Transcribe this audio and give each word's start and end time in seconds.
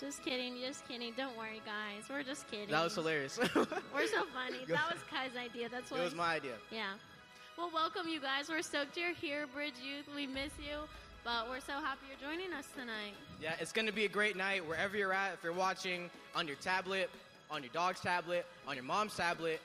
Just 0.00 0.24
kidding. 0.24 0.56
Just 0.60 0.86
kidding. 0.88 1.12
Don't 1.16 1.36
worry, 1.36 1.62
guys. 1.64 2.04
We're 2.10 2.22
just 2.22 2.50
kidding. 2.50 2.68
That 2.70 2.84
was 2.84 2.94
hilarious. 2.94 3.38
We're 3.54 4.06
so 4.06 4.24
funny. 4.34 4.58
That 4.68 4.90
was 4.92 5.00
Kai's 5.10 5.36
idea. 5.36 5.68
That's 5.68 5.90
it 5.90 5.94
what. 5.94 6.04
was 6.04 6.14
my 6.14 6.34
idea. 6.34 6.54
Yeah. 6.70 6.94
Well, 7.56 7.70
welcome 7.72 8.08
you 8.08 8.20
guys. 8.20 8.48
We're 8.48 8.62
stoked 8.62 8.96
you're 8.96 9.14
here, 9.14 9.46
Bridge 9.46 9.74
Youth. 9.82 10.06
We 10.14 10.26
miss 10.26 10.50
you, 10.58 10.78
but 11.22 11.48
we're 11.48 11.60
so 11.60 11.74
happy 11.74 12.00
you're 12.08 12.30
joining 12.30 12.52
us 12.52 12.66
tonight. 12.76 13.14
Yeah, 13.40 13.54
it's 13.60 13.70
going 13.70 13.86
to 13.86 13.92
be 13.92 14.04
a 14.04 14.08
great 14.08 14.36
night 14.36 14.66
wherever 14.66 14.96
you're 14.96 15.12
at. 15.12 15.34
If 15.34 15.44
you're 15.44 15.52
watching 15.52 16.10
on 16.34 16.48
your 16.48 16.56
tablet, 16.56 17.08
on 17.52 17.62
your 17.62 17.70
dog's 17.72 18.00
tablet, 18.00 18.44
on 18.66 18.74
your 18.74 18.84
mom's 18.84 19.14
tablet, 19.16 19.60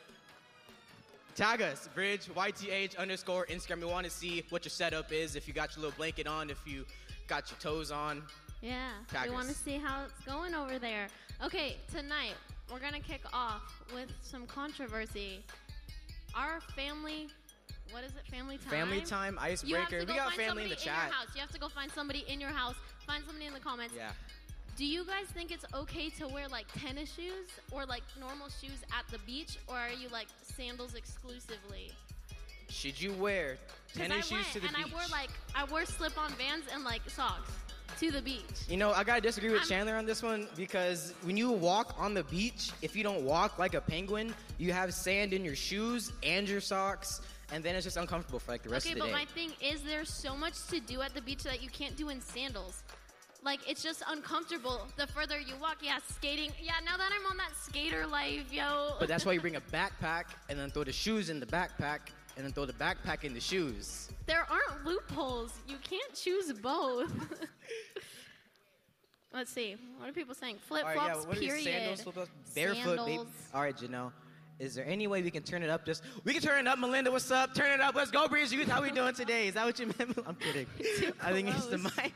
tag 1.35 1.63
us, 1.63 1.89
Bridge, 1.95 2.27
YTH 2.35 2.95
underscore 2.99 3.47
Instagram. 3.47 3.79
We 3.79 3.85
want 3.85 4.05
to 4.05 4.11
see 4.11 4.43
what 4.49 4.63
your 4.63 4.69
setup 4.69 5.11
is. 5.11 5.35
If 5.35 5.47
you 5.47 5.53
got 5.55 5.75
your 5.75 5.81
little 5.83 5.97
blanket 5.97 6.27
on, 6.27 6.51
if 6.51 6.59
you 6.67 6.85
got 7.27 7.49
your 7.49 7.57
toes 7.59 7.89
on. 7.91 8.21
Yeah. 8.61 8.91
We 9.23 9.31
want 9.31 9.47
to 9.47 9.53
see 9.53 9.77
how 9.77 10.03
it's 10.05 10.25
going 10.25 10.53
over 10.53 10.79
there. 10.79 11.07
Okay, 11.43 11.77
tonight 11.91 12.33
we're 12.71 12.79
gonna 12.79 12.99
kick 12.99 13.21
off 13.33 13.81
with 13.93 14.11
some 14.21 14.45
controversy. 14.45 15.43
Our 16.35 16.59
family. 16.75 17.29
What 17.91 18.03
is 18.03 18.11
it? 18.11 18.27
Family 18.29 18.57
time. 18.57 18.69
Family 18.69 19.01
time, 19.01 19.39
icebreaker. 19.39 20.05
go 20.05 20.13
We 20.13 20.17
got 20.17 20.33
family 20.33 20.63
in 20.63 20.69
the 20.69 20.75
chat. 20.75 21.05
In 21.05 21.09
your 21.09 21.15
house. 21.15 21.27
You 21.33 21.41
have 21.41 21.51
to 21.51 21.59
go 21.59 21.69
find 21.69 21.91
somebody 21.91 22.25
in 22.27 22.39
your 22.39 22.51
house. 22.51 22.75
Find 23.07 23.23
somebody 23.25 23.47
in 23.47 23.53
the 23.53 23.59
comments. 23.59 23.95
Yeah. 23.95 24.11
Do 24.75 24.85
you 24.85 25.03
guys 25.03 25.25
think 25.33 25.51
it's 25.51 25.65
okay 25.73 26.09
to 26.11 26.27
wear 26.27 26.47
like 26.47 26.65
tennis 26.79 27.13
shoes 27.13 27.47
or 27.71 27.85
like 27.85 28.03
normal 28.19 28.47
shoes 28.49 28.83
at 28.97 29.07
the 29.11 29.19
beach, 29.19 29.57
or 29.67 29.75
are 29.75 29.89
you 29.89 30.07
like 30.09 30.27
sandals 30.43 30.95
exclusively? 30.95 31.91
Should 32.69 33.01
you 33.01 33.13
wear 33.13 33.57
tennis 33.95 34.27
shoes 34.27 34.45
to 34.53 34.59
the 34.59 34.67
and 34.67 34.75
beach? 34.75 34.85
I 34.91 34.93
wore 34.93 35.07
like 35.11 35.31
I 35.55 35.63
wore 35.65 35.85
slip-on 35.85 36.31
Vans 36.33 36.65
and 36.71 36.83
like 36.83 37.01
socks 37.09 37.51
to 37.99 38.11
the 38.11 38.21
beach. 38.21 38.43
You 38.67 38.77
know, 38.77 38.91
I 38.91 39.03
gotta 39.03 39.21
disagree 39.21 39.49
with 39.51 39.61
I'm- 39.61 39.69
Chandler 39.69 39.95
on 39.95 40.05
this 40.05 40.21
one 40.23 40.47
because 40.55 41.13
when 41.23 41.37
you 41.37 41.51
walk 41.51 41.95
on 41.97 42.13
the 42.13 42.23
beach, 42.25 42.71
if 42.81 42.95
you 42.95 43.03
don't 43.03 43.23
walk 43.23 43.57
like 43.59 43.73
a 43.73 43.81
penguin, 43.81 44.33
you 44.57 44.73
have 44.73 44.93
sand 44.93 45.33
in 45.33 45.43
your 45.45 45.55
shoes 45.55 46.11
and 46.23 46.47
your 46.47 46.61
socks, 46.61 47.21
and 47.51 47.63
then 47.63 47.75
it's 47.75 47.83
just 47.85 47.97
uncomfortable 47.97 48.39
for 48.39 48.51
like 48.51 48.63
the 48.63 48.69
rest 48.69 48.85
Okay, 48.85 48.93
of 48.93 48.97
the 48.99 49.01
but 49.01 49.07
day. 49.07 49.13
my 49.13 49.25
thing 49.25 49.51
is 49.61 49.81
there's 49.83 50.09
so 50.11 50.35
much 50.35 50.53
to 50.67 50.79
do 50.79 51.01
at 51.01 51.13
the 51.13 51.21
beach 51.21 51.43
that 51.43 51.61
you 51.63 51.69
can't 51.69 51.95
do 51.95 52.09
in 52.09 52.21
sandals. 52.21 52.83
Like 53.41 53.61
it's 53.69 53.81
just 53.81 54.03
uncomfortable 54.07 54.85
the 54.97 55.07
further 55.07 55.39
you 55.39 55.53
walk. 55.61 55.77
Yeah, 55.81 55.99
skating. 56.13 56.51
Yeah, 56.61 56.73
now 56.85 56.97
that 56.97 57.09
I'm 57.17 57.25
on 57.31 57.37
that 57.37 57.51
skater 57.55 58.05
life, 58.05 58.51
yo. 58.51 58.95
But 58.99 59.07
that's 59.07 59.25
why 59.25 59.31
you 59.31 59.39
bring 59.47 59.55
a 59.55 59.61
backpack 59.61 60.25
and 60.49 60.59
then 60.59 60.69
throw 60.71 60.83
the 60.83 60.91
shoes 60.91 61.29
in 61.29 61.39
the 61.39 61.45
backpack 61.45 61.99
and 62.39 62.45
then 62.45 62.53
throw 62.53 62.63
the 62.63 62.71
backpack 62.71 63.25
in 63.25 63.33
the 63.33 63.39
shoes. 63.41 64.07
there 64.25 64.47
aren't 64.49 64.85
loopholes. 64.85 65.51
You 65.67 65.75
can't 65.83 66.13
choose 66.13 66.53
both. 66.53 67.11
Let's 69.33 69.51
see. 69.51 69.75
What 69.97 70.07
are 70.07 70.13
people 70.13 70.33
saying? 70.33 70.59
Flip 70.65 70.83
flops. 70.83 70.97
right, 70.97 71.07
yeah, 71.09 71.15
what 71.15 71.35
are 71.35 71.39
these 71.41 71.49
period. 71.49 71.65
sandals? 71.65 72.01
flip-flops, 72.01 72.29
Barefoot, 72.55 72.97
baby. 72.99 73.17
Sandals. 73.17 73.27
All 73.53 73.61
right, 73.61 73.75
Janelle. 73.75 74.13
Is 74.57 74.73
there 74.73 74.85
any 74.85 75.07
way 75.07 75.21
we 75.21 75.31
can 75.31 75.43
turn 75.43 75.63
it 75.63 75.69
up? 75.69 75.85
Just 75.85 76.01
we 76.23 76.31
can 76.31 76.41
turn 76.41 76.65
it 76.65 76.69
up, 76.69 76.79
Melinda. 76.79 77.11
What's 77.11 77.29
up? 77.29 77.53
Turn 77.53 77.71
it 77.71 77.81
up. 77.81 77.93
Let's 77.93 78.09
go, 78.09 78.25
Bridge 78.29 78.53
Youth. 78.53 78.69
How 78.69 78.81
we 78.81 78.91
doing 78.91 79.13
today? 79.13 79.49
Is 79.49 79.55
that 79.55 79.65
what 79.65 79.77
you 79.77 79.87
meant? 79.87 80.17
I'm 80.25 80.35
kidding. 80.35 80.65
I 81.21 81.33
think 81.33 81.49
it's 81.49 81.65
the 81.65 81.77
mic. 81.77 81.91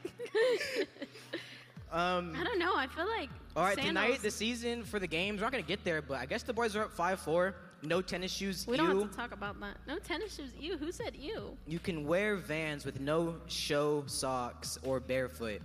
um, 1.92 2.34
I 2.40 2.46
don't 2.46 2.60
know. 2.60 2.78
I 2.78 2.88
feel 2.88 3.08
like. 3.08 3.30
All 3.58 3.64
right, 3.64 3.76
sandals, 3.76 4.06
tonight 4.06 4.22
the 4.22 4.32
season 4.32 4.86
for 4.86 5.00
the 5.00 5.08
games. 5.08 5.42
We're 5.42 5.48
not 5.48 5.52
gonna 5.52 5.64
get 5.64 5.84
there, 5.84 6.02
but 6.02 6.18
I 6.18 6.26
guess 6.26 6.44
the 6.44 6.54
boys 6.54 6.78
are 6.78 6.84
up 6.84 6.94
five 6.94 7.20
four. 7.20 7.56
No 7.84 8.02
tennis 8.02 8.32
shoes. 8.32 8.66
We 8.68 8.78
don't 8.78 9.00
have 9.02 9.12
to 9.12 9.18
talk 9.18 9.32
about 9.34 9.60
that. 9.60 9.76
No 9.88 9.98
tennis 10.00 10.36
shoes. 10.36 10.52
You. 10.60 10.78
Who 10.78 10.92
said 10.92 11.16
you? 11.16 11.58
You 11.68 11.80
can 11.80 12.08
wear 12.08 12.38
Vans 12.38 12.86
with 12.86 13.00
no 13.00 13.36
show 13.48 14.04
socks 14.08 14.78
or 14.84 15.00
barefoot. 15.00 15.62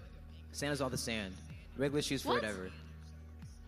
Sandals 0.52 0.80
all 0.80 0.90
the 0.90 0.98
sand. 0.98 1.34
Regular 1.76 2.02
shoes 2.02 2.22
for 2.22 2.30
What? 2.30 2.42
whatever. 2.42 2.70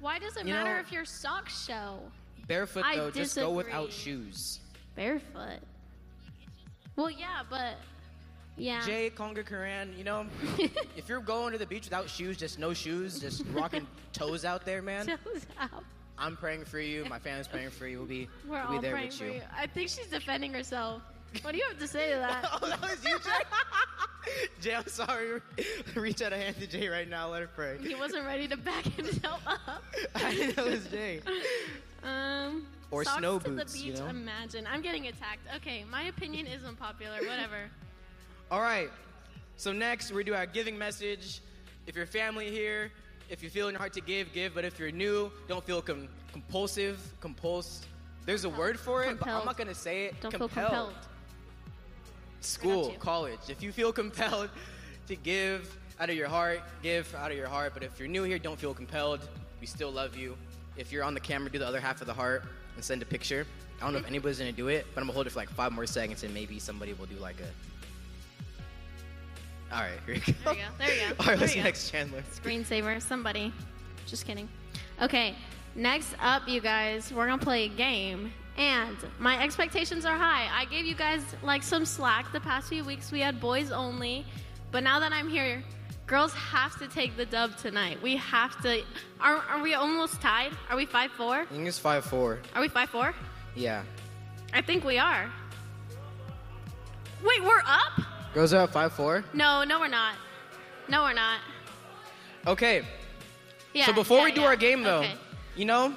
Why 0.01 0.19
does 0.19 0.37
it 0.37 0.47
You 0.47 0.55
matter 0.55 0.75
know- 0.75 0.81
if 0.81 0.91
your 0.91 1.05
socks 1.05 1.65
show? 1.67 2.01
Barefoot 2.49 2.85
I 2.85 2.97
though, 2.97 3.11
just 3.11 3.37
go 3.37 3.53
without 3.53 3.93
shoes. 3.93 4.59
Barefoot. 4.97 5.61
Well, 6.97 7.11
yeah, 7.11 7.43
but 7.49 7.77
yeah. 8.57 8.85
Jay 8.85 9.11
Conga 9.15 9.47
Karan, 9.47 9.95
you 9.97 10.03
know, 10.03 10.27
if 10.97 11.09
you're 11.09 11.21
going 11.21 11.53
to 11.53 11.59
the 11.59 11.67
beach 11.67 11.85
without 11.85 12.11
shoes, 12.11 12.37
just 12.37 12.59
no 12.59 12.75
shoes, 12.75 13.21
just 13.21 13.45
rocking 13.53 13.87
toes 14.13 14.45
out 14.45 14.65
there, 14.65 14.83
man. 14.83 15.07
Toes 15.07 15.47
out. 15.61 15.85
I'm 16.21 16.37
praying 16.37 16.67
for 16.67 16.79
you. 16.79 17.05
My 17.07 17.19
family's 17.19 17.49
praying 17.49 17.71
for 17.71 17.87
you. 17.87 17.99
We'll 17.99 18.07
be, 18.07 18.29
We're 18.47 18.59
we'll 18.59 18.63
all 18.67 18.73
be 18.75 18.79
there 18.79 18.93
praying 18.93 19.09
with 19.09 19.19
for 19.19 19.25
you. 19.25 19.33
you. 19.35 19.41
I 19.57 19.67
think 19.67 19.89
she's 19.89 20.07
defending 20.07 20.53
herself. 20.53 21.03
What 21.43 21.53
do 21.53 21.59
you 21.59 21.65
have 21.69 21.79
to 21.79 21.89
say 21.89 22.11
to 22.13 22.17
that? 22.21 22.49
oh, 22.63 22.69
that 22.69 22.81
was 22.83 23.03
you, 23.05 23.19
Jay. 23.19 23.31
Jay, 24.61 24.75
I'm 24.75 24.87
sorry. 24.87 25.41
Reach 25.95 26.21
out 26.23 26.33
a 26.33 26.37
hand 26.37 26.57
to 26.61 26.67
Jay 26.67 26.89
right 26.89 27.09
now. 27.09 27.29
Let 27.31 27.41
her 27.43 27.49
pray. 27.49 27.79
he 27.81 27.95
wasn't 27.95 28.27
ready 28.27 28.47
to 28.49 28.57
back 28.57 28.85
himself 28.85 29.41
up. 29.47 29.83
I 30.15 30.35
didn't 30.35 30.57
know 30.57 30.67
it 30.67 30.71
was 30.73 30.87
Jay. 30.89 31.21
Um. 32.05 32.67
Or 32.93 33.05
socks 33.05 33.19
snow 33.19 33.39
to 33.39 33.49
boots, 33.51 33.73
the 33.75 33.79
you 33.79 33.93
beach. 33.93 34.01
know? 34.01 34.09
Imagine. 34.09 34.67
I'm 34.69 34.83
getting 34.83 35.07
attacked. 35.07 35.47
Okay, 35.57 35.85
my 35.89 36.03
opinion 36.05 36.47
is 36.49 36.65
unpopular. 36.65 37.19
Whatever. 37.19 37.71
All 38.51 38.61
right. 38.61 38.91
So 39.57 39.71
next, 39.73 40.11
we 40.13 40.25
do 40.25 40.35
our 40.35 40.47
giving 40.47 40.77
message. 40.77 41.41
If 41.87 41.95
your 41.95 42.07
family 42.07 42.51
here, 42.51 42.91
if 43.31 43.43
you 43.43 43.49
feel 43.49 43.69
in 43.69 43.73
your 43.73 43.79
heart 43.79 43.93
to 43.95 44.01
give, 44.01 44.33
give. 44.33 44.55
But 44.55 44.65
if 44.65 44.79
you're 44.79 44.91
new, 44.91 45.31
don't 45.49 45.65
feel 45.65 45.81
com- 45.81 46.09
compulsive, 46.33 46.99
compulsed. 47.23 47.85
There's 48.27 48.45
a 48.45 48.51
word 48.51 48.79
for 48.79 49.05
it, 49.05 49.19
but 49.19 49.29
I'm 49.29 49.47
not 49.47 49.57
gonna 49.57 49.75
say 49.75 50.05
it. 50.07 50.21
Don't 50.21 50.31
feel 50.33 50.49
compelled. 50.49 50.93
School, 52.41 52.71
I 52.71 52.83
got 52.83 52.93
you. 52.93 52.99
college. 52.99 53.41
If 53.49 53.63
you 53.63 53.73
feel 53.73 53.93
compelled 54.03 54.51
to 55.07 55.17
give 55.17 55.77
out 55.99 56.11
of 56.11 56.17
your 56.17 56.29
heart, 56.29 56.61
give 56.83 57.15
out 57.15 57.31
of 57.31 57.37
your 57.37 57.49
heart. 57.49 57.73
But 57.73 57.83
if 57.83 57.99
you're 57.99 58.09
new 58.09 58.25
here, 58.25 58.39
don't 58.39 58.59
feel 58.59 58.75
compelled. 58.75 59.27
We 59.61 59.67
still 59.67 59.91
love 59.91 60.17
you. 60.17 60.37
If 60.77 60.93
you're 60.93 61.05
on 61.05 61.15
the 61.15 61.21
camera, 61.21 61.51
do 61.51 61.59
the 61.59 61.67
other 61.67 61.81
half 61.81 62.01
of 62.01 62.07
the 62.07 62.15
heart 62.15 62.45
and 62.75 62.85
send 62.85 63.03
a 63.03 63.07
picture. 63.07 63.47
I 63.81 63.85
don't 63.85 63.93
know 63.93 63.99
if 64.01 64.07
anybody's 64.07 64.39
gonna 64.39 64.53
do 64.53 64.69
it, 64.69 64.87
but 64.95 65.01
I'm 65.01 65.07
gonna 65.07 65.15
hold 65.15 65.27
it 65.27 65.31
for 65.31 65.39
like 65.39 65.51
five 65.51 65.73
more 65.73 65.87
seconds, 65.87 66.23
and 66.23 66.35
maybe 66.35 66.59
somebody 66.59 66.93
will 66.95 67.07
do 67.07 67.17
like 67.17 67.37
a. 67.41 67.49
All 69.73 69.81
right, 69.83 69.91
here 70.07 70.15
we 70.15 70.33
go. 70.33 70.33
There 70.45 70.55
you 70.55 70.61
go. 70.61 70.69
There 70.79 70.95
you 70.95 71.01
go. 71.01 71.07
All 71.07 71.11
right, 71.11 71.27
There 71.27 71.37
what's 71.39 71.57
you 71.57 71.63
next, 71.63 71.91
Chandler? 71.91 72.23
Screensaver. 72.35 73.01
Somebody. 73.01 73.53
Just 74.07 74.27
kidding. 74.27 74.49
Okay. 75.01 75.35
Next 75.77 76.15
up, 76.21 76.49
you 76.49 76.61
guys, 76.61 77.13
we're 77.13 77.27
gonna 77.27 77.41
play 77.43 77.65
a 77.67 77.69
game. 77.69 78.33
And 78.57 78.97
my 79.21 79.41
expectations 79.43 80.05
are 80.05 80.17
high. 80.17 80.49
I 80.53 80.65
gave 80.65 80.85
you 80.85 80.95
guys 80.97 81.23
like 81.43 81.63
some 81.63 81.87
slack 81.87 82.33
the 82.33 82.41
past 82.41 82.69
few 82.69 82.85
weeks. 82.85 83.13
We 83.13 83.21
had 83.21 83.41
boys 83.41 83.71
only, 83.71 84.27
but 84.73 84.83
now 84.83 84.99
that 84.99 85.13
I'm 85.13 85.29
here, 85.29 85.63
girls 86.09 86.35
have 86.35 86.77
to 86.81 86.89
take 86.89 87.17
the 87.17 87.25
dub 87.25 87.57
tonight. 87.57 88.03
We 88.03 88.17
have 88.17 88.61
to. 88.63 88.83
Are, 89.21 89.37
are 89.37 89.63
we 89.63 89.75
almost 89.75 90.21
tied? 90.21 90.51
Are 90.69 90.77
we 90.77 90.85
five 90.87 91.13
four? 91.13 91.37
I 91.43 91.45
think 91.47 91.69
it's 91.69 91.79
five 91.79 92.05
four. 92.05 92.41
Are 92.57 92.61
we 92.61 92.69
five 92.69 92.91
four? 92.91 93.15
Yeah, 93.55 93.85
I 94.53 94.61
think 94.61 94.85
we 94.85 94.99
are. 94.99 95.31
Wait, 97.25 97.45
we're 97.45 97.63
up? 97.65 98.03
Girls 98.35 98.53
are 98.53 98.63
at 98.63 98.73
five 98.73 98.93
four. 98.93 99.25
No, 99.33 99.65
no, 99.65 99.81
we're 99.81 99.89
not. 99.89 100.15
No, 100.89 101.03
we're 101.03 101.13
not. 101.13 101.41
Okay, 102.47 102.83
Yeah. 103.75 103.87
so 103.87 103.93
before 103.93 104.19
yeah, 104.19 104.25
we 104.25 104.33
do 104.33 104.41
yeah. 104.41 104.47
our 104.49 104.57
game, 104.57 104.83
though, 104.83 105.01
Okay. 105.01 105.15
you 105.57 105.65
know, 105.67 105.95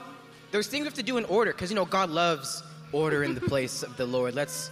there's 0.51 0.67
things 0.67 0.81
we 0.81 0.85
have 0.85 0.93
to 0.95 1.03
do 1.03 1.17
in 1.17 1.25
order 1.25 1.51
because 1.53 1.69
you 1.71 1.75
know 1.75 1.85
God 1.85 2.09
loves 2.09 2.63
order 2.91 3.23
in 3.23 3.33
the 3.33 3.41
place 3.53 3.81
of 3.83 3.95
the 3.97 4.05
Lord. 4.05 4.35
Let's. 4.35 4.71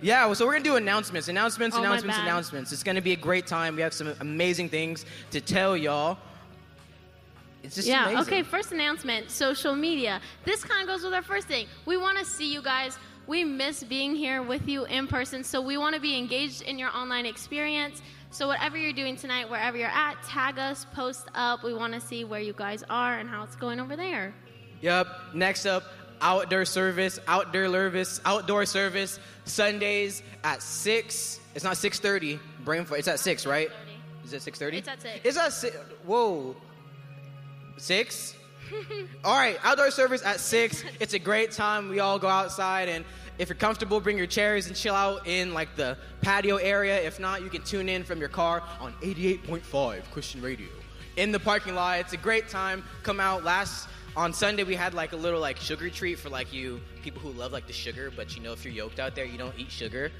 Yeah, 0.00 0.26
well, 0.26 0.34
so 0.36 0.46
we're 0.46 0.52
gonna 0.52 0.64
do 0.64 0.76
announcements, 0.76 1.28
announcements, 1.28 1.74
Oh, 1.76 1.80
announcements, 1.80 2.18
announcements. 2.18 2.72
It's 2.72 2.82
gonna 2.84 3.02
be 3.02 3.12
a 3.12 3.16
great 3.16 3.46
time. 3.46 3.74
We 3.76 3.82
have 3.82 3.92
some 3.92 4.14
amazing 4.20 4.68
things 4.68 5.04
to 5.32 5.40
tell 5.40 5.76
y'all. 5.76 6.18
It's 7.64 7.74
just 7.74 7.88
yeah, 7.88 8.08
amazing. 8.08 8.32
okay, 8.34 8.42
first 8.44 8.70
announcement 8.70 9.30
social 9.30 9.74
media. 9.74 10.20
This 10.44 10.62
kind 10.62 10.82
of 10.82 10.86
goes 10.88 11.02
with 11.02 11.12
our 11.14 11.22
first 11.22 11.48
thing. 11.48 11.66
We 11.86 11.96
want 11.96 12.16
to 12.18 12.24
see 12.24 12.52
you 12.52 12.62
guys. 12.62 12.96
We 13.28 13.44
miss 13.44 13.84
being 13.84 14.16
here 14.16 14.42
with 14.42 14.66
you 14.66 14.86
in 14.86 15.06
person, 15.06 15.44
so 15.44 15.60
we 15.60 15.76
want 15.76 15.94
to 15.94 16.00
be 16.00 16.16
engaged 16.16 16.62
in 16.62 16.78
your 16.78 16.88
online 16.96 17.26
experience. 17.26 18.00
So, 18.30 18.48
whatever 18.48 18.78
you're 18.78 18.94
doing 18.94 19.16
tonight, 19.16 19.50
wherever 19.50 19.76
you're 19.76 19.88
at, 19.88 20.22
tag 20.22 20.58
us, 20.58 20.86
post 20.94 21.28
up. 21.34 21.62
We 21.62 21.74
want 21.74 21.92
to 21.92 22.00
see 22.00 22.24
where 22.24 22.40
you 22.40 22.54
guys 22.54 22.82
are 22.88 23.18
and 23.18 23.28
how 23.28 23.42
it's 23.42 23.54
going 23.54 23.80
over 23.80 23.96
there. 23.96 24.32
Yep. 24.80 25.08
Next 25.34 25.66
up, 25.66 25.84
outdoor 26.22 26.64
service, 26.64 27.18
outdoor 27.28 27.70
service, 27.70 28.18
outdoor 28.24 28.64
service. 28.64 29.20
Sundays 29.44 30.22
at 30.42 30.62
six. 30.62 31.38
It's 31.54 31.64
not 31.64 31.76
six 31.76 32.00
thirty. 32.00 32.40
Brain. 32.64 32.86
fart. 32.86 33.00
It's 33.00 33.08
at 33.08 33.20
six, 33.20 33.44
right? 33.44 33.68
Is 34.24 34.32
it 34.32 34.40
six 34.40 34.58
thirty? 34.58 34.78
It's 34.78 34.88
at 34.88 35.02
6. 35.02 35.20
It's 35.22 35.36
at 35.36 35.52
six. 35.52 35.76
Whoa. 36.06 36.56
Six. 37.76 38.37
All 39.24 39.36
right. 39.36 39.58
Outdoor 39.62 39.90
service 39.90 40.22
at 40.24 40.40
six. 40.40 40.84
It's 41.00 41.14
a 41.14 41.18
great 41.18 41.52
time. 41.52 41.88
We 41.88 42.00
all 42.00 42.18
go 42.18 42.28
outside 42.28 42.88
and. 42.88 43.04
If 43.38 43.48
you're 43.48 43.54
comfortable, 43.54 44.00
bring 44.00 44.18
your 44.18 44.26
chairs 44.26 44.66
and 44.66 44.74
chill 44.74 44.96
out 44.96 45.24
in 45.24 45.54
like 45.54 45.76
the 45.76 45.96
patio 46.22 46.56
area. 46.56 47.00
If 47.00 47.20
not, 47.20 47.40
you 47.40 47.48
can 47.48 47.62
tune 47.62 47.88
in 47.88 48.02
from 48.02 48.18
your 48.18 48.28
car 48.28 48.64
on 48.80 48.92
88.5 48.94 50.10
Christian 50.10 50.42
Radio 50.42 50.66
in 51.16 51.30
the 51.30 51.38
parking 51.38 51.76
lot. 51.76 52.00
It's 52.00 52.12
a 52.12 52.16
great 52.16 52.48
time. 52.48 52.84
Come 53.04 53.20
out. 53.20 53.44
Last 53.44 53.88
on 54.16 54.32
Sunday 54.32 54.64
we 54.64 54.74
had 54.74 54.94
like 54.94 55.12
a 55.12 55.16
little 55.16 55.40
like 55.40 55.56
sugar 55.56 55.88
treat 55.90 56.18
for 56.18 56.28
like 56.28 56.52
you 56.52 56.80
people 57.02 57.20
who 57.20 57.30
love 57.30 57.52
like 57.52 57.66
the 57.66 57.72
sugar, 57.72 58.12
but 58.14 58.36
you 58.36 58.42
know 58.42 58.52
if 58.52 58.64
you're 58.64 58.74
yoked 58.74 58.98
out 58.98 59.14
there, 59.14 59.24
you 59.24 59.38
don't 59.38 59.54
eat 59.56 59.70
sugar. 59.70 60.10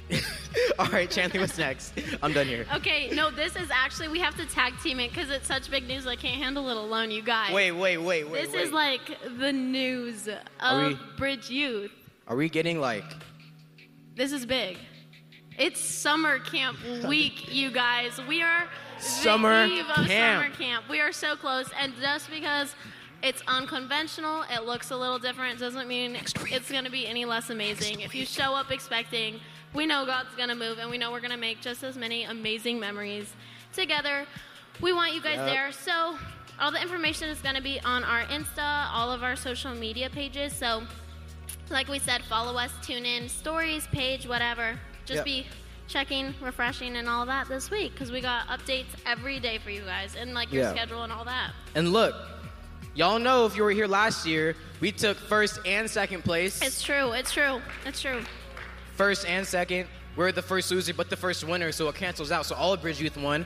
All 0.78 0.86
right, 0.86 1.10
Chandler, 1.10 1.40
what's 1.40 1.58
next? 1.58 1.92
I'm 2.22 2.32
done 2.32 2.46
here. 2.46 2.66
Okay, 2.74 3.10
no, 3.12 3.30
this 3.30 3.56
is 3.56 3.68
actually 3.70 4.08
we 4.08 4.18
have 4.20 4.36
to 4.36 4.46
tag 4.46 4.74
team 4.82 5.00
it 5.00 5.10
because 5.10 5.30
it's 5.30 5.46
such 5.46 5.70
big 5.70 5.86
news. 5.86 6.06
I 6.06 6.16
can't 6.16 6.36
handle 6.40 6.68
it 6.70 6.76
alone, 6.76 7.10
you 7.10 7.22
guys. 7.22 7.52
Wait, 7.52 7.72
wait, 7.72 7.98
wait, 7.98 8.24
wait. 8.28 8.42
This 8.44 8.52
wait. 8.52 8.62
is 8.62 8.72
like 8.72 9.18
the 9.38 9.52
news 9.52 10.28
of 10.60 10.88
we- 10.88 10.98
Bridge 11.16 11.50
Youth. 11.50 11.90
Are 12.28 12.36
we 12.36 12.48
getting 12.48 12.80
like? 12.80 13.04
This 14.14 14.32
is 14.32 14.46
big. 14.46 14.78
It's 15.58 15.80
summer 15.80 16.38
camp 16.38 16.78
week, 17.06 17.52
you 17.54 17.70
guys. 17.70 18.20
We 18.28 18.42
are 18.42 18.64
Summer 18.98 19.66
the 19.68 19.74
eve 19.74 19.84
of 19.96 20.06
camp. 20.06 20.44
summer 20.44 20.54
camp. 20.56 20.84
We 20.88 21.00
are 21.00 21.12
so 21.12 21.36
close, 21.36 21.68
and 21.78 21.92
just 22.00 22.30
because 22.30 22.74
it's 23.22 23.42
unconventional, 23.46 24.44
it 24.50 24.64
looks 24.64 24.90
a 24.90 24.96
little 24.96 25.18
different, 25.18 25.58
doesn't 25.58 25.88
mean 25.88 26.16
it's 26.16 26.70
going 26.70 26.84
to 26.84 26.90
be 26.90 27.06
any 27.06 27.24
less 27.24 27.50
amazing. 27.50 28.00
If 28.00 28.14
you 28.14 28.24
show 28.26 28.54
up 28.54 28.70
expecting, 28.70 29.40
we 29.74 29.86
know 29.86 30.04
God's 30.06 30.34
going 30.36 30.48
to 30.48 30.54
move, 30.54 30.78
and 30.78 30.90
we 30.90 30.98
know 30.98 31.10
we're 31.10 31.20
going 31.20 31.30
to 31.32 31.36
make 31.36 31.60
just 31.60 31.82
as 31.82 31.96
many 31.96 32.24
amazing 32.24 32.78
memories 32.78 33.32
together. 33.72 34.26
We 34.80 34.92
want 34.92 35.14
you 35.14 35.20
guys 35.22 35.36
Yep. 35.36 35.46
there. 35.46 35.72
So, 35.72 36.18
all 36.60 36.70
the 36.70 36.80
information 36.80 37.28
is 37.28 37.40
going 37.40 37.54
to 37.56 37.62
be 37.62 37.80
on 37.80 38.04
our 38.04 38.24
Insta, 38.24 38.86
all 38.92 39.10
of 39.10 39.22
our 39.22 39.36
social 39.36 39.74
media 39.74 40.10
pages. 40.10 40.52
So, 40.52 40.82
like 41.70 41.88
we 41.88 41.98
said, 41.98 42.22
follow 42.24 42.56
us, 42.58 42.70
tune 42.82 43.06
in, 43.06 43.28
stories, 43.28 43.86
page, 43.88 44.26
whatever. 44.26 44.78
Just 45.06 45.18
Yep. 45.18 45.24
be 45.24 45.46
checking, 45.88 46.34
refreshing, 46.40 46.96
and 46.96 47.08
all 47.08 47.26
that 47.26 47.48
this 47.48 47.70
week 47.70 47.92
because 47.92 48.10
we 48.12 48.20
got 48.20 48.46
updates 48.48 48.86
every 49.06 49.40
day 49.40 49.58
for 49.58 49.70
you 49.70 49.82
guys 49.82 50.14
and 50.16 50.32
like 50.34 50.52
your 50.52 50.64
Yeah. 50.64 50.70
schedule 50.72 51.02
and 51.02 51.12
all 51.12 51.24
that. 51.24 51.52
And 51.74 51.92
look, 51.92 52.14
y'all 52.94 53.18
know 53.18 53.46
if 53.46 53.56
you 53.56 53.62
were 53.62 53.70
here 53.72 53.86
last 53.88 54.26
year, 54.26 54.54
we 54.80 54.92
took 54.92 55.16
first 55.18 55.58
and 55.66 55.90
second 55.90 56.22
place. 56.24 56.60
It's 56.62 56.82
true. 56.82 57.12
It's 57.12 57.32
true. 57.32 57.60
It's 57.84 58.00
true. 58.00 58.22
First 59.02 59.26
and 59.26 59.44
second. 59.44 59.88
We're 60.14 60.30
the 60.30 60.42
first 60.42 60.70
loser, 60.70 60.94
but 60.94 61.10
the 61.10 61.16
first 61.16 61.42
winner, 61.42 61.72
so 61.72 61.88
it 61.88 61.96
cancels 61.96 62.30
out. 62.30 62.46
So 62.46 62.54
all 62.54 62.72
of 62.72 62.82
Bridge 62.82 63.00
Youth 63.00 63.16
won. 63.16 63.44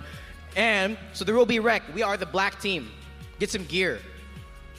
And 0.55 0.99
so 1.15 1.25
there 1.25 1.35
will 1.35 1.47
be 1.47 1.61
wreck. 1.61 1.83
We 1.95 2.03
are 2.03 2.19
the 2.19 2.27
black 2.27 2.61
team. 2.61 2.91
Get 3.39 3.51
some 3.51 3.65
gear. 3.65 4.01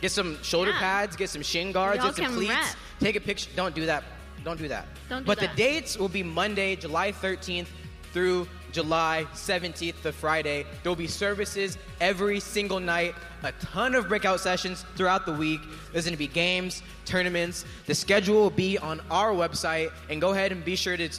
Get 0.02 0.12
some 0.12 0.38
shoulder 0.44 0.70
Yeah. 0.70 0.80
pads, 0.80 1.16
get 1.16 1.32
some 1.32 1.42
shin 1.42 1.72
guards, 1.72 2.04
get 2.04 2.16
some 2.16 2.36
cleats. 2.36 2.52
rep. 2.52 2.76
Take 3.00 3.16
a 3.16 3.20
picture. 3.20 3.50
Don't 3.56 3.74
do 3.74 3.88
that. 3.88 4.04
Don't 4.44 4.60
do 4.60 4.68
that. 4.68 4.86
Don't 5.10 5.24
do 5.24 5.26
but 5.26 5.40
that. 5.40 5.56
the 5.56 5.64
dates 5.64 5.98
will 5.98 6.10
be 6.10 6.22
Monday, 6.22 6.76
July 6.76 7.12
13th 7.12 7.70
through 8.14 8.48
July 8.72 9.26
17th, 9.34 10.04
the 10.04 10.12
Friday. 10.12 10.64
There 10.84 10.92
will 10.92 10.96
be 10.96 11.08
services 11.08 11.80
every 12.00 12.40
single 12.40 12.80
night, 12.80 13.16
a 13.44 13.52
ton 13.54 13.96
of 13.96 14.08
breakout 14.08 14.40
sessions 14.40 14.86
throughout 14.96 15.26
the 15.26 15.34
week. 15.34 15.62
There's 15.92 16.06
going 16.06 16.14
to 16.14 16.18
be 16.18 16.28
games, 16.28 16.82
tournaments. 17.06 17.66
The 17.86 17.96
schedule 17.96 18.36
will 18.36 18.50
be 18.50 18.78
on 18.78 19.02
our 19.12 19.32
website, 19.32 19.92
and 20.10 20.20
go 20.20 20.32
ahead 20.32 20.52
and 20.52 20.64
be 20.64 20.76
sure 20.76 20.98
to 20.98 21.10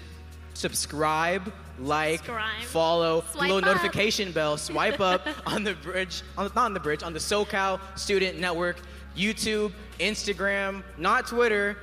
subscribe, 0.54 1.52
like, 1.78 2.22
follow, 2.64 3.24
little 3.38 3.58
up. 3.58 3.64
notification 3.64 4.32
bell, 4.32 4.56
swipe 4.58 5.00
up 5.00 5.26
on 5.46 5.64
the 5.64 5.74
bridge, 5.74 6.22
on 6.36 6.46
the, 6.46 6.52
not 6.54 6.64
on 6.64 6.74
the 6.74 6.80
bridge, 6.80 7.02
on 7.02 7.12
the 7.12 7.18
SoCal 7.18 7.80
Student 7.96 8.38
Network, 8.38 8.76
YouTube, 9.16 9.72
Instagram, 10.00 10.82
not 10.96 11.26
Twitter. 11.26 11.76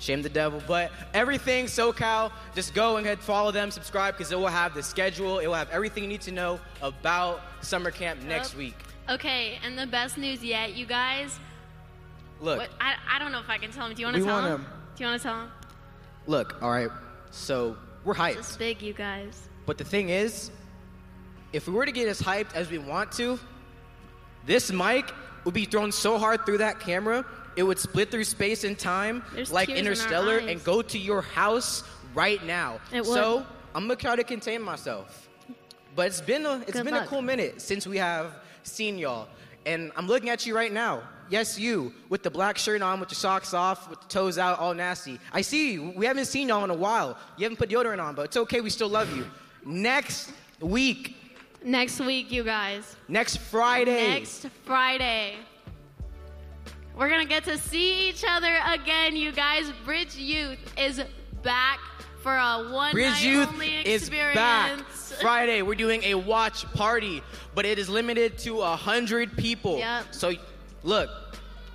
Shame 0.00 0.22
the 0.22 0.28
devil, 0.28 0.62
but 0.68 0.92
everything 1.12 1.66
SoCal, 1.66 2.30
just 2.54 2.72
go 2.72 2.98
and 2.98 3.06
ahead, 3.06 3.18
follow 3.18 3.50
them, 3.50 3.72
subscribe, 3.72 4.16
because 4.16 4.30
it 4.30 4.38
will 4.38 4.46
have 4.46 4.72
the 4.72 4.82
schedule. 4.82 5.40
It 5.40 5.48
will 5.48 5.54
have 5.54 5.70
everything 5.70 6.04
you 6.04 6.08
need 6.08 6.20
to 6.20 6.30
know 6.30 6.60
about 6.82 7.40
summer 7.62 7.90
camp 7.90 8.22
next 8.22 8.56
week. 8.56 8.76
Okay, 9.08 9.58
and 9.64 9.78
the 9.78 9.86
best 9.86 10.18
news 10.18 10.44
yet, 10.44 10.74
you 10.76 10.84
guys. 10.86 11.38
Look, 12.40 12.58
What, 12.58 12.70
I, 12.80 12.94
I 13.10 13.18
don't 13.18 13.32
know 13.32 13.40
if 13.40 13.48
I 13.48 13.58
can 13.58 13.70
tell 13.70 13.86
him. 13.86 13.94
Do 13.94 14.00
you 14.00 14.06
want 14.06 14.16
to 14.18 14.24
tell 14.24 14.34
wanna- 14.36 14.48
them? 14.50 14.66
Do 14.96 15.04
you 15.04 15.10
want 15.10 15.22
to 15.22 15.28
tell 15.28 15.40
him? 15.42 15.50
look, 16.26 16.62
all 16.62 16.70
right. 16.70 16.90
So 17.30 17.76
we're 18.04 18.14
hyped. 18.14 18.36
It's 18.36 18.56
big, 18.56 18.82
you 18.82 18.92
guys. 18.92 19.48
But 19.64 19.78
the 19.78 19.84
thing 19.84 20.10
is, 20.10 20.50
if 21.52 21.66
we 21.66 21.72
were 21.72 21.86
to 21.86 21.92
get 21.92 22.06
as 22.08 22.20
hyped 22.20 22.54
as 22.54 22.70
we 22.70 22.78
want 22.78 23.12
to, 23.12 23.38
this 24.44 24.70
mic 24.70 25.10
would 25.44 25.54
be 25.54 25.64
thrown 25.64 25.90
so 25.90 26.18
hard 26.18 26.44
through 26.44 26.58
that 26.58 26.80
camera, 26.80 27.24
it 27.56 27.62
would 27.62 27.78
split 27.78 28.10
through 28.10 28.24
space 28.24 28.64
and 28.64 28.78
time 28.78 29.22
There's 29.34 29.50
like 29.50 29.68
tears 29.68 29.80
in 29.80 29.86
Interstellar 29.86 30.38
and 30.38 30.62
go 30.64 30.82
to 30.82 30.98
your 30.98 31.22
house 31.22 31.82
right 32.14 32.44
now. 32.44 32.80
It 32.92 33.00
would. 33.06 33.06
So 33.06 33.46
I'm 33.74 33.84
gonna 33.84 33.96
try 33.96 34.16
to 34.16 34.24
contain 34.24 34.62
myself. 34.62 35.27
But 35.98 36.06
it's 36.06 36.20
been 36.20 36.46
a 36.46 36.60
it's 36.60 36.70
Good 36.74 36.84
been 36.84 36.94
luck. 36.94 37.06
a 37.06 37.08
cool 37.08 37.22
minute 37.22 37.60
since 37.60 37.84
we 37.84 37.96
have 37.96 38.36
seen 38.62 38.98
y'all. 38.98 39.26
And 39.66 39.90
I'm 39.96 40.06
looking 40.06 40.28
at 40.28 40.46
you 40.46 40.54
right 40.54 40.72
now. 40.72 41.02
Yes, 41.28 41.58
you, 41.58 41.92
with 42.08 42.22
the 42.22 42.30
black 42.30 42.56
shirt 42.56 42.82
on, 42.82 43.00
with 43.00 43.10
your 43.10 43.16
socks 43.16 43.52
off, 43.52 43.90
with 43.90 44.02
the 44.02 44.06
toes 44.06 44.38
out, 44.38 44.60
all 44.60 44.72
nasty. 44.74 45.18
I 45.32 45.40
see 45.40 45.72
you. 45.72 45.92
We 45.96 46.06
haven't 46.06 46.26
seen 46.26 46.50
y'all 46.50 46.62
in 46.62 46.70
a 46.70 46.74
while. 46.74 47.18
You 47.36 47.42
haven't 47.42 47.56
put 47.56 47.68
deodorant 47.68 48.00
on, 48.00 48.14
but 48.14 48.26
it's 48.26 48.36
okay. 48.36 48.60
We 48.60 48.70
still 48.70 48.88
love 48.88 49.12
you. 49.16 49.26
Next 49.64 50.30
week, 50.60 51.16
Next 51.64 51.98
week, 51.98 52.30
you 52.30 52.44
guys. 52.44 52.94
next 53.08 53.38
Friday. 53.38 54.20
Next 54.20 54.46
Friday. 54.64 55.34
We're 56.96 57.08
gonna 57.10 57.24
get 57.24 57.42
to 57.46 57.58
see 57.58 58.08
each 58.08 58.24
other 58.24 58.56
again, 58.68 59.16
you 59.16 59.32
guys. 59.32 59.72
Bridge 59.84 60.14
Youth 60.14 60.60
is 60.78 61.02
back 61.42 61.80
for 62.20 62.34
a 62.34 62.70
one 62.70 62.92
Bridge 62.92 63.22
Youth 63.22 63.48
only 63.48 63.74
is 63.86 64.10
back. 64.10 64.78
Friday, 65.20 65.62
we're 65.62 65.74
doing 65.74 66.02
a 66.04 66.14
watch 66.14 66.64
party, 66.72 67.22
but 67.54 67.64
it 67.64 67.78
is 67.78 67.88
limited 67.88 68.38
to 68.38 68.60
a 68.60 68.76
hundred 68.76 69.36
people. 69.36 69.78
Yep. 69.78 70.06
So, 70.10 70.32
look, 70.82 71.10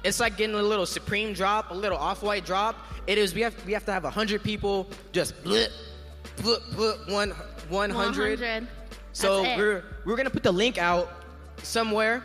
it's 0.03 0.19
like 0.19 0.37
getting 0.37 0.55
a 0.55 0.61
little 0.61 0.85
Supreme 0.85 1.33
drop, 1.33 1.71
a 1.71 1.73
little 1.73 1.97
Off-White 1.97 2.45
drop. 2.45 2.75
It 3.07 3.17
is. 3.17 3.33
We 3.33 3.41
have 3.41 3.65
we 3.65 3.73
have 3.73 3.85
to 3.85 3.91
have 3.91 4.05
a 4.05 4.09
hundred 4.09 4.43
people 4.43 4.87
just 5.11 5.41
blip, 5.43 5.71
blip, 6.41 6.61
blip, 6.75 7.09
one 7.09 7.31
one 7.69 7.89
hundred. 7.89 8.39
100. 8.39 8.67
So 9.13 9.43
we're 9.43 9.83
we're 10.05 10.15
gonna 10.15 10.29
put 10.29 10.43
the 10.43 10.51
link 10.51 10.77
out 10.77 11.11
somewhere, 11.61 12.23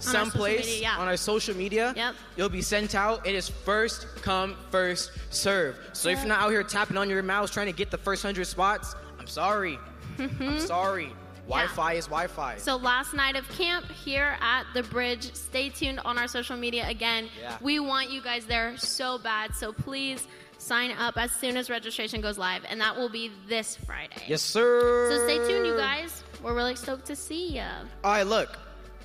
someplace 0.00 0.66
media, 0.66 0.82
yeah. 0.82 0.98
on 0.98 1.08
our 1.08 1.16
social 1.16 1.56
media. 1.56 1.92
Yep. 1.96 2.14
It'll 2.36 2.48
be 2.48 2.62
sent 2.62 2.94
out. 2.94 3.26
It 3.26 3.34
is 3.34 3.48
first 3.48 4.06
come, 4.22 4.56
first 4.70 5.10
serve. 5.30 5.78
So 5.92 6.08
if 6.08 6.18
you're 6.18 6.28
not 6.28 6.40
out 6.40 6.50
here 6.50 6.62
tapping 6.62 6.96
on 6.96 7.08
your 7.10 7.22
mouse 7.22 7.50
trying 7.50 7.66
to 7.66 7.72
get 7.72 7.90
the 7.90 7.98
first 7.98 8.22
hundred 8.22 8.46
spots, 8.46 8.94
I'm 9.18 9.26
sorry. 9.26 9.78
I'm 10.18 10.28
mm-hmm. 10.28 10.58
sorry. 10.58 11.12
Wi-Fi 11.48 11.94
is 11.94 12.04
Wi-Fi. 12.06 12.58
So 12.58 12.76
last 12.76 13.14
night 13.14 13.34
of 13.34 13.48
camp 13.48 13.90
here 13.90 14.36
at 14.40 14.64
the 14.74 14.82
bridge. 14.82 15.32
Stay 15.34 15.70
tuned 15.70 15.98
on 16.04 16.18
our 16.18 16.28
social 16.28 16.56
media 16.56 16.86
again. 16.88 17.28
Yeah. 17.40 17.56
We 17.62 17.80
want 17.80 18.10
you 18.10 18.22
guys 18.22 18.44
there 18.44 18.76
so 18.76 19.18
bad. 19.18 19.54
So 19.54 19.72
please 19.72 20.28
sign 20.58 20.90
up 20.92 21.16
as 21.16 21.32
soon 21.32 21.56
as 21.56 21.70
registration 21.70 22.20
goes 22.20 22.36
live, 22.36 22.64
and 22.68 22.80
that 22.80 22.96
will 22.96 23.08
be 23.08 23.32
this 23.48 23.76
Friday. 23.86 24.22
yes, 24.26 24.42
sir. 24.42 25.10
So 25.10 25.24
stay 25.24 25.38
tuned, 25.48 25.66
you 25.66 25.76
guys. 25.76 26.22
We're 26.42 26.54
really 26.54 26.76
stoked 26.76 27.06
to 27.06 27.16
see 27.16 27.56
you. 27.56 27.62
All 28.04 28.12
right, 28.12 28.26
look. 28.26 28.58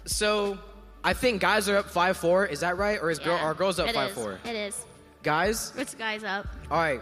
So 0.06 0.58
I 1.04 1.14
think 1.14 1.42
guys 1.42 1.68
are 1.70 1.78
up 1.78 1.90
five 1.90 2.18
four. 2.18 2.46
Is 2.46 2.62
that 2.62 2.78
right, 2.78 3.00
or 3.02 3.10
is 3.12 3.20
girl 3.20 3.38
are 3.38 3.54
girls 3.54 3.80
up 3.80 3.90
It 3.90 3.96
five 3.96 4.10
is. 4.12 4.16
four? 4.16 4.40
It 4.46 4.56
is. 4.56 4.86
Guys. 5.22 5.74
It's 5.78 5.94
guys 5.96 6.24
up. 6.24 6.48
All 6.72 6.78
right. 6.78 7.02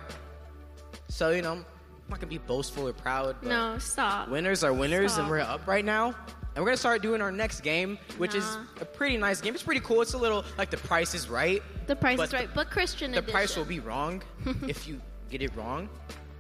So 1.08 1.32
you 1.32 1.42
know, 1.42 1.52
I'm 1.54 1.66
not 2.10 2.20
gonna 2.20 2.28
be 2.30 2.38
boastful 2.40 2.88
or 2.88 2.94
proud. 2.94 3.36
But 3.42 3.50
No, 3.50 3.78
stop. 3.78 4.30
Winners 4.30 4.64
are 4.64 4.74
winners, 4.74 5.14
Stop. 5.14 5.24
and 5.24 5.32
we're 5.32 5.40
up 5.40 5.68
right 5.68 5.86
now. 5.86 6.16
And 6.54 6.64
we're 6.64 6.70
gonna 6.72 6.78
start 6.78 7.02
doing 7.02 7.22
our 7.22 7.32
next 7.32 7.62
game, 7.62 7.98
which 8.18 8.36
is 8.36 8.44
Nah. 8.44 8.64
a 8.82 8.86
pretty 8.86 9.18
nice 9.18 9.40
game. 9.40 9.54
It's 9.54 9.64
pretty 9.64 9.82
cool. 9.82 10.02
It's 10.02 10.14
a 10.14 10.18
little 10.18 10.44
like 10.58 10.70
the 10.70 10.78
price 10.78 11.14
is 11.16 11.30
right. 11.30 11.62
The 11.88 11.96
price 11.96 12.18
but 12.18 12.28
is 12.28 12.34
right, 12.34 12.50
but 12.54 12.70
Christian 12.70 13.12
The 13.12 13.20
edition. 13.20 13.34
price 13.34 13.56
will 13.56 13.66
be 13.66 13.80
wrong 13.80 14.22
if 14.68 14.88
you 14.88 15.00
get 15.30 15.42
it 15.42 15.56
wrong. 15.56 15.88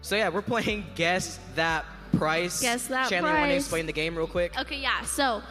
So 0.01 0.15
yeah, 0.15 0.29
we're 0.29 0.41
playing 0.41 0.85
guess 0.95 1.39
that 1.55 1.85
price. 2.17 2.59
Guess 2.61 2.87
that 2.87 2.95
price. 3.03 3.09
Chandler, 3.09 3.29
want 3.31 3.43
to 3.43 3.47
price. 3.51 3.61
explain 3.61 3.85
the 3.85 3.93
game 3.93 4.17
real 4.17 4.27
quick? 4.27 4.57
Okay, 4.59 4.79
yeah. 4.81 5.01
So, 5.03 5.41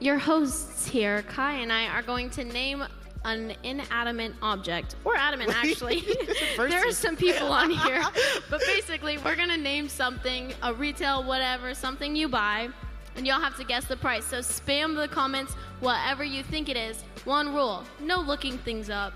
your 0.00 0.18
hosts 0.18 0.86
here, 0.86 1.22
Kai 1.22 1.54
and 1.54 1.72
I, 1.72 1.86
are 1.86 2.02
going 2.02 2.30
to 2.30 2.44
name 2.44 2.84
an 3.24 3.52
inanimate 3.64 4.32
object, 4.42 4.94
or 5.04 5.16
adamant 5.16 5.52
actually. 5.54 6.02
There 6.56 6.88
are 6.88 6.92
some 6.92 7.16
people 7.16 7.48
on 7.52 7.70
here, 7.70 8.02
but 8.50 8.60
basically, 8.60 9.18
we're 9.18 9.36
gonna 9.36 9.56
name 9.56 9.88
something, 9.88 10.52
a 10.62 10.72
retail 10.72 11.24
whatever, 11.24 11.74
something 11.74 12.14
you 12.16 12.28
buy, 12.28 12.68
and 13.16 13.26
y'all 13.26 13.40
have 13.40 13.56
to 13.56 13.64
guess 13.64 13.84
the 13.86 13.96
price. 13.96 14.24
So 14.24 14.38
spam 14.38 14.94
the 14.96 15.08
comments 15.08 15.54
whatever 15.80 16.22
you 16.24 16.42
think 16.42 16.68
it 16.68 16.76
is. 16.76 17.02
One 17.24 17.52
rule: 17.54 17.84
no 18.00 18.20
looking 18.20 18.56
things 18.58 18.88
up. 18.90 19.12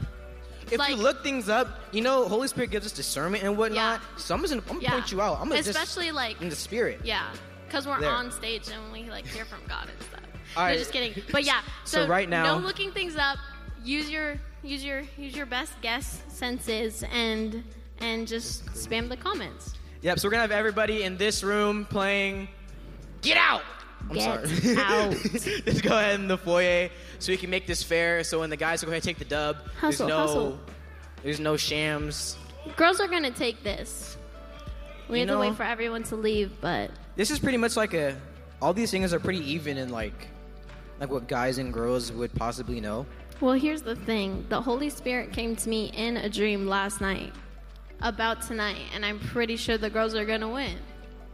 If 0.71 0.79
like- 0.79 0.91
you 0.91 0.97
look 0.97 1.23
things 1.23 1.49
up, 1.49 1.69
you 1.93 2.01
know, 2.01 2.29
Holy 2.29 2.49
Spirit 2.49 2.71
gives 2.71 2.87
us 2.87 2.93
discernment 2.93 3.45
and 3.45 3.57
whatnot. 3.57 4.01
Yeah. 4.01 4.17
So 4.17 4.35
I'm 4.35 4.41
just 4.41 4.53
gonna, 4.53 4.63
I'm 4.63 4.77
gonna 4.77 4.83
Yeah. 4.83 4.91
point 4.93 5.13
you 5.13 5.21
out. 5.21 5.39
I'm 5.41 5.49
gonna 5.49 5.61
especially 5.61 6.07
just 6.07 6.17
like 6.17 6.41
in 6.41 6.49
the 6.49 6.57
spirit. 6.57 7.01
Yeah, 7.05 7.33
because 7.67 7.87
we're 7.87 8.01
There. 8.01 8.11
on 8.11 8.31
stage 8.33 8.69
and 8.69 8.93
we 8.93 9.11
like 9.11 9.27
hear 9.27 9.45
from 9.45 9.61
God 9.69 9.89
and 9.89 10.03
stuff. 10.09 10.22
No, 10.57 10.63
right. 10.63 10.79
just 10.79 10.93
kidding. 10.93 11.23
But 11.33 11.45
yeah, 11.45 11.61
So 11.85 12.03
so, 12.05 12.09
right 12.09 12.29
now- 12.29 12.59
no 12.59 12.65
looking 12.67 12.93
things 12.93 13.17
up. 13.17 13.39
Use 13.85 14.09
your 14.11 14.37
use 14.63 14.85
your 14.85 15.03
use 15.19 15.35
your 15.37 15.47
best 15.47 15.73
guess 15.83 16.23
senses 16.29 17.05
and 17.13 17.65
and 17.99 18.27
just 18.29 18.67
spam 18.67 19.09
the 19.09 19.17
comments. 19.17 19.75
Yep. 20.03 20.19
So 20.19 20.27
we're 20.29 20.33
gonna 20.33 20.43
have 20.43 20.51
everybody 20.53 21.03
in 21.05 21.17
this 21.17 21.43
room 21.43 21.85
playing. 21.87 22.49
Get 23.23 23.37
out. 23.37 23.63
I'm 24.11 24.17
Get 24.17 24.23
sorry. 24.23 24.77
out. 24.79 25.11
Let's 25.67 25.81
go 25.81 25.97
ahead 25.97 26.19
in 26.19 26.27
the 26.29 26.37
foyer 26.39 26.91
so 27.21 27.31
we 27.33 27.37
can 27.37 27.51
make 27.51 27.67
this 27.69 27.83
fair. 27.85 28.25
So 28.25 28.41
when 28.41 28.51
the 28.51 28.57
guys 28.57 28.83
go 28.83 28.89
ahead 28.89 28.97
and 28.97 29.05
take 29.05 29.19
the 29.19 29.25
dub, 29.25 29.57
Hustle, 29.79 30.07
there's 30.07 30.11
no 30.11 30.17
hustle. 30.19 30.61
there's 31.23 31.41
no 31.41 31.57
shams. 31.57 32.37
Girls 32.77 33.01
are 33.01 33.07
gonna 33.09 33.31
take 33.31 33.63
this. 33.63 34.17
We 35.09 35.21
you 35.21 35.27
had 35.27 35.33
to 35.33 35.39
wait 35.39 35.55
for 35.57 35.63
everyone 35.65 36.03
to 36.05 36.17
leave, 36.17 36.53
but 36.61 36.91
This 37.17 37.31
is 37.31 37.39
pretty 37.39 37.59
much 37.59 37.77
like 37.77 37.95
a. 37.95 38.17
All 38.61 38.73
these 38.73 38.91
things 38.91 39.13
are 39.13 39.19
pretty 39.21 39.41
even 39.53 39.77
in 39.77 39.89
like, 39.91 40.29
like 41.03 41.11
what 41.11 41.27
guys 41.27 41.59
and 41.59 41.73
girls 41.73 42.13
would 42.13 42.33
possibly 42.35 42.81
know. 42.81 43.05
well, 43.41 43.55
here's 43.55 43.83
the 43.83 43.97
thing: 43.97 44.47
the 44.49 44.61
Holy 44.61 44.89
Spirit 44.89 45.33
came 45.33 45.57
to 45.57 45.69
me 45.69 45.87
in 45.97 46.17
a 46.17 46.29
dream 46.29 46.69
last 46.69 47.01
night 47.01 47.33
about 48.03 48.41
tonight, 48.43 48.79
and 48.95 49.05
I'm 49.05 49.19
pretty 49.19 49.57
sure 49.57 49.77
the 49.77 49.91
girls 49.91 50.15
are 50.15 50.25
gonna 50.25 50.49
win. 50.49 50.79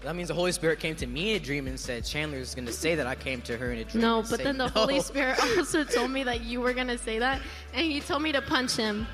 That 0.01 0.17
means 0.17 0.29
the 0.29 0.35
Holy 0.35 0.53
Spirit 0.53 0.81
came 0.81 0.97
to 0.97 1.07
me 1.07 1.33
in 1.33 1.37
a 1.37 1.45
dream 1.45 1.67
and 1.67 1.79
said 1.79 2.03
Chandler 2.07 2.39
is 2.39 2.55
gonna 2.55 2.73
say 2.73 2.95
that 2.95 3.07
I 3.07 3.15
came 3.15 3.43
to 3.43 3.59
her 3.59 3.73
in 3.73 3.81
a 3.81 3.85
dream. 3.85 4.01
No, 4.01 4.23
but 4.23 4.43
then 4.43 4.57
the 4.57 4.69
no. 4.69 4.71
Holy 4.71 5.01
Spirit 5.01 5.39
also 5.59 5.85
told 5.85 6.13
me 6.13 6.23
that 6.23 6.41
you 6.41 6.63
were 6.63 6.73
gonna 6.73 6.97
say 6.97 7.19
that, 7.19 7.43
and 7.75 7.85
he 7.85 8.01
told 8.01 8.23
me 8.23 8.33
to 8.33 8.41
punch 8.41 8.75
him. 8.75 9.07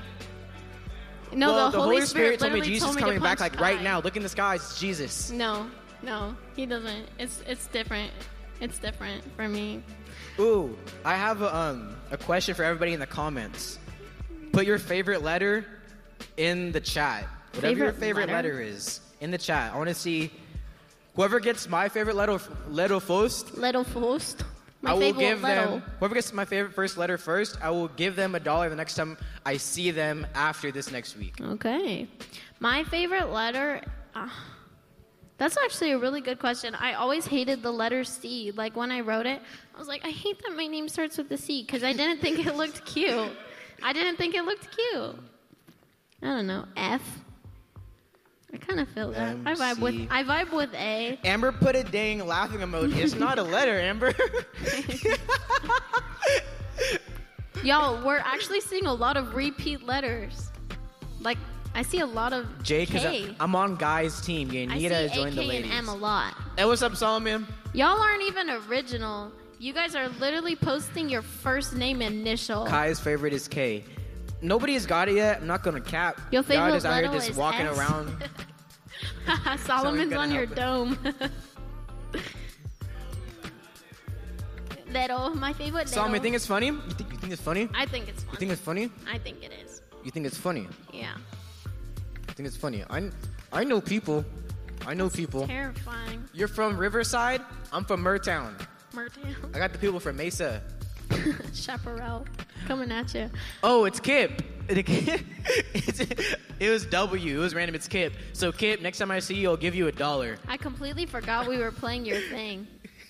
No, 1.33 1.51
well, 1.51 1.71
the, 1.71 1.81
Holy, 1.81 2.01
Spirit, 2.05 2.39
told 2.39 2.53
me 2.53 2.61
Jesus 2.61 2.83
told 2.83 2.91
is 2.91 2.95
me 2.95 3.01
coming 3.01 3.19
back 3.19 3.41
like 3.41 3.59
right 3.59 3.79
I. 3.79 3.83
now. 3.83 3.99
Look 3.99 4.15
in 4.15 4.23
the 4.23 4.29
skies, 4.29 4.61
it's 4.61 4.79
Jesus. 4.79 5.31
No, 5.31 5.69
no, 6.01 6.33
he 6.55 6.65
doesn't. 6.65 7.07
It's 7.19 7.43
it's 7.45 7.67
different. 7.67 8.13
It's 8.61 8.79
different 8.79 9.21
for 9.35 9.49
me. 9.49 9.83
Ooh, 10.39 10.77
I 11.05 11.15
have 11.15 11.41
a, 11.41 11.55
um, 11.55 11.95
a 12.11 12.17
question 12.17 12.55
for 12.55 12.63
everybody 12.63 12.93
in 12.93 12.99
the 12.99 13.07
comments. 13.07 13.79
Put 14.51 14.65
your 14.65 14.79
favorite 14.79 15.21
letter 15.23 15.65
in 16.37 16.71
the 16.71 16.79
chat. 16.81 17.25
Whatever 17.53 17.67
your 17.77 17.93
Favorite 17.93 17.99
favorite 17.99 18.29
letter? 18.29 18.53
letter? 18.55 18.61
is 18.61 18.99
in 19.21 19.31
the 19.31 19.37
chat. 19.37 19.73
I 19.73 19.77
want 19.77 19.87
to 19.89 19.95
see 19.95 20.31
whoever 21.15 21.39
gets 21.39 21.69
my 21.69 21.87
favorite 21.87 22.15
letter 22.17 22.39
letter 22.69 22.99
first. 22.99 23.57
Letter 23.57 23.83
first. 23.85 24.43
My 24.81 24.91
I 24.91 24.93
will 24.93 24.99
favorite 25.01 25.21
give 25.21 25.41
little. 25.41 25.65
them 25.79 25.83
whoever 25.99 26.15
gets 26.15 26.33
my 26.33 26.45
favorite 26.45 26.73
first 26.73 26.97
letter 26.97 27.17
first. 27.17 27.57
I 27.61 27.69
will 27.71 27.87
give 27.87 28.15
them 28.17 28.35
a 28.35 28.39
dollar 28.39 28.69
the 28.69 28.75
next 28.75 28.95
time 28.95 29.17
I 29.45 29.55
see 29.57 29.91
them 29.91 30.27
after 30.35 30.69
this 30.71 30.91
next 30.91 31.17
week. 31.17 31.35
Okay. 31.41 32.07
My 32.59 32.83
favorite 32.83 33.29
letter. 33.31 33.81
Uh, 34.13 34.27
that's 35.37 35.57
actually 35.57 35.91
a 35.91 35.97
really 35.97 36.21
good 36.21 36.39
question. 36.39 36.75
I 36.75 36.93
always 36.93 37.25
hated 37.25 37.61
the 37.61 37.71
letter 37.71 38.03
C. 38.03 38.51
Like 38.55 38.75
when 38.75 38.91
I 38.91 39.01
wrote 39.01 39.25
it, 39.25 39.41
I 39.73 39.79
was 39.79 39.87
like, 39.87 40.05
I 40.05 40.09
hate 40.09 40.41
that 40.43 40.55
my 40.55 40.67
name 40.67 40.87
starts 40.87 41.17
with 41.17 41.29
the 41.29 41.37
C 41.37 41.63
because 41.63 41.83
I 41.83 41.93
didn't 41.93 42.21
think 42.21 42.45
it 42.45 42.55
looked 42.55 42.85
cute. 42.85 43.31
I 43.83 43.91
didn't 43.91 44.15
think 44.15 44.35
it 44.35 44.43
looked 44.43 44.69
cute. 44.75 45.15
I 46.21 46.27
don't 46.27 46.47
know. 46.47 46.65
F. 46.77 47.01
I 48.53 48.57
kind 48.57 48.79
of 48.79 48.87
feel 48.89 49.11
that. 49.11 49.35
I 49.45 49.53
vibe 49.53 49.79
with 49.81 50.07
I 50.09 50.23
vibe 50.23 50.53
with 50.53 50.73
A. 50.75 51.19
Amber 51.25 51.51
put 51.51 51.75
a 51.75 51.83
dang 51.83 52.25
laughing 52.25 52.61
emoji. 52.61 52.95
It's 52.95 53.15
not 53.15 53.37
a 53.37 53.43
letter, 53.43 53.77
Amber. 53.77 54.13
Y'all, 57.63 58.05
we're 58.05 58.19
actually 58.19 58.61
seeing 58.61 58.85
a 58.85 58.93
lot 58.93 59.17
of 59.17 59.35
repeat 59.35 59.83
letters. 59.83 60.51
Like 61.19 61.37
I 61.75 61.81
see 61.81 61.99
a 61.99 62.05
lot 62.05 62.31
of 62.31 62.47
Jake, 62.63 62.89
because 62.89 63.29
I'm 63.37 63.53
on 63.53 63.75
guys' 63.75 64.21
team. 64.21 64.49
You 64.49 64.61
I 64.63 64.65
need 64.65 64.81
see 64.83 64.87
to 64.89 64.95
A, 64.95 65.09
join 65.09 65.35
the 65.35 65.41
K, 65.41 65.47
ladies. 65.47 65.71
and 65.71 65.79
M 65.79 65.89
a 65.89 65.95
lot. 65.95 66.33
Hey, 66.57 66.63
what's 66.63 66.81
up, 66.81 66.95
Solomon? 66.95 67.45
Y'all 67.73 67.99
aren't 67.99 68.23
even 68.23 68.49
original. 68.49 69.29
You 69.59 69.73
guys 69.73 69.93
are 69.93 70.07
literally 70.07 70.55
posting 70.55 71.09
your 71.09 71.21
first 71.21 71.75
name 71.75 72.01
initial. 72.01 72.65
Kai's 72.65 73.01
favorite 73.01 73.33
is 73.33 73.49
K. 73.49 73.83
Nobody 74.41 74.73
has 74.73 74.85
got 74.85 75.09
it 75.09 75.15
yet. 75.15 75.41
I'm 75.41 75.47
not 75.47 75.63
gonna 75.63 75.81
cap. 75.81 76.21
Your 76.31 76.43
Y'all 76.43 76.43
favorite 76.43 76.71
just 76.71 76.85
out 76.85 77.03
here 77.03 77.11
just 77.11 77.29
is 77.31 77.35
walking 77.35 77.65
S? 77.65 77.77
around. 77.77 78.23
Solomon's 79.65 80.13
gonna 80.13 80.27
on 80.29 80.31
your 80.33 80.43
it. 80.43 80.55
dome. 80.55 80.97
little, 84.93 85.35
my 85.35 85.51
favorite. 85.51 85.89
Solomon, 85.89 86.15
you 86.15 86.21
think 86.21 86.35
it's 86.37 86.47
funny? 86.47 86.67
You 86.67 86.79
think, 86.91 87.11
you 87.11 87.17
think 87.17 87.33
it's 87.33 87.41
funny? 87.41 87.67
I 87.73 87.85
think 87.85 88.07
it's 88.07 88.23
fun. 88.23 88.31
You 88.33 88.39
think 88.39 88.51
it's 88.53 88.61
funny? 88.61 88.89
I 89.09 89.17
think 89.17 89.43
it 89.43 89.51
is. 89.65 89.81
You 90.05 90.11
think 90.11 90.25
it's 90.25 90.37
funny? 90.37 90.67
Yeah. 90.93 91.15
I 92.35 92.37
think 92.37 92.47
it's 92.47 92.57
funny. 92.57 92.83
I, 92.89 93.09
I 93.53 93.63
know 93.63 93.79
people. 93.79 94.25
I 94.85 94.93
know 94.93 95.09
people. 95.09 95.47
Terrifying. 95.47 96.21
You're 96.33 96.49
from 96.49 96.75
Riverside. 96.77 97.41
I'm 97.71 97.85
from 97.85 98.03
Mertown. 98.03 98.59
Mertown. 98.93 99.55
I 99.55 99.57
got 99.57 99.71
the 99.71 99.79
people 99.79 100.01
from 100.01 100.17
Mesa. 100.17 100.61
Chaparral. 101.53 102.25
Coming 102.67 102.91
at 102.91 103.13
you. 103.13 103.29
Oh, 103.63 103.85
it's 103.85 104.01
Kip. 104.01 104.41
It 106.57 106.69
was 106.69 106.85
W. 106.87 107.37
It 107.37 107.39
was 107.39 107.53
random. 107.53 107.75
It's 107.75 107.87
Kip. 107.87 108.13
So 108.33 108.51
Kip, 108.51 108.81
next 108.81 108.97
time 108.97 109.11
I 109.11 109.19
see 109.19 109.35
you, 109.35 109.49
I'll 109.49 109.57
give 109.57 109.75
you 109.75 109.87
a 109.87 109.91
dollar. 109.91 110.37
I 110.47 110.57
completely 110.57 111.05
forgot 111.05 111.47
we 111.47 111.57
were 111.57 111.71
playing 111.71 112.05
your 112.05 112.19
thing. 112.19 112.67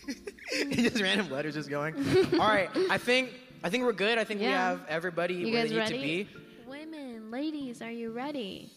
just 0.71 1.01
random 1.01 1.31
letters 1.31 1.53
just 1.55 1.69
going. 1.69 1.95
All 2.33 2.39
right, 2.47 2.69
I 2.89 2.97
think 2.97 3.31
I 3.63 3.69
think 3.69 3.83
we're 3.85 3.93
good. 3.93 4.17
I 4.17 4.23
think 4.23 4.39
we 4.39 4.47
have 4.47 4.81
everybody 4.89 5.35
You 5.35 5.53
where 5.53 5.61
guys 5.61 5.69
they 5.69 5.75
need 5.75 5.79
ready? 5.79 6.25
to 6.25 6.33
be. 6.33 6.67
Women, 6.67 7.29
ladies, 7.31 7.81
are 7.83 7.91
you 7.91 8.11
ready? 8.11 8.71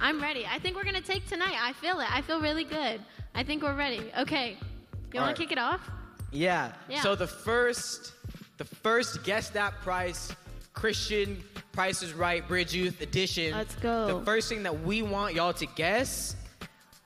I'm 0.00 0.20
ready. 0.20 0.46
I 0.46 0.58
think 0.58 0.76
we're 0.76 0.84
gonna 0.84 1.00
take 1.00 1.26
tonight. 1.28 1.56
I 1.60 1.72
feel 1.74 2.00
it. 2.00 2.08
I 2.10 2.22
feel 2.22 2.40
really 2.40 2.64
good. 2.64 3.00
I 3.34 3.42
think 3.42 3.62
we're 3.62 3.76
ready. 3.76 4.10
Okay. 4.18 4.56
You 5.12 5.20
want 5.20 5.28
right. 5.28 5.36
to 5.36 5.42
kick 5.42 5.52
it 5.52 5.58
off? 5.58 5.80
Yeah. 6.32 6.72
Yeah. 6.88 7.00
So 7.02 7.14
the 7.14 7.26
first, 7.26 8.12
the 8.58 8.64
first 8.64 9.24
guess 9.24 9.50
that 9.50 9.80
price, 9.80 10.32
Christian 10.72 11.42
Price 11.74 12.02
is 12.02 12.12
Right 12.12 12.46
Bridge 12.46 12.72
Youth 12.72 13.00
Edition. 13.00 13.52
Let's 13.52 13.74
go. 13.76 14.18
The 14.18 14.24
first 14.24 14.48
thing 14.48 14.62
that 14.62 14.82
we 14.82 15.02
want 15.02 15.34
y'all 15.34 15.52
to 15.54 15.66
guess 15.74 16.36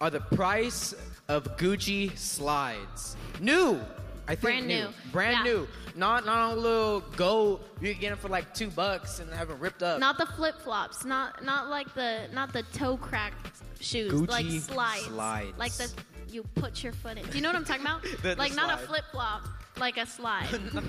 are 0.01 0.11
the 0.11 0.21
price 0.21 0.95
of 1.29 1.57
Gucci 1.57 2.17
slides. 2.17 3.17
New. 3.41 3.81
I 4.29 4.35
think 4.35 4.41
Brand 4.43 4.67
new. 4.69 4.89
Brand 5.11 5.39
Yeah. 5.47 5.53
new. 5.53 5.69
Not 5.95 6.27
not 6.27 6.53
a 6.53 6.55
little 6.61 7.01
go. 7.17 7.61
You 7.81 7.93
can 7.93 8.01
get 8.01 8.11
them 8.11 8.19
for 8.19 8.29
like 8.29 8.53
two 8.55 8.69
bucks 8.69 9.19
and 9.21 9.33
have 9.33 9.49
them 9.49 9.59
ripped 9.59 9.83
up. 9.83 9.99
Not 9.99 10.19
the 10.19 10.27
flip 10.27 10.61
flops. 10.61 11.05
Not 11.05 11.43
not 11.45 11.69
like 11.69 11.93
the 11.95 12.29
not 12.33 12.53
the 12.53 12.63
toe 12.75 12.97
crack 12.99 13.33
shoes. 13.81 14.13
Gucci 14.13 14.29
like 14.29 14.47
slides. 14.61 15.05
slides. 15.07 15.59
Like 15.59 15.73
the 15.73 15.91
you 16.31 16.43
put 16.55 16.85
your 16.85 16.93
foot 16.93 17.17
in. 17.17 17.25
Do 17.27 17.37
you 17.37 17.43
know 17.43 17.49
what 17.49 17.57
I'm 17.57 17.65
talking 17.65 17.83
about? 17.87 18.03
The- 18.23 18.35
the 18.35 18.37
like 18.37 18.55
not 18.55 18.75
a 18.83 18.87
flip 18.87 19.05
flop. 19.11 19.43
Like 19.79 19.97
a 19.97 20.07
slide. 20.07 20.51
not 20.75 20.89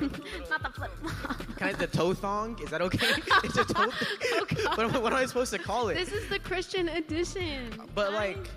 the 0.64 0.70
flip 0.76 0.92
flop. 1.02 1.38
Kind 1.58 1.74
of 1.74 1.80
the 1.80 1.88
toe 1.88 2.14
thong. 2.14 2.60
Is 2.62 2.70
that 2.72 2.82
okay? 2.82 3.08
it's 3.44 3.56
a 3.58 3.64
toe. 3.64 3.86
Oh, 4.34 4.46
God. 4.56 4.78
what, 4.78 4.96
am- 4.96 5.02
what 5.04 5.14
am 5.14 5.20
I 5.20 5.26
supposed 5.28 5.54
to 5.54 5.60
call 5.60 5.90
it? 5.90 5.94
This 5.96 6.12
is 6.12 6.28
the 6.28 6.40
Christian 6.40 6.90
edition. 6.90 7.70
but 7.96 8.12
I- 8.12 8.16
like, 8.16 8.50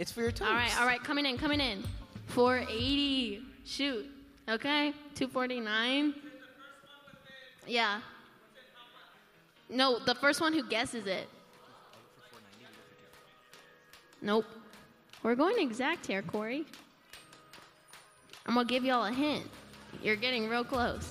it's 0.00 0.10
for 0.12 0.22
your 0.22 0.32
toes. 0.32 0.48
All 0.48 0.54
right, 0.54 0.80
all 0.80 0.86
right, 0.86 1.02
coming 1.02 1.24
in, 1.24 1.38
coming 1.38 1.60
in. 1.60 1.84
480. 2.26 3.42
Shoot. 3.64 4.06
Okay. 4.48 4.92
249. 5.14 6.14
Yeah. 7.66 8.00
No, 9.70 9.98
the 9.98 10.14
first 10.14 10.40
one 10.40 10.52
who 10.52 10.62
guesses 10.68 11.06
it. 11.06 11.28
Nope. 14.20 14.44
We're 15.22 15.34
going 15.34 15.58
exact 15.58 16.06
here, 16.06 16.22
Corey. 16.22 16.64
I'm 18.46 18.54
gonna 18.54 18.66
give 18.66 18.84
y'all 18.84 19.06
a 19.06 19.12
hint. 19.12 19.46
You're 20.02 20.16
getting 20.16 20.48
real 20.48 20.64
close. 20.64 21.10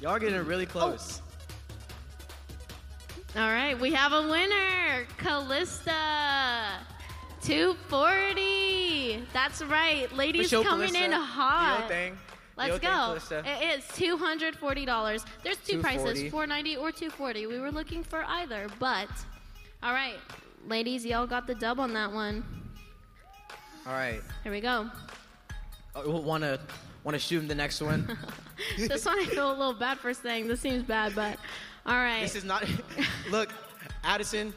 Y'all 0.00 0.12
are 0.12 0.18
getting 0.18 0.42
really 0.44 0.66
oh. 0.66 0.70
close. 0.70 1.20
All 3.36 3.42
right, 3.42 3.78
we 3.78 3.92
have 3.92 4.12
a 4.12 4.28
winner, 4.28 5.06
Callista. 5.18 6.80
240. 7.42 9.26
That's 9.32 9.62
right. 9.62 10.12
Ladies 10.12 10.50
coming 10.50 10.94
in 10.94 11.12
hot. 11.12 11.86
Thing. 11.88 12.18
Let's 12.56 12.72
thing, 12.72 12.80
go. 12.82 12.88
Calista. 12.88 13.42
It 13.46 13.78
is 13.78 13.88
two 13.94 14.16
hundred 14.16 14.56
forty 14.56 14.84
dollars. 14.84 15.24
There's 15.42 15.56
two 15.58 15.80
prices, 15.80 16.02
240. 16.02 16.30
four 16.30 16.46
ninety 16.46 16.76
or 16.76 16.92
two 16.92 17.08
forty. 17.10 17.46
We 17.46 17.58
were 17.58 17.70
looking 17.70 18.02
for 18.04 18.24
either, 18.26 18.68
but 18.78 19.08
all 19.82 19.92
right, 19.94 20.18
ladies, 20.66 21.06
y'all 21.06 21.26
got 21.26 21.46
the 21.46 21.54
dub 21.54 21.80
on 21.80 21.94
that 21.94 22.12
one. 22.12 22.44
All 23.86 23.94
right. 23.94 24.20
Here 24.42 24.52
we 24.52 24.60
go. 24.60 24.90
Want 25.96 26.44
to 26.44 26.60
want 27.02 27.14
to 27.14 27.18
shoot 27.18 27.40
him 27.40 27.48
the 27.48 27.54
next 27.54 27.80
one? 27.80 28.18
this 28.78 29.06
one 29.06 29.18
I 29.18 29.24
feel 29.24 29.50
a 29.50 29.56
little 29.56 29.72
bad 29.72 29.98
for 29.98 30.12
saying. 30.12 30.46
This 30.46 30.60
seems 30.60 30.82
bad, 30.82 31.14
but 31.14 31.38
all 31.86 31.96
right. 31.96 32.20
this 32.20 32.36
is 32.36 32.44
not. 32.44 32.64
Look, 33.30 33.50
Addison. 34.04 34.52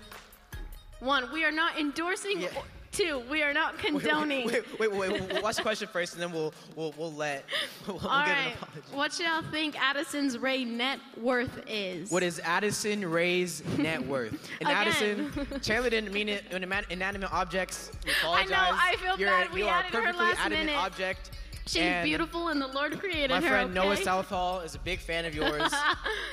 One. 1.04 1.32
We 1.34 1.44
are 1.46 1.52
not 1.52 1.78
endorsing. 1.80 2.42
Yeah. 2.42 2.50
Two. 2.92 3.24
We 3.28 3.42
are 3.42 3.54
not 3.54 3.80
condoning. 3.80 4.46
Wait, 4.46 4.80
wait, 4.80 4.92
wait, 4.92 5.12
wait, 5.12 5.22
wait. 5.34 5.42
Watch 5.44 5.56
the 5.56 5.64
question 5.64 5.88
first, 5.92 6.14
and 6.14 6.22
then 6.22 6.32
we'll 6.32 6.54
we'll 6.76 6.94
we'll 6.96 7.12
let 7.14 7.44
we'll, 7.88 7.98
we'll 8.02 8.08
All 8.08 8.24
get 8.26 8.38
an 8.38 8.54
apology. 8.54 8.82
What 8.96 9.20
y'all 9.20 9.42
think 9.52 9.76
Addison's 9.82 10.38
Rae 10.38 10.64
net 10.64 11.00
worth 11.20 11.64
is? 11.68 12.12
What 12.12 12.22
is 12.22 12.40
Addison 12.44 13.10
Rae's 13.10 13.64
net 13.80 14.06
worth? 14.06 14.34
And 14.62 14.70
Addison, 14.70 15.32
Chandler 15.64 15.90
didn't 15.90 16.14
mean 16.14 16.30
it. 16.30 16.44
Inanimate 16.52 16.86
inanimate 16.92 17.34
objects. 17.34 17.92
We 18.06 18.12
I 18.12 18.14
know, 18.14 18.52
apologize. 18.52 18.80
I 18.80 18.96
feel 18.98 19.18
You're, 19.18 19.30
bad. 19.30 19.52
We 19.54 19.62
you 19.62 19.66
are 19.68 19.80
added 19.80 19.92
her 19.94 20.00
perfectly 20.02 20.26
last 20.28 20.40
adamant 20.40 20.66
minute. 20.68 20.80
object. 20.80 21.32
She's 21.66 21.78
and 21.82 22.06
beautiful 22.06 22.50
and 22.50 22.62
the 22.62 22.68
Lord 22.68 23.00
created 23.00 23.32
her. 23.32 23.42
My 23.42 23.48
her. 23.48 23.54
friend 23.56 23.74
Noah? 23.74 23.98
Southall 23.98 24.60
is 24.60 24.76
a 24.76 24.80
big 24.80 25.00
fan 25.00 25.26
of 25.26 25.34
yours. 25.34 25.74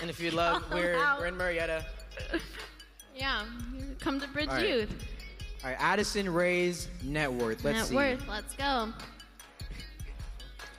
and 0.02 0.10
if 0.10 0.20
you'd 0.20 0.34
love, 0.34 0.62
Oh, 0.70 0.74
we're, 0.76 0.96
wow. 0.96 1.16
we're 1.20 1.26
in 1.28 1.36
Marietta. 1.38 1.86
Yeah. 3.20 3.44
Come 4.00 4.18
to 4.20 4.26
Bridge 4.28 4.48
All 4.48 4.56
right. 4.56 4.66
Youth. 4.68 5.06
All 5.62 5.68
right, 5.70 5.76
Addison 5.78 6.32
Rae's 6.32 6.88
net 7.04 7.30
worth. 7.30 7.62
Let's 7.64 7.78
Net 7.78 7.86
see. 7.88 7.94
worth. 7.94 8.26
Let's 8.26 8.54
go. 8.54 8.92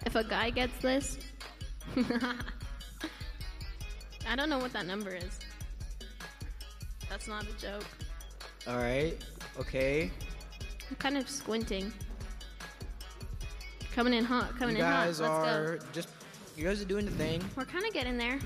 If 0.07 0.15
a 0.15 0.24
guy 0.24 0.50
gets 0.50 0.75
this, 0.79 1.19
I 4.27 4.36
don't 4.36 4.50
know 4.50 4.57
what 4.57 4.74
that 4.74 4.88
number 4.88 5.12
is. 5.13 5.39
That's 7.10 7.27
not 7.27 7.43
a 7.43 7.53
joke. 7.62 7.86
All 8.67 8.77
right. 8.77 9.24
Okay. 9.60 10.10
I'm 10.89 10.95
kind 10.95 11.17
of 11.17 11.29
squinting. 11.29 11.93
Coming 13.93 14.13
in 14.15 14.24
hot. 14.25 14.57
Coming 14.57 14.77
You 14.77 14.83
in 14.83 14.89
hot. 14.89 15.05
guys 15.05 15.19
Let's 15.19 15.31
go. 15.31 15.77
just. 15.93 16.10
You 16.58 16.65
guys 16.65 16.81
are 16.81 16.86
doing 16.86 17.05
the 17.05 17.12
thing. 17.12 17.41
We're 17.55 17.65
kind 17.65 17.86
of 17.86 17.93
getting 17.93 18.17
there. 18.17 18.39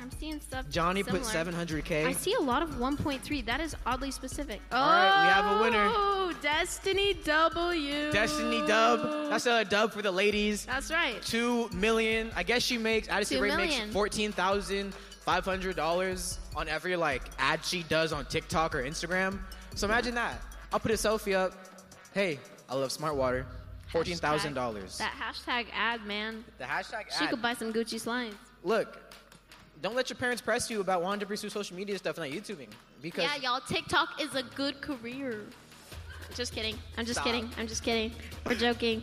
I'm 0.00 0.10
seeing 0.18 0.40
stuff. 0.40 0.64
Johnny 0.70 1.02
put 1.02 1.22
700k. 1.22 2.06
I 2.06 2.12
see 2.12 2.34
a 2.34 2.40
lot 2.40 2.62
of 2.62 2.70
1.3. 2.70 3.44
That 3.44 3.60
is 3.60 3.76
oddly 3.84 4.10
specific. 4.10 4.60
Oh, 4.70 4.76
All 4.76 4.88
right, 4.90 5.26
we 5.26 5.32
have 5.32 5.56
a 5.60 5.62
winner. 5.62 5.88
Oh, 5.92 6.32
Destiny 6.40 7.14
W. 7.24 8.10
Destiny 8.12 8.66
dub. 8.66 9.30
That's 9.30 9.46
a 9.46 9.64
dub 9.64 9.92
for 9.92 10.02
the 10.02 10.10
ladies. 10.10 10.64
That's 10.66 10.90
right. 10.90 11.20
Two 11.22 11.68
million. 11.70 12.30
I 12.34 12.42
guess 12.42 12.62
she 12.62 12.78
makes. 12.78 13.08
Addison 13.08 13.40
Rae 13.40 13.54
makes 13.56 13.78
fourteen 13.92 14.32
thousand 14.32 14.94
five 14.94 15.44
hundred 15.44 15.76
dollars 15.76 16.38
on 16.56 16.68
every 16.68 16.96
like 16.96 17.22
ad 17.38 17.64
she 17.64 17.82
does 17.84 18.12
on 18.12 18.24
TikTok 18.26 18.74
or 18.74 18.82
Instagram. 18.82 19.38
So 19.74 19.86
imagine 19.86 20.14
that. 20.14 20.40
I'll 20.72 20.80
put 20.80 20.90
a 20.90 20.94
selfie 20.94 21.34
up. 21.34 21.52
Hey, 22.14 22.38
I 22.68 22.74
love 22.74 22.90
Smart 22.92 23.14
Water. 23.14 23.46
Fourteen 23.92 24.16
thousand 24.16 24.54
dollars. 24.54 24.98
That 24.98 25.12
hashtag 25.12 25.66
ad, 25.74 26.04
man. 26.06 26.44
The 26.58 26.64
hashtag 26.64 27.04
She 27.16 27.24
ad. 27.24 27.30
could 27.30 27.42
buy 27.42 27.54
some 27.54 27.72
Gucci 27.72 28.00
slides. 28.00 28.34
Look, 28.64 28.98
don't 29.82 29.94
let 29.94 30.08
your 30.08 30.16
parents 30.16 30.40
press 30.40 30.70
you 30.70 30.80
about 30.80 31.02
wanting 31.02 31.20
to 31.20 31.26
pursue 31.26 31.50
social 31.50 31.76
media 31.76 31.98
stuff 31.98 32.16
and 32.18 32.30
not 32.32 32.40
YouTubing 32.42 32.68
because 33.02 33.24
Yeah, 33.24 33.36
y'all. 33.36 33.60
TikTok 33.60 34.20
is 34.20 34.34
a 34.34 34.42
good 34.42 34.80
career. 34.80 35.42
Just 36.34 36.54
kidding. 36.54 36.76
I'm 36.96 37.04
just 37.04 37.20
Stop. 37.20 37.26
kidding. 37.26 37.50
I'm 37.58 37.66
just 37.66 37.82
kidding. 37.82 38.12
We're 38.46 38.54
joking. 38.54 39.02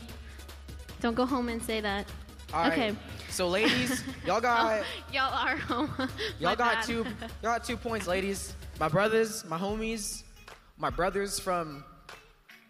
Don't 1.02 1.14
go 1.14 1.26
home 1.26 1.50
and 1.50 1.62
say 1.62 1.82
that. 1.82 2.08
All 2.52 2.62
right. 2.64 2.72
okay. 2.72 2.96
So 3.30 3.48
ladies, 3.48 4.04
y'all 4.26 4.42
got 4.42 4.84
Y'all 5.14 5.32
are 5.32 5.56
home. 5.56 5.92
y'all 6.40 6.56
got 6.56 6.76
bad. 6.78 6.84
two 6.86 7.04
y'all 7.44 7.54
got 7.54 7.64
two 7.64 7.78
points, 7.78 8.08
ladies. 8.08 8.56
My 8.80 8.88
brothers, 8.88 9.46
my 9.46 9.58
homies, 9.60 10.24
my 10.78 10.90
brothers 10.90 11.40
from 11.40 11.84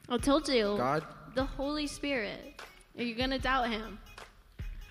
I 0.09 0.17
told 0.17 0.49
you. 0.49 0.75
God. 0.77 1.05
The 1.35 1.45
Holy 1.45 1.87
Spirit. 1.87 2.61
Are 2.97 3.03
you 3.03 3.15
gonna 3.15 3.39
doubt 3.39 3.69
him? 3.69 3.99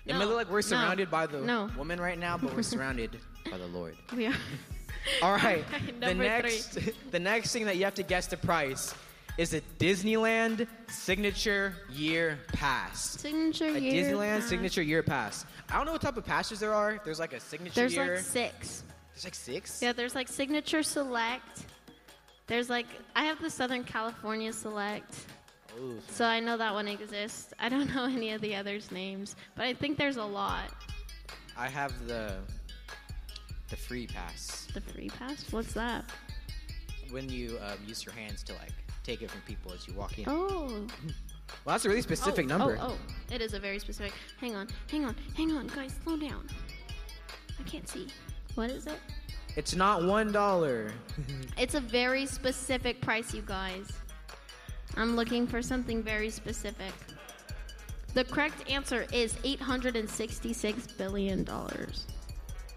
It 0.05 0.13
No. 0.13 0.19
may 0.19 0.25
look 0.25 0.37
like 0.37 0.49
we're 0.49 0.57
No. 0.57 0.61
surrounded 0.61 1.11
by 1.11 1.27
the 1.27 1.39
No. 1.41 1.69
woman 1.77 1.99
right 1.99 2.17
now, 2.17 2.37
but 2.37 2.55
we're 2.55 2.61
surrounded 2.75 3.19
by 3.51 3.57
the 3.57 3.67
Lord. 3.67 3.95
We 4.15 4.27
are. 4.27 4.33
All 5.21 5.33
right. 5.35 5.63
the 5.99 6.13
next 6.13 6.77
the 7.11 7.19
next 7.19 7.51
thing 7.51 7.65
that 7.65 7.77
you 7.77 7.85
have 7.85 7.95
to 7.95 8.03
guess 8.03 8.27
the 8.27 8.37
price 8.37 8.93
is 9.37 9.53
a 9.53 9.61
Disneyland 9.79 10.67
signature 10.89 11.73
year 11.91 12.39
pass. 12.51 12.99
Signature 13.19 13.67
A 13.67 13.79
year. 13.79 14.03
Disneyland 14.05 14.39
pass. 14.41 14.49
signature 14.49 14.81
year 14.81 15.03
pass. 15.03 15.45
I 15.69 15.77
don't 15.77 15.85
know 15.85 15.93
what 15.93 16.01
type 16.01 16.17
of 16.17 16.25
passes 16.25 16.59
there 16.59 16.73
are. 16.73 16.93
If 16.93 17.03
there's 17.03 17.19
like 17.19 17.33
a 17.33 17.39
signature 17.39 17.75
There's 17.75 17.93
year. 17.95 18.15
like 18.15 18.23
six. 18.25 18.83
there's 19.13 19.23
like 19.23 19.35
six. 19.35 19.81
Yeah, 19.81 19.93
there's 19.93 20.15
like 20.15 20.27
signature 20.27 20.83
select. 20.83 21.65
There's 22.47 22.69
like 22.69 22.87
I 23.15 23.25
have 23.25 23.39
the 23.39 23.49
Southern 23.49 23.83
California 23.83 24.51
select. 24.51 25.13
Ooh. 25.77 25.99
So 26.09 26.25
I 26.25 26.39
know 26.39 26.57
that 26.57 26.73
one 26.73 26.87
exists. 26.87 27.53
I 27.59 27.69
don't 27.69 27.93
know 27.95 28.05
any 28.05 28.31
of 28.31 28.41
the 28.41 28.55
others' 28.55 28.91
names, 28.91 29.35
but 29.55 29.65
I 29.65 29.73
think 29.73 29.97
there's 29.97 30.17
a 30.17 30.23
lot. 30.23 30.71
I 31.57 31.67
have 31.67 32.07
the 32.07 32.37
the 33.69 33.75
free 33.75 34.07
pass 34.07 34.67
The 34.73 34.81
free 34.81 35.09
pass? 35.09 35.45
What's 35.51 35.73
that? 35.73 36.05
when 37.11 37.29
you 37.29 37.57
um, 37.61 37.77
use 37.85 38.05
your 38.05 38.13
hands 38.13 38.43
to 38.43 38.53
like 38.53 38.71
take 39.03 39.21
it 39.21 39.31
from 39.31 39.41
people 39.41 39.71
as 39.73 39.87
you 39.87 39.93
walk 39.93 40.17
in. 40.17 40.25
Oh. 40.27 40.87
Well, 41.65 41.73
that's 41.73 41.83
a 41.83 41.89
really 41.89 42.03
specific 42.03 42.45
oh, 42.45 42.57
number. 42.57 42.77
Oh, 42.79 42.91
oh, 42.91 43.33
it 43.33 43.41
is 43.41 43.55
a 43.55 43.59
very 43.59 43.79
specific. 43.79 44.13
Hang 44.39 44.55
on, 44.55 44.67
hang 44.91 45.03
on, 45.03 45.15
hang 45.35 45.51
on, 45.51 45.65
guys, 45.65 45.95
slow 46.03 46.15
down. 46.15 46.47
I 47.59 47.63
can't 47.63 47.89
see. 47.89 48.07
What 48.53 48.69
is 48.69 48.85
it? 48.85 48.99
It's 49.55 49.75
not 49.75 50.03
one 50.03 50.31
dollar. 50.31 50.91
It's 51.57 51.73
a 51.73 51.79
very 51.79 52.27
specific 52.27 53.01
price, 53.01 53.33
you 53.33 53.41
guys. 53.41 53.91
I'm 54.99 55.15
looking 55.15 55.47
for 55.47 55.61
something 55.61 56.03
very 56.03 56.29
specific. 56.29 56.91
The 58.15 58.25
correct 58.25 58.69
answer 58.69 59.07
is 59.13 59.33
$866 59.35 60.97
billion. 60.97 61.47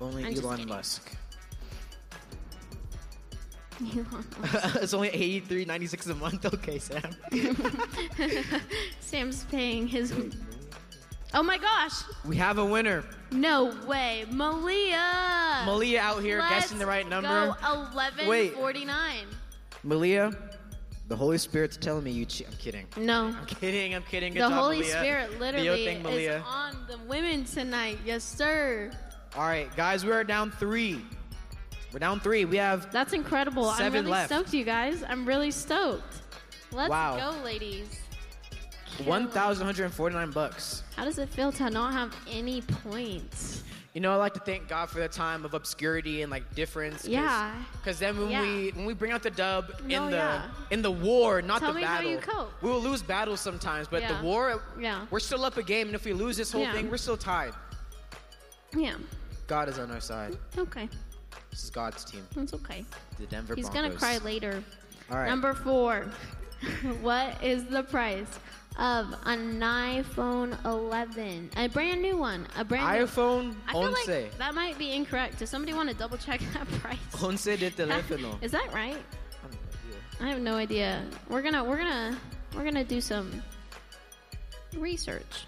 Only 0.01 0.25
I'm 0.25 0.33
Elon. 0.39 0.69
Musk. 0.69 1.11
Elon 3.81 4.25
it's 4.77 4.95
only 4.95 5.09
eighty 5.09 5.41
three 5.41 5.65
ninety 5.65 5.89
six 5.89 6.07
a 6.07 6.15
month. 6.15 6.45
Okay, 6.55 6.79
Sam. 6.79 7.17
Sam's 9.01 9.43
paying 9.45 9.89
his. 9.89 10.15
Oh 11.35 11.43
my 11.43 11.59
gosh! 11.59 12.03
we 12.25 12.37
have 12.37 12.59
a 12.59 12.65
winner. 12.65 13.03
No 13.33 13.75
way, 13.87 14.27
Malia. 14.31 15.63
Malia 15.67 16.01
out 16.01 16.23
here 16.23 16.39
Let's 16.39 16.55
guessing 16.55 16.79
the 16.79 16.87
right 16.87 17.09
number. 17.09 17.29
Go 17.29 17.91
eleven 17.93 18.53
forty 18.53 18.85
nine. 18.85 19.27
Malia, 19.83 20.31
the 21.13 21.17
Holy 21.17 21.37
Spirit's 21.37 21.77
telling 21.77 22.05
me 22.05 22.11
you 22.11 22.25
cheat. 22.25 22.47
I'm 22.49 22.57
kidding. 22.57 22.87
No, 22.97 23.25
I'm 23.27 23.45
kidding. 23.45 23.95
I'm 23.95 24.03
kidding. 24.05 24.33
Good 24.33 24.45
the 24.45 24.49
job, 24.49 24.53
Holy 24.59 24.79
Malia. 24.79 24.93
Spirit 24.93 25.39
literally 25.39 25.85
thing, 25.85 26.07
is 26.07 26.43
on 26.47 26.75
the 26.89 26.97
women 27.07 27.45
tonight. 27.45 27.99
Yes, 28.03 28.25
sir. 28.25 28.91
All 29.37 29.43
right, 29.43 29.69
guys, 29.77 30.07
we 30.07 30.13
are 30.13 30.25
down 30.25 30.53
three. 30.53 31.05
We're 31.93 31.99
down 31.99 32.19
three. 32.21 32.47
We 32.47 32.57
have 32.57 32.91
That's 32.91 33.13
incredible. 33.13 33.69
I'm 33.69 33.77
Seven 33.77 34.05
really 34.05 34.11
left. 34.13 34.31
stoked, 34.33 34.55
you 34.55 34.65
guys. 34.65 35.05
I'm 35.07 35.27
really 35.29 35.51
stoked. 35.51 36.23
Let's 36.73 36.89
Wow. 36.89 37.33
go, 37.33 37.45
ladies. 37.45 38.01
Kill 38.97 39.27
thousand 39.27 39.67
one 39.67 39.75
hundred 39.75 39.93
forty 39.93 40.17
nine 40.17 40.31
bucks. 40.31 40.83
How 40.97 41.05
does 41.05 41.19
it 41.19 41.29
feel 41.29 41.53
to 41.53 41.69
not 41.69 41.93
have 41.93 42.17
any 42.31 42.63
points? 42.63 43.65
You 43.95 44.01
know, 44.01 44.11
I 44.13 44.17
like 44.17 44.33
to 44.35 44.41
thank 44.41 44.69
God 44.69 44.89
for 44.89 45.01
the 45.01 45.09
time 45.09 45.45
of 45.45 45.53
obscurity 45.53 46.23
and 46.23 46.31
like 46.31 46.55
difference. 46.55 47.07
Yeah. 47.07 47.53
Because 47.73 47.99
then 47.99 48.19
when 48.19 48.31
Yeah. 48.31 48.41
we 48.41 48.71
when 48.71 48.87
we 48.87 48.95
bring 48.95 49.13
out 49.13 49.23
the 49.23 49.31
dub 49.31 49.69
No, 49.85 50.05
in 50.07 50.11
the 50.11 50.17
yeah. 50.17 50.43
in 50.71 50.81
the 50.81 50.91
war, 50.91 51.43
not 51.43 51.61
Tell 51.61 51.75
the 51.75 51.81
battle. 51.83 52.49
We 52.63 52.71
will 52.71 52.81
lose 52.81 53.03
battles 53.03 53.41
sometimes, 53.41 53.89
but 53.89 54.01
Yeah. 54.03 54.17
the 54.19 54.25
war, 54.25 54.63
Yeah. 54.79 55.07
we're 55.11 55.21
still 55.21 55.45
up 55.45 55.59
a 55.59 55.63
game, 55.63 55.89
and 55.89 55.95
if 55.95 56.07
we 56.07 56.15
lose 56.15 56.39
this 56.39 56.53
whole 56.53 56.67
thing, 56.73 56.91
we're 56.91 56.97
still 56.97 57.19
tied. 57.19 57.53
Yeah. 58.75 58.95
God 59.47 59.69
is 59.69 59.79
on 59.79 59.91
our 59.91 60.01
side. 60.01 60.39
Okay. 60.57 60.89
This 61.51 61.65
is 61.65 61.71
God's 61.71 62.03
team, 62.05 62.27
That's 62.35 62.55
okay. 62.55 62.87
the 63.19 63.27
Denver 63.27 63.55
He's 63.55 63.69
Broncos. 63.69 63.99
gonna 64.01 64.19
cry 64.19 64.25
later. 64.25 64.65
All 65.11 65.19
right. 65.19 65.29
Number 65.29 65.53
four. 65.53 66.07
what 67.03 67.43
is 67.43 67.65
the 67.65 67.83
price 67.83 68.39
of 68.79 69.15
an 69.25 69.61
iPhone 69.61 70.57
11? 70.65 71.51
A 71.57 71.69
brand 71.69 72.01
new 72.03 72.17
one. 72.17 72.47
A 72.57 72.65
brand 72.65 72.99
new. 72.99 73.07
iPhone 73.07 73.55
I 73.69 73.73
feel 73.73 73.87
11. 73.87 74.23
like 74.23 74.39
that 74.39 74.55
might 74.55 74.79
be 74.79 74.93
incorrect. 74.93 75.39
Does 75.39 75.51
somebody 75.51 75.75
want 75.75 75.89
to 75.91 75.95
double 75.95 76.17
check 76.19 76.41
that 76.55 76.67
price? 76.81 76.99
11 77.21 77.57
de 77.59 77.71
teléfono. 77.71 78.37
Is 78.43 78.53
that 78.53 78.73
right? 78.73 79.03
I 80.21 80.29
have 80.29 80.41
no 80.41 80.55
idea. 80.57 81.03
We're 81.29 81.43
gonna 81.43 81.65
we're 81.65 81.79
gonna 81.79 82.17
we're 82.55 82.65
gonna 82.65 82.85
do 82.85 83.01
some 83.01 83.43
research. 84.77 85.47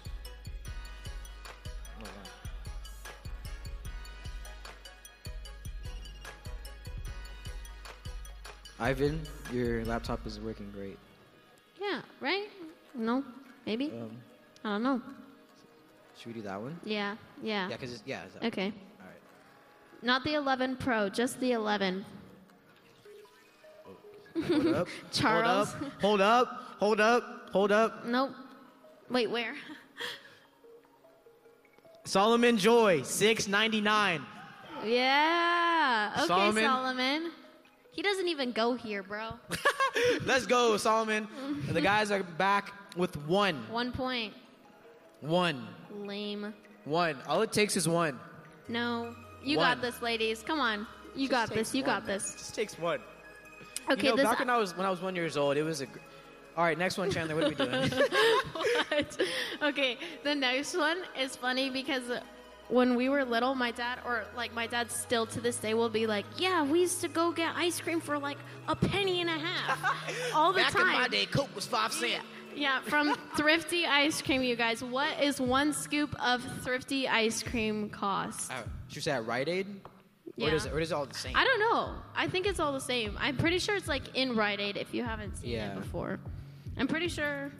Ivan, 8.79 9.21
your 9.53 9.85
laptop 9.85 10.25
is 10.27 10.39
working 10.39 10.69
great. 10.71 10.97
Yeah, 11.79 12.01
right? 12.19 12.44
No, 12.95 13.23
maybe. 13.65 13.91
Um, 13.91 14.11
I 14.63 14.69
don't 14.69 14.83
know. 14.83 15.01
should 16.17 16.27
we 16.27 16.33
do 16.33 16.41
that 16.47 16.59
one? 16.61 16.79
Yeah, 16.83 17.15
yeah. 17.43 17.69
Yeah, 17.69 17.75
because 17.75 17.93
it's, 17.93 18.03
yeah. 18.05 18.23
It's 18.25 18.45
Okay. 18.45 18.67
All 18.99 19.05
right. 19.07 19.21
Not 20.01 20.23
the 20.23 20.33
11 20.35 20.77
Pro, 20.77 21.09
just 21.09 21.39
the 21.39 21.51
11. 21.51 22.05
Hold 24.47 24.67
up. 24.75 24.87
Charles. 25.11 25.75
Hold 26.01 26.21
up. 26.21 26.61
Hold 26.79 26.99
up. 26.99 27.49
Hold 27.51 27.71
up. 27.71 28.05
Nope. 28.05 28.31
Wait, 29.09 29.29
where? 29.29 29.55
Solomon 32.05 32.57
Joy, 32.57 33.01
six 33.03 33.47
ninety 33.47 33.81
nine. 33.81 34.23
yeah. 34.85 36.11
Okay, 36.17 36.27
Solomon. 36.27 36.63
Solomon. 36.63 37.31
He 37.91 38.01
doesn't 38.01 38.27
even 38.27 38.51
go 38.51 38.75
here, 38.75 39.01
bro. 39.03 39.29
Let's 40.25 40.45
go, 40.45 40.75
Solomon. 40.77 41.27
And 41.67 41.75
the 41.75 41.81
guys 41.81 42.11
are 42.11 42.23
back 42.23 42.73
with 42.95 43.15
one. 43.27 43.55
One 43.69 43.91
point. 43.91 44.33
One. 45.21 45.67
Lame. 45.91 46.53
One. 46.85 47.17
All 47.27 47.41
it 47.41 47.51
takes 47.51 47.75
is 47.77 47.87
one. 47.87 48.19
No. 48.67 49.15
You 49.43 49.57
One. 49.57 49.75
got 49.75 49.81
this, 49.81 50.01
ladies. 50.01 50.41
Come 50.41 50.59
on. 50.59 50.87
You 51.15 51.27
Just 51.29 51.49
got 51.49 51.55
this. 51.55 51.73
You 51.73 51.83
one, 51.83 51.89
got 51.91 52.07
man. 52.07 52.17
this. 52.17 52.31
Just 52.33 52.55
takes 52.55 52.77
one. 52.79 52.99
Okay, 53.89 54.07
you 54.07 54.09
know, 54.11 54.15
this. 54.17 54.25
back 54.25 54.39
when 54.39 54.49
I 54.49 54.57
was 54.57 54.75
when 54.75 54.85
I 54.85 54.89
was 54.89 55.01
one 55.01 55.15
years 55.15 55.37
old, 55.37 55.57
it 55.57 55.63
was 55.63 55.81
a. 55.81 55.85
gr- 55.85 55.99
All 56.57 56.63
right, 56.63 56.77
next 56.77 56.97
one, 56.97 57.11
Chandler. 57.11 57.35
What 57.35 57.43
are 57.45 57.49
we 57.49 57.55
doing? 57.55 57.89
what? 58.53 59.21
Okay, 59.61 59.97
the 60.23 60.33
next 60.33 60.75
one 60.75 60.97
is 61.19 61.35
funny 61.35 61.69
because 61.69 62.03
when 62.69 62.95
we 62.95 63.09
were 63.09 63.23
little, 63.23 63.53
my 63.53 63.69
dad, 63.69 63.99
or 64.03 64.25
like 64.35 64.51
my 64.53 64.65
dad 64.65 64.89
still 64.89 65.27
to 65.27 65.39
this 65.39 65.57
day, 65.57 65.75
will 65.75 65.89
be 65.89 66.07
like, 66.07 66.25
Yeah, 66.37 66.63
we 66.63 66.81
used 66.81 67.01
to 67.01 67.07
go 67.07 67.31
get 67.31 67.53
ice 67.55 67.79
cream 67.79 68.01
for 68.01 68.17
like 68.17 68.37
a 68.67 68.75
penny 68.75 69.21
and 69.21 69.29
a 69.29 69.33
half 69.33 70.33
all 70.33 70.51
the 70.51 70.61
Back 70.61 70.73
time. 70.73 70.85
Back 70.87 70.95
in 70.95 71.01
my 71.01 71.07
day, 71.07 71.25
Coke 71.27 71.53
was 71.55 71.67
five 71.67 71.93
cent. 71.93 72.13
Yeah, 72.13 72.21
yeah, 72.55 72.81
from 72.81 73.15
Thrifty 73.35 73.85
Ice 73.85 74.21
Cream, 74.21 74.41
you 74.43 74.55
guys. 74.55 74.83
What 74.83 75.21
is 75.21 75.39
one 75.41 75.73
scoop 75.73 76.15
of 76.21 76.41
Thrifty 76.63 77.07
ice 77.07 77.43
cream 77.43 77.89
cost? 77.89 78.51
Uh, 78.51 78.63
should 78.87 78.97
we 78.97 79.01
say 79.01 79.11
at 79.11 79.25
Rite 79.25 79.47
Aid? 79.49 79.67
Or 79.67 80.31
Yeah. 80.37 80.49
does 80.51 80.65
it, 80.65 80.73
or 80.73 80.79
is 80.79 80.91
it 80.91 80.95
all 80.95 81.05
the 81.05 81.13
same? 81.13 81.35
I 81.35 81.43
don't 81.45 81.59
know. 81.59 81.93
I 82.15 82.27
think 82.27 82.45
it's 82.45 82.59
all 82.59 82.73
the 82.73 82.79
same. 82.81 83.17
I'm 83.19 83.37
pretty 83.37 83.59
sure 83.59 83.75
it's 83.75 83.87
like 83.87 84.15
in 84.15 84.35
Rite 84.35 84.59
Aid 84.59 84.77
if 84.77 84.93
you 84.93 85.03
haven't 85.03 85.37
seen 85.37 85.51
Yeah. 85.51 85.71
it 85.73 85.81
before. 85.81 86.19
I'm 86.77 86.87
pretty 86.87 87.07
sure. 87.07 87.51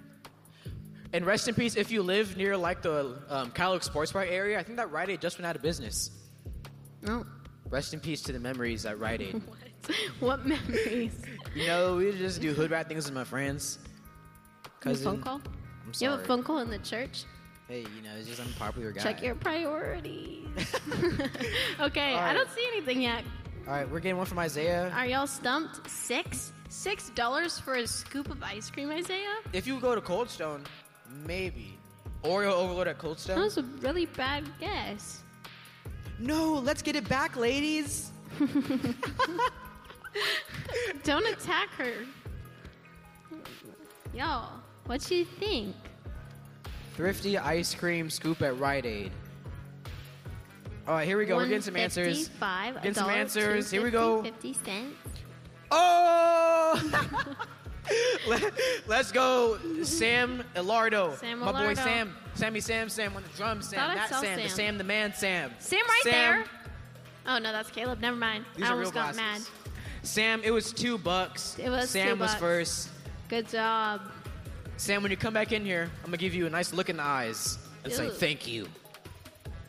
And 1.13 1.25
rest 1.25 1.47
in 1.47 1.55
peace 1.55 1.77
if 1.77 1.91
you 1.91 2.01
live 2.03 2.36
near 2.36 2.58
like 2.58 2.81
the 2.81 3.17
um, 3.29 3.51
Sports 3.81 4.12
Bar 4.12 4.23
area. 4.23 4.60
I 4.60 4.63
think 4.63 4.77
that 4.77 4.91
Rite 4.91 5.10
Aid 5.10 5.21
just 5.21 5.38
went 5.38 5.45
out 5.45 5.55
of 5.55 5.62
business. 5.62 6.12
No. 7.01 7.25
Rest 7.69 7.93
in 7.93 7.99
peace 8.01 8.21
to 8.23 8.34
the 8.34 8.39
memories 8.39 8.86
at 8.86 8.99
Rite 8.99 9.21
Aid. 9.21 9.41
What? 10.19 10.39
What 10.39 10.45
memories? 10.47 11.13
you 11.53 11.67
know, 11.67 11.95
we 11.97 12.12
just 12.12 12.41
do 12.41 12.53
hood 12.53 12.71
rat 12.71 12.88
things 12.89 13.05
with 13.05 13.13
my 13.13 13.23
friends. 13.23 13.77
You 14.86 14.91
Cousin. 14.91 15.06
phone 15.06 15.21
call? 15.21 15.41
You 16.00 16.12
have 16.12 16.19
a 16.19 16.24
phone 16.24 16.43
call 16.43 16.60
in 16.60 16.69
the 16.69 16.78
church? 16.80 17.24
Hey, 17.67 17.80
you 17.95 18.04
know, 18.04 18.12
it's 18.17 18.28
just 18.28 18.39
I'm 18.39 18.48
a 18.48 18.60
popular 18.60 18.91
guy. 18.91 19.02
Check 19.02 19.24
your 19.24 19.34
priorities. 19.34 20.45
okay, 21.80 22.13
All 22.13 22.19
I 22.19 22.34
don't 22.34 22.50
see 22.52 22.63
anything 22.71 23.02
yet. 23.02 23.24
All 23.67 23.74
right, 23.74 23.89
we're 23.89 24.00
getting 24.00 24.17
one 24.17 24.28
from 24.28 24.38
Isaiah. 24.38 24.91
Are 24.95 25.08
y'all 25.08 25.26
stumped? 25.26 25.89
Six? 25.89 26.54
Six 26.69 27.10
dollars 27.12 27.58
for 27.58 27.76
a 27.76 27.88
scoop 27.88 28.30
of 28.30 28.43
ice 28.43 28.69
cream, 28.69 28.91
Isaiah? 28.91 29.38
If 29.54 29.65
you 29.65 29.80
go 29.80 29.95
to 29.95 30.02
Cold 30.02 30.30
Stone, 30.30 30.63
maybe. 31.26 31.80
Oreo 32.24 32.52
overload 32.52 32.88
at 32.88 33.00
Cold 33.00 33.19
Stone? 33.19 33.38
That 33.38 33.43
was 33.43 33.58
a 33.58 33.63
really 33.82 34.06
bad 34.06 34.43
guess. 34.60 35.24
No, 36.19 36.54
let's 36.54 36.82
get 36.84 36.95
it 36.95 37.10
back, 37.10 37.36
ladies. 37.36 38.12
Don't 41.04 41.26
attack 41.28 41.69
her. 41.78 41.93
Y'all, 44.13 44.60
what 44.86 45.02
do 45.02 45.15
you 45.15 45.26
think? 45.26 45.76
Thrifty 46.95 47.38
ice 47.38 47.76
cream 47.76 48.10
scoop 48.10 48.41
at 48.41 48.58
Rite 48.60 48.86
Aid. 48.86 49.12
All 50.88 50.93
right, 50.93 51.08
here 51.08 51.17
we 51.17 51.26
go. 51.26 51.36
We're 51.36 51.48
getting 51.48 51.62
some 51.62 51.76
answers. 51.76 52.28
Five. 52.30 52.76
Getting 52.76 52.93
some 52.93 53.10
answers. 53.10 53.71
Here 53.71 53.84
we 53.84 53.91
go. 53.91 54.24
Fifty 54.24 54.54
cents. 54.54 54.95
Oh! 55.71 57.36
Let, 58.28 59.00
us 59.00 59.12
go, 59.12 59.60
Sam 59.84 60.43
Elardo. 60.56 61.17
Sam 61.17 61.39
My 61.39 61.52
boy 61.52 61.74
Sam. 61.76 62.15
Sammy 62.34 62.60
Sam 62.60 62.89
Sam 62.89 63.15
on 63.15 63.24
the 63.24 63.30
drums. 63.30 63.69
Sam. 63.69 63.80
Thought 63.80 63.95
Not 63.95 64.10
saw 64.10 64.21
Sam. 64.21 64.36
The 64.38 64.50
Sam. 64.50 64.58
Sam, 64.58 64.78
the 64.78 64.84
man 64.84 65.13
Sam. 65.13 65.52
Sam 65.60 65.82
right 65.88 66.02
Sam. 66.04 66.12
there. 66.12 66.45
Oh 67.28 67.38
no, 67.39 67.52
that's 67.52 67.69
Caleb. 67.69 68.00
Never 68.00 68.17
mind. 68.17 68.45
These 68.56 68.65
I 68.65 68.71
almost 68.71 68.93
got 68.93 69.13
glasses. 69.13 69.50
mad. 69.63 69.71
Sam, 70.04 70.41
it 70.43 70.52
was 70.52 70.71
two 70.71 70.98
bucks. 70.98 71.58
It 71.60 71.69
was 71.69 71.89
Sam 71.89 72.19
was 72.19 72.32
bucks. 72.32 72.39
first. 72.39 72.89
Good 73.30 73.50
job. 73.50 74.02
Sam, 74.77 75.01
when 75.01 75.11
you 75.11 75.17
come 75.17 75.33
back 75.33 75.51
in 75.51 75.63
here, 75.63 75.89
I'm 75.99 76.07
gonna 76.07 76.17
give 76.17 76.35
you 76.35 76.45
a 76.47 76.49
nice 76.49 76.73
look 76.73 76.89
in 76.89 76.97
the 76.97 77.03
eyes 77.03 77.57
and 77.83 77.93
say 77.93 78.05
Ew. 78.05 78.11
thank 78.11 78.47
you. 78.47 78.67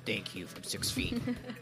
Thank 0.04 0.34
you 0.34 0.46
from 0.46 0.64
six 0.64 0.90
feet. 0.90 1.20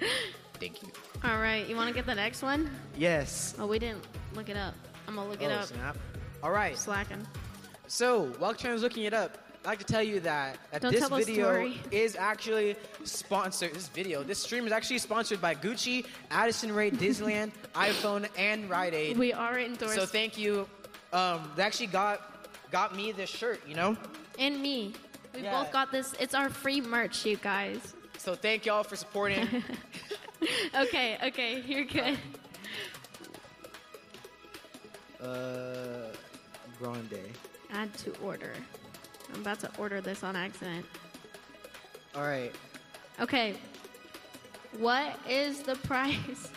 thank 0.61 0.83
you. 0.83 0.89
All 1.23 1.39
right, 1.39 1.67
you 1.69 1.77
want 1.77 1.89
to 1.89 1.95
get 1.95 2.07
the 2.07 2.15
next 2.15 2.43
one? 2.43 2.71
Yes. 2.97 3.55
Oh, 3.59 3.67
we 3.67 3.79
didn't 3.79 4.03
look 4.35 4.49
it 4.49 4.57
up. 4.57 4.75
I'm 5.07 5.17
gonna 5.17 5.29
look 5.29 5.43
it 5.43 5.51
oh, 5.51 5.57
up. 5.57 5.67
snap. 5.67 5.99
All 6.43 6.51
right. 6.51 6.77
Slacking. 6.77 7.27
So, 7.87 8.27
while 8.39 8.55
Trent 8.55 8.73
was 8.73 8.83
looking 8.83 9.05
it 9.05 9.15
up, 9.15 9.39
I'd 9.65 9.69
like 9.69 9.79
to 9.79 9.85
tell 9.85 10.03
you 10.03 10.21
that, 10.21 10.59
that 10.73 10.83
Don't 10.83 10.93
this 10.93 11.07
tell 11.07 11.17
video 11.17 11.45
story. 11.45 11.81
is 11.91 12.17
actually 12.17 12.77
sponsored. 13.05 13.75
This 13.75 13.89
video, 13.89 14.23
this 14.23 14.39
stream 14.39 14.67
is 14.67 14.73
actually 14.73 14.99
sponsored 14.99 15.41
by 15.41 15.55
Gucci, 15.55 16.07
Addison 16.31 16.75
Rae, 16.75 16.91
Disneyland, 16.91 17.53
iPhone, 17.75 18.27
and 18.39 18.69
Rite 18.71 18.95
Aid. 18.95 19.19
We 19.19 19.33
are 19.33 19.59
endorsed. 19.59 19.95
So 19.95 20.07
thank 20.07 20.39
you. 20.39 20.67
Um, 21.13 21.51
they 21.57 21.63
actually 21.63 21.87
got 21.87 22.34
got 22.75 22.97
me 22.97 23.13
this 23.13 23.31
shirt. 23.31 23.61
You 23.69 23.77
know. 23.77 23.97
and 24.37 24.61
me. 24.61 24.93
We 25.33 25.43
Yeah. 25.43 25.63
both 25.63 25.73
got 25.73 25.93
this. 25.93 26.13
It's 26.19 26.35
our 26.35 26.51
free 26.51 26.81
merch, 26.81 27.25
you 27.25 27.37
guys. 27.37 27.95
So 28.19 28.35
thank 28.35 28.67
y'all 28.67 28.83
for 28.83 28.97
supporting. 28.97 29.47
okay, 30.75 31.17
okay, 31.23 31.63
you're 31.67 31.85
good. 31.85 32.19
uh, 35.23 36.09
Grande. 36.81 37.31
Add 37.71 37.95
to 37.99 38.11
order. 38.19 38.53
I'm 39.33 39.41
about 39.41 39.61
to 39.61 39.71
order 39.79 40.01
this 40.01 40.25
on 40.25 40.35
accident. 40.35 40.85
All 42.17 42.23
right. 42.23 42.53
Okay. 43.21 43.55
What 44.79 45.17
is 45.29 45.63
the 45.63 45.77
price? 45.77 46.51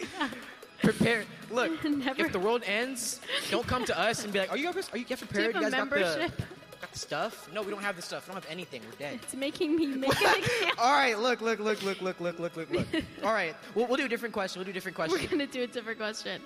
Prepare. 0.82 1.24
Look, 1.50 1.70
if 1.84 2.32
the 2.32 2.38
world 2.38 2.62
ends, 2.66 3.20
don't 3.50 3.66
come 3.66 3.84
to 3.84 3.98
us 3.98 4.24
and 4.24 4.32
be 4.32 4.38
like, 4.40 4.50
"Are 4.50 4.56
you 4.56 4.68
ever? 4.68 4.80
Are 4.92 4.98
you 4.98 5.04
get 5.04 5.18
prepared? 5.18 5.52
Do 5.54 5.60
you 5.60 5.66
a 5.66 5.70
guys 5.70 5.78
got 5.78 5.90
the, 5.90 5.96
membership? 5.96 6.42
got 6.80 6.92
the 6.92 6.98
stuff?" 6.98 7.48
No, 7.52 7.62
we 7.62 7.70
don't 7.70 7.82
have 7.82 7.96
the 7.96 8.02
stuff. 8.02 8.26
We 8.26 8.32
don't 8.32 8.42
have 8.42 8.50
anything. 8.50 8.82
We're 8.84 8.96
dead. 8.98 9.20
It's 9.22 9.34
making 9.34 9.76
me 9.76 9.86
make 9.86 10.12
account. 10.12 10.44
All 10.78 10.92
right, 10.92 11.18
look, 11.18 11.40
look, 11.40 11.58
look, 11.58 11.82
look, 11.82 12.00
look, 12.00 12.20
look, 12.20 12.38
look, 12.38 12.56
look, 12.56 12.70
look. 12.70 12.86
All 13.24 13.32
right, 13.32 13.54
we'll, 13.74 13.86
we'll 13.86 13.96
do 13.96 14.06
a 14.06 14.08
different 14.08 14.32
question. 14.32 14.60
We'll 14.60 14.64
do 14.64 14.70
a 14.70 14.74
different 14.74 14.96
question. 14.96 15.20
We're 15.20 15.28
gonna 15.28 15.46
do 15.46 15.62
a 15.62 15.66
different 15.66 15.98
question. 15.98 16.40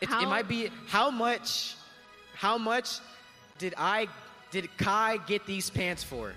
It, 0.00 0.08
How- 0.08 0.22
it 0.22 0.26
might 0.26 0.48
be 0.48 0.70
how 0.86 1.10
much, 1.10 1.76
how 2.34 2.58
much 2.58 2.98
did 3.58 3.74
I, 3.76 4.08
did 4.50 4.68
Kai 4.76 5.18
get 5.26 5.46
these 5.46 5.68
pants 5.70 6.02
for? 6.02 6.32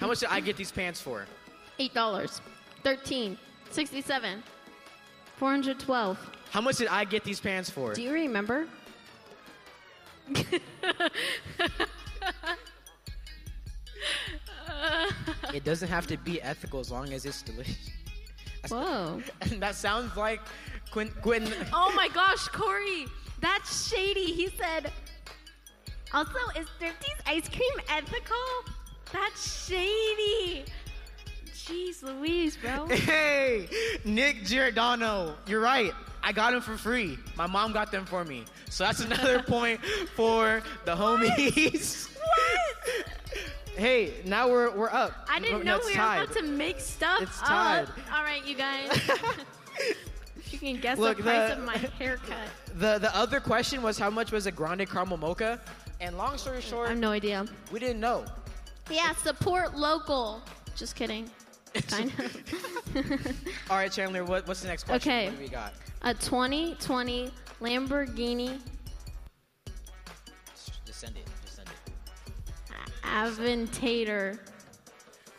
how 0.00 0.06
much 0.06 0.20
did 0.20 0.28
I 0.30 0.40
get 0.40 0.56
these 0.56 0.70
pants 0.70 1.00
for? 1.00 1.26
Eight 1.78 1.92
dollars. 1.92 2.40
Thirteen. 2.82 3.36
Sixty-seven. 3.70 4.42
Four 5.36 5.50
hundred 5.50 5.78
twelve. 5.78 6.18
How 6.50 6.60
much 6.60 6.76
did 6.78 6.88
I 6.88 7.04
get 7.04 7.24
these 7.24 7.40
pants 7.40 7.68
for? 7.68 7.92
Do 7.92 8.02
you 8.02 8.12
remember? 8.12 8.66
it 15.54 15.64
doesn't 15.64 15.88
have 15.88 16.06
to 16.06 16.16
be 16.18 16.40
ethical 16.42 16.80
as 16.80 16.90
long 16.90 17.12
as 17.12 17.24
it's 17.26 17.42
delicious. 17.42 17.90
Whoa. 18.68 19.20
And 19.42 19.62
that 19.62 19.74
sounds 19.74 20.16
like 20.16 20.40
Quinn. 20.90 21.12
Quinn 21.22 21.46
Oh 21.72 21.92
my 21.94 22.08
gosh, 22.08 22.48
Corey, 22.48 23.06
that's 23.40 23.88
shady. 23.88 24.32
He 24.32 24.48
said, 24.48 24.90
also, 26.12 26.38
is 26.58 26.66
Thrifty's 26.78 27.20
ice 27.26 27.48
cream 27.48 27.80
ethical? 27.90 28.36
That's 29.12 29.66
shady. 29.66 30.64
Jeez 31.66 32.02
Louise, 32.02 32.56
bro. 32.56 32.86
Hey, 32.96 33.68
Nick 34.04 34.44
Giordano, 34.44 35.34
you're 35.46 35.60
right. 35.60 35.92
I 36.22 36.32
got 36.32 36.52
them 36.52 36.60
for 36.60 36.76
free. 36.76 37.18
My 37.36 37.46
mom 37.46 37.72
got 37.72 37.90
them 37.92 38.04
for 38.04 38.24
me. 38.24 38.44
So 38.68 38.84
that's 38.84 39.00
another 39.00 39.42
point 39.46 39.80
for 40.14 40.62
the 40.84 40.94
homies. 40.94 42.08
What? 42.14 43.06
Hey, 43.76 44.14
now 44.24 44.48
we're 44.48 44.70
we're 44.74 44.88
up. 44.88 45.12
I 45.30 45.38
didn't 45.38 45.62
know 45.66 45.76
It's 45.76 45.84
we 45.84 45.92
were 45.92 45.96
tied. 45.98 46.22
about 46.22 46.34
to 46.36 46.42
make 46.44 46.80
stuff 46.80 47.20
It's 47.20 47.42
up. 47.42 47.86
All 48.10 48.22
right, 48.22 48.42
you 48.46 48.54
guys. 48.54 48.88
If 50.38 50.50
you 50.50 50.58
can 50.58 50.80
guess 50.80 50.96
Look, 50.96 51.18
the 51.18 51.24
price 51.24 51.50
the- 51.50 51.58
of 51.58 51.64
my 51.66 51.76
haircut. 51.98 52.38
The 52.78 52.96
the 52.96 53.14
other 53.14 53.38
question 53.38 53.82
was 53.82 53.98
how 53.98 54.08
much 54.08 54.32
was 54.32 54.46
a 54.46 54.50
grande 54.50 54.88
caramel 54.88 55.18
mocha? 55.18 55.60
And 56.00 56.16
long 56.16 56.38
story 56.38 56.62
short, 56.62 56.86
I 56.86 56.90
have 56.92 56.98
no 56.98 57.10
idea. 57.10 57.44
we 57.70 57.78
didn't 57.78 58.00
know. 58.00 58.24
Yeah, 58.90 59.14
support 59.16 59.76
local. 59.76 60.40
Just 60.74 60.96
kidding. 60.96 61.28
Kind 61.88 62.12
of. 62.18 63.44
All 63.70 63.76
right, 63.76 63.92
Chandler, 63.92 64.24
what, 64.24 64.46
what's 64.46 64.60
the 64.60 64.68
next 64.68 64.84
question? 64.84 65.10
Okay. 65.12 65.26
What 65.26 65.36
do 65.36 65.42
we 65.42 65.48
got? 65.48 65.74
A 66.02 66.14
2020 66.14 67.30
Lamborghini 67.60 68.60
Just 70.84 71.00
send 71.00 71.16
it. 71.16 71.26
Just 71.44 71.56
send 71.56 71.68
it. 71.68 73.02
Aventador. 73.02 74.38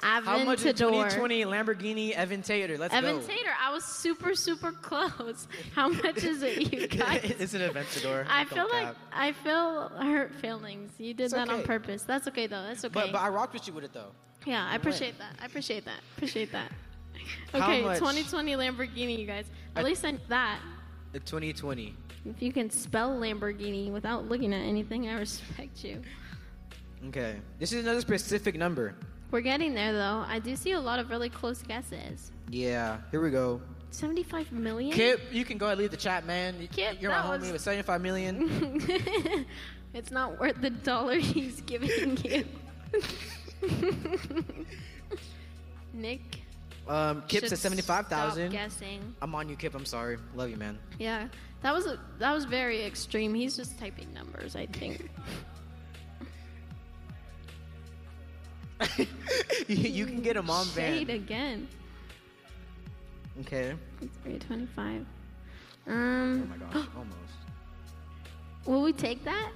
How 0.01 0.43
much 0.43 0.63
is 0.63 0.73
2020 0.79 1.45
Lamborghini 1.45 2.15
Aventador? 2.15 2.77
Let's 2.77 2.93
go. 2.93 3.01
Aventador. 3.01 3.53
I 3.59 3.71
was 3.73 3.83
super, 3.83 4.35
super 4.35 4.71
close. 4.71 5.47
How 5.73 5.89
much 5.89 6.23
is 6.23 6.43
it, 6.43 6.71
you 6.71 6.87
guys? 6.87 7.35
it's 7.39 7.53
an 7.53 7.61
Aventador. 7.61 8.25
I 8.29 8.43
Don't 8.43 8.53
feel 8.53 8.69
like 8.69 8.85
cap. 8.85 8.95
I 9.11 9.31
feel 9.31 9.89
hurt 9.89 10.33
feelings. 10.35 10.91
You 10.97 11.13
did 11.13 11.25
It's 11.25 11.33
that 11.33 11.49
on 11.49 11.63
purpose. 11.63 12.03
That's 12.03 12.27
okay 12.27 12.47
though. 12.47 12.63
That's 12.63 12.85
okay. 12.85 12.93
But 12.93 13.11
but 13.11 13.21
I 13.21 13.29
rocked 13.29 13.53
with 13.53 13.67
you 13.67 13.73
with 13.73 13.83
it 13.83 13.93
though. 13.93 14.11
Yeah, 14.47 14.67
I 14.71 14.75
appreciate 14.75 15.17
that. 15.19 15.33
I 15.41 15.45
appreciate 15.45 15.85
that. 15.85 15.99
Appreciate 16.15 16.51
that. 16.51 16.71
How 17.53 17.59
Okay, 17.69 17.83
much? 17.83 17.99
2020 17.99 18.53
Lamborghini, 18.53 19.19
you 19.19 19.25
guys. 19.27 19.45
At 19.75 19.83
I- 19.83 19.87
least 19.87 20.05
I 20.05 20.13
that. 20.29 20.59
Uh, 20.63 20.67
the 21.13 21.19
2020. 21.19 21.95
If 22.25 22.41
you 22.41 22.51
can 22.51 22.69
spell 22.69 23.17
Lamborghini 23.17 23.91
without 23.91 24.27
looking 24.27 24.53
at 24.53 24.61
anything, 24.61 25.07
I 25.07 25.19
respect 25.19 25.83
you. 25.83 26.01
Okay. 27.07 27.37
This 27.59 27.71
is 27.73 27.83
another 27.83 28.01
specific 28.01 28.55
number. 28.55 28.95
We're 29.31 29.41
getting 29.41 29.73
there 29.73 29.93
though. 29.93 30.23
I 30.27 30.39
do 30.39 30.55
see 30.55 30.71
a 30.71 30.79
lot 30.79 30.99
of 30.99 31.09
really 31.09 31.29
close 31.29 31.61
guesses. 31.61 32.31
Yeah. 32.49 32.97
Here 33.11 33.21
we 33.21 33.29
go. 33.29 33.61
75 33.91 34.51
million? 34.51 34.91
Kip, 34.93 35.21
you 35.31 35.45
can 35.45 35.57
go 35.57 35.65
ahead 35.67 35.73
and 35.77 35.81
leave 35.81 35.91
the 35.91 35.97
chat, 35.97 36.25
man. 36.25 36.59
You- 36.61 36.67
Kip, 36.67 37.01
You're 37.01 37.11
my 37.11 37.21
that 37.21 37.25
homie 37.27 37.41
was- 37.43 37.51
with 37.53 37.61
75 37.61 38.01
million. 38.01 38.81
it's 39.93 40.11
not 40.11 40.39
worth 40.39 40.59
the 40.61 40.69
dollar 40.69 41.15
he's 41.19 41.61
giving 41.61 42.17
you. 42.23 42.45
Nick. 45.93 46.21
Um, 46.87 47.23
Kip 47.27 47.43
should 47.45 47.57
75,000. 47.57 48.51
Guessing. 48.51 49.15
I'm 49.21 49.35
on 49.35 49.49
you, 49.49 49.55
Kip. 49.55 49.75
I'm 49.75 49.85
sorry. 49.85 50.17
Love 50.35 50.49
you, 50.49 50.55
man. 50.57 50.77
Yeah, 50.99 51.27
that 51.61 51.73
was 51.73 51.85
a, 51.85 51.99
that 52.19 52.31
was 52.33 52.45
very 52.45 52.83
extreme. 52.83 53.33
He's 53.33 53.57
just 53.57 53.77
typing 53.77 54.13
numbers, 54.13 54.55
I 54.55 54.67
think. 54.67 55.09
you, 58.97 59.75
you 59.75 60.05
can 60.05 60.21
get 60.21 60.37
a 60.37 60.43
mom 60.43 60.65
Shade 60.67 61.07
van. 61.07 61.15
again. 61.15 61.67
Okay. 63.41 63.73
It's 64.01 64.17
325. 64.23 65.05
Oh 65.87 65.91
Um, 65.91 66.49
my 66.49 66.57
gosh, 66.57 66.87
almost. 66.95 67.17
Will 68.65 68.81
we 68.81 68.93
take 68.93 69.23
that? 69.25 69.51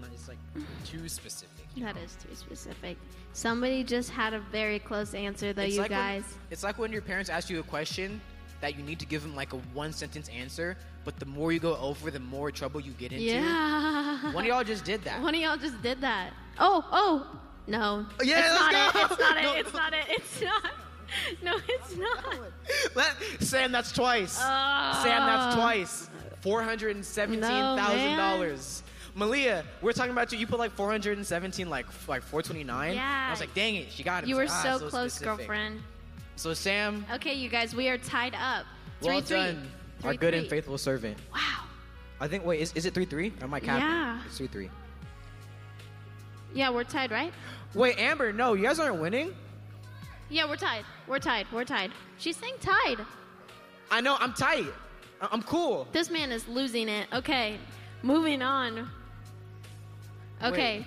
No, 0.00 0.06
It's 0.12 0.28
like 0.28 0.38
too 0.84 1.08
specific. 1.08 1.48
That 1.78 1.96
is 1.96 2.16
too 2.16 2.34
specific. 2.34 2.96
Somebody 3.32 3.82
just 3.84 4.10
had 4.10 4.34
a 4.34 4.40
very 4.40 4.78
close 4.78 5.14
answer, 5.14 5.52
though, 5.52 5.62
It's 5.62 5.74
you 5.74 5.80
like 5.80 5.90
when- 5.90 5.98
guys. 5.98 6.24
it's 6.50 6.62
like 6.62 6.78
when 6.78 6.92
your 6.92 7.02
parents 7.02 7.30
ask 7.30 7.48
you 7.48 7.60
a 7.60 7.62
question 7.62 8.20
that 8.60 8.76
you 8.76 8.82
need 8.84 8.98
to 9.00 9.06
give 9.06 9.22
them 9.22 9.34
like 9.34 9.52
a 9.52 9.56
one 9.74 9.92
sentence 9.92 10.28
answer, 10.28 10.76
but 11.04 11.18
the 11.18 11.26
more 11.26 11.50
you 11.50 11.58
go 11.58 11.76
over, 11.78 12.10
the 12.10 12.20
more 12.20 12.50
trouble 12.50 12.80
you 12.80 12.92
get 12.92 13.10
into. 13.12 13.24
Yeah. 13.24 14.32
One 14.32 14.44
of 14.44 14.48
y'all 14.48 14.64
just 14.64 14.84
did 14.84 15.02
that. 15.04 15.20
One 15.22 15.34
of 15.34 15.40
y'all 15.40 15.56
just 15.56 15.80
did 15.82 16.00
that. 16.02 16.30
Oh, 16.58 16.84
oh, 16.92 17.40
no. 17.66 18.06
Oh, 18.20 18.22
yeah, 18.22 18.40
it's 18.40 18.60
let's 18.60 18.72
not 18.72 18.92
go. 18.92 19.00
it. 19.00 19.10
It's 19.10 19.18
not 19.18 19.34
No. 19.42 19.52
it. 19.52 19.58
It's 19.58 19.72
not 19.74 19.94
it. 19.94 20.04
It's 20.08 20.42
not. 20.42 20.70
No, 21.42 21.56
it's 21.68 21.96
not. 21.96 22.38
Let- 22.94 23.16
Sam, 23.42 23.72
that's 23.72 23.92
twice. 23.92 24.32
Sam, 24.32 24.46
that's 25.04 25.56
oh. 25.56 25.58
twice. 25.58 26.08
Four 26.40 26.62
hundred 26.62 26.96
and 26.96 27.04
seventeen 27.04 27.42
thousand 27.42 28.16
dollars. 28.16 28.82
Malia, 29.14 29.64
we're 29.82 29.92
talking 29.92 30.12
about 30.12 30.32
you. 30.32 30.38
You 30.38 30.46
put 30.46 30.58
like 30.58 30.70
four 30.72 30.90
hundred 30.90 31.18
and 31.18 31.26
seventeen, 31.26 31.68
like 31.68 31.86
like 32.08 32.22
four 32.22 32.42
twenty 32.42 32.64
nine. 32.64 32.94
Yeah. 32.94 33.26
I 33.28 33.30
was 33.30 33.40
like, 33.40 33.52
dang 33.54 33.76
it, 33.76 33.90
she 33.90 34.02
got 34.02 34.24
it. 34.24 34.28
You 34.28 34.36
were 34.36 34.46
like, 34.46 34.62
so 34.62 34.74
ah, 34.86 34.88
close, 34.88 35.14
specific. 35.14 35.38
girlfriend. 35.38 35.82
So 36.36 36.54
Sam, 36.54 37.04
Okay, 37.12 37.34
you 37.34 37.48
guys, 37.48 37.74
we 37.74 37.88
are 37.88 37.98
tied 37.98 38.34
up. 38.34 38.64
Three, 39.00 39.12
well 39.12 39.20
three. 39.20 39.36
done, 39.36 39.68
our 40.02 40.10
Three, 40.10 40.16
good 40.16 40.34
and 40.34 40.48
faithful 40.48 40.78
servant. 40.78 41.18
Wow. 41.32 41.64
I 42.20 42.28
think. 42.28 42.46
Wait, 42.46 42.60
is, 42.60 42.72
is 42.74 42.86
it 42.86 42.94
three 42.94 43.04
three? 43.04 43.32
Am 43.42 43.52
I 43.52 43.60
capping? 43.60 43.82
Yeah. 43.86 44.20
It's 44.26 44.38
three 44.38 44.46
three. 44.46 44.70
Yeah, 46.54 46.70
we're 46.70 46.84
tied, 46.84 47.10
right? 47.10 47.32
Wait, 47.74 47.98
Amber, 47.98 48.32
no, 48.32 48.54
you 48.54 48.62
guys 48.62 48.78
aren't 48.78 49.00
winning. 49.00 49.34
Yeah, 50.30 50.48
we're 50.48 50.56
tied. 50.56 50.84
We're 51.06 51.18
tied. 51.18 51.46
We're 51.52 51.64
tied. 51.64 51.92
She's 52.18 52.36
saying 52.36 52.54
tied. 52.60 52.98
I 53.90 54.00
know. 54.00 54.16
I'm 54.18 54.32
tight. 54.32 54.72
I'm 55.20 55.42
cool. 55.42 55.86
This 55.92 56.10
man 56.10 56.32
is 56.32 56.48
losing 56.48 56.88
it. 56.88 57.08
Okay, 57.12 57.58
moving 58.02 58.40
on. 58.42 58.88
Okay. 60.44 60.86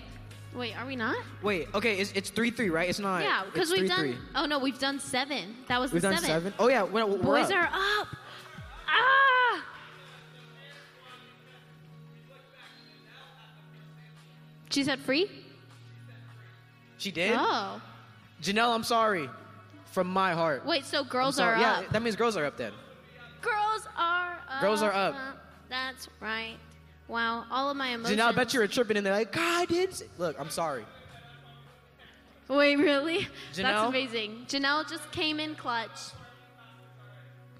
Wait, 0.56 0.78
are 0.78 0.86
we 0.86 0.96
not? 0.96 1.18
Wait, 1.44 1.68
okay, 1.76 1.98
it's, 1.98 2.14
it's 2.14 2.30
three 2.30 2.50
three, 2.50 2.70
right? 2.70 2.88
It's 2.88 3.00
not. 3.00 3.24
yeah, 3.24 3.44
because 3.52 3.72
we've 3.72 3.90
done. 3.90 4.14
3-3. 4.14 4.18
Oh 4.36 4.46
no, 4.46 4.58
we've 4.58 4.80
done 4.80 5.00
seven. 5.00 5.56
That 5.68 5.82
was 5.82 5.92
We've 5.92 6.02
the 6.02 6.10
done 6.10 6.18
seven. 6.20 6.30
seven. 6.30 6.54
Oh 6.60 6.70
yeah, 6.70 6.84
we're, 6.84 7.06
we're 7.06 7.18
Boys 7.18 7.52
up. 7.52 7.58
are 7.58 7.70
up. 8.00 8.08
Ah! 8.88 9.64
She 14.70 14.84
said 14.84 15.00
free? 15.00 15.30
She 16.98 17.12
did. 17.12 17.36
Oh. 17.38 17.82
Janelle, 18.42 18.74
I'm 18.74 18.84
sorry, 18.84 19.30
from 19.92 20.08
my 20.08 20.34
heart. 20.34 20.66
Wait, 20.66 20.86
so 20.86 21.04
girls 21.04 21.40
are 21.40 21.58
yeah, 21.58 21.74
up. 21.74 21.84
Yeah, 21.84 21.90
that 21.92 22.02
means 22.02 22.16
girls 22.16 22.38
are 22.38 22.46
up 22.46 22.56
then. 22.56 22.72
Girls 23.42 23.88
are 23.98 24.40
up. 24.48 24.62
Girls 24.62 24.82
are 24.82 24.94
up. 24.94 25.16
That's 25.70 26.08
right. 26.22 26.56
Wow, 27.08 27.46
all 27.52 27.70
of 27.70 27.78
my 27.78 27.90
emotions. 27.90 28.20
Janelle, 28.20 28.30
I 28.30 28.32
bet 28.32 28.54
you 28.54 28.60
were 28.60 28.68
tripping 28.68 28.98
and 28.98 29.06
they're 29.06 29.14
like, 29.14 29.32
God, 29.32 29.62
I 29.62 29.66
did. 29.66 29.94
say-" 29.94 30.08
Look, 30.18 30.40
I'm 30.40 30.50
sorry. 30.50 30.86
Wait, 32.48 32.76
really? 32.78 33.28
That's 33.56 33.88
amazing. 33.88 34.46
Janelle 34.48 34.88
just 34.90 35.12
came 35.12 35.40
in 35.40 35.56
clutch. 35.56 35.90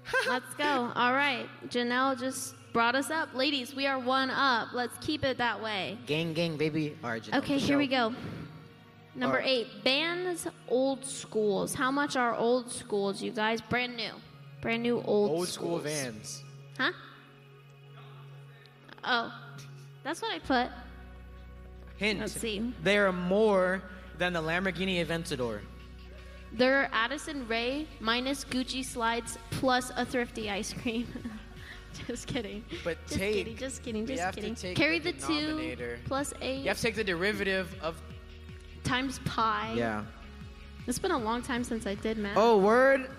Let's 0.28 0.52
go. 0.54 0.92
All 0.94 1.12
right. 1.12 1.48
Janelle 1.68 2.18
just 2.18 2.54
brought 2.72 2.94
us 2.94 3.10
up. 3.10 3.34
Ladies, 3.34 3.74
we 3.74 3.86
are 3.86 3.98
one 3.98 4.30
up. 4.30 4.68
Let's 4.72 4.96
keep 5.04 5.24
it 5.24 5.38
that 5.38 5.60
way. 5.60 5.98
Gang, 6.06 6.32
gang, 6.34 6.56
baby. 6.56 6.96
All 7.02 7.10
right, 7.10 7.22
Janelle. 7.22 7.38
Okay, 7.38 7.58
here 7.58 7.78
we 7.78 7.88
go. 7.88 8.14
Number 9.16 9.38
All 9.38 9.42
right. 9.42 9.48
eight, 9.48 9.66
Vans, 9.82 10.46
old 10.68 11.04
schools. 11.04 11.74
How 11.74 11.90
much 11.90 12.16
are 12.16 12.34
old 12.34 12.70
schools, 12.70 13.22
you 13.22 13.32
guys? 13.32 13.60
Brand 13.60 13.96
new. 13.96 14.12
Brand 14.60 14.82
new 14.82 15.00
old 15.02 15.30
Old 15.30 15.48
school 15.48 15.80
schools. 15.80 15.82
vans. 15.82 16.44
Huh? 16.78 16.92
Oh, 19.06 19.32
that's 20.02 20.20
what 20.20 20.32
I 20.32 20.38
put. 20.40 20.70
Hint. 21.96 22.20
Let's 22.20 22.32
see. 22.32 22.72
They 22.82 22.98
are 22.98 23.12
more 23.12 23.82
than 24.18 24.32
the 24.32 24.42
Lamborghini 24.42 25.04
Aventador. 25.04 25.60
They're 26.52 26.88
Addison 26.92 27.46
Rae 27.48 27.86
minus 28.00 28.44
Gucci 28.44 28.84
slides 28.84 29.38
plus 29.50 29.90
a 29.96 30.04
thrifty 30.04 30.50
ice 30.50 30.72
cream. 30.72 31.06
just 32.06 32.26
kidding. 32.26 32.64
But 32.84 32.98
just 33.06 33.18
take- 33.18 33.34
kidding. 33.34 33.56
Just 33.56 33.82
kidding. 33.82 34.06
Just 34.06 34.34
kidding. 34.34 34.74
Carry 34.74 34.98
the 34.98 35.12
the, 35.12 35.26
two 35.26 35.96
plus 36.06 36.32
eight 36.40 36.60
You 36.60 36.68
have 36.68 36.76
to 36.78 36.82
take 36.82 36.96
the 36.96 37.04
derivative 37.04 37.74
of. 37.80 38.00
times 38.84 39.20
pi. 39.24 39.72
Yeah. 39.74 40.04
It's 40.86 40.98
been 40.98 41.10
a 41.10 41.18
long 41.18 41.42
time 41.42 41.64
since 41.64 41.86
I 41.86 41.94
did 41.94 42.16
math. 42.16 42.36
Oh, 42.36 42.58
word. 42.58 43.10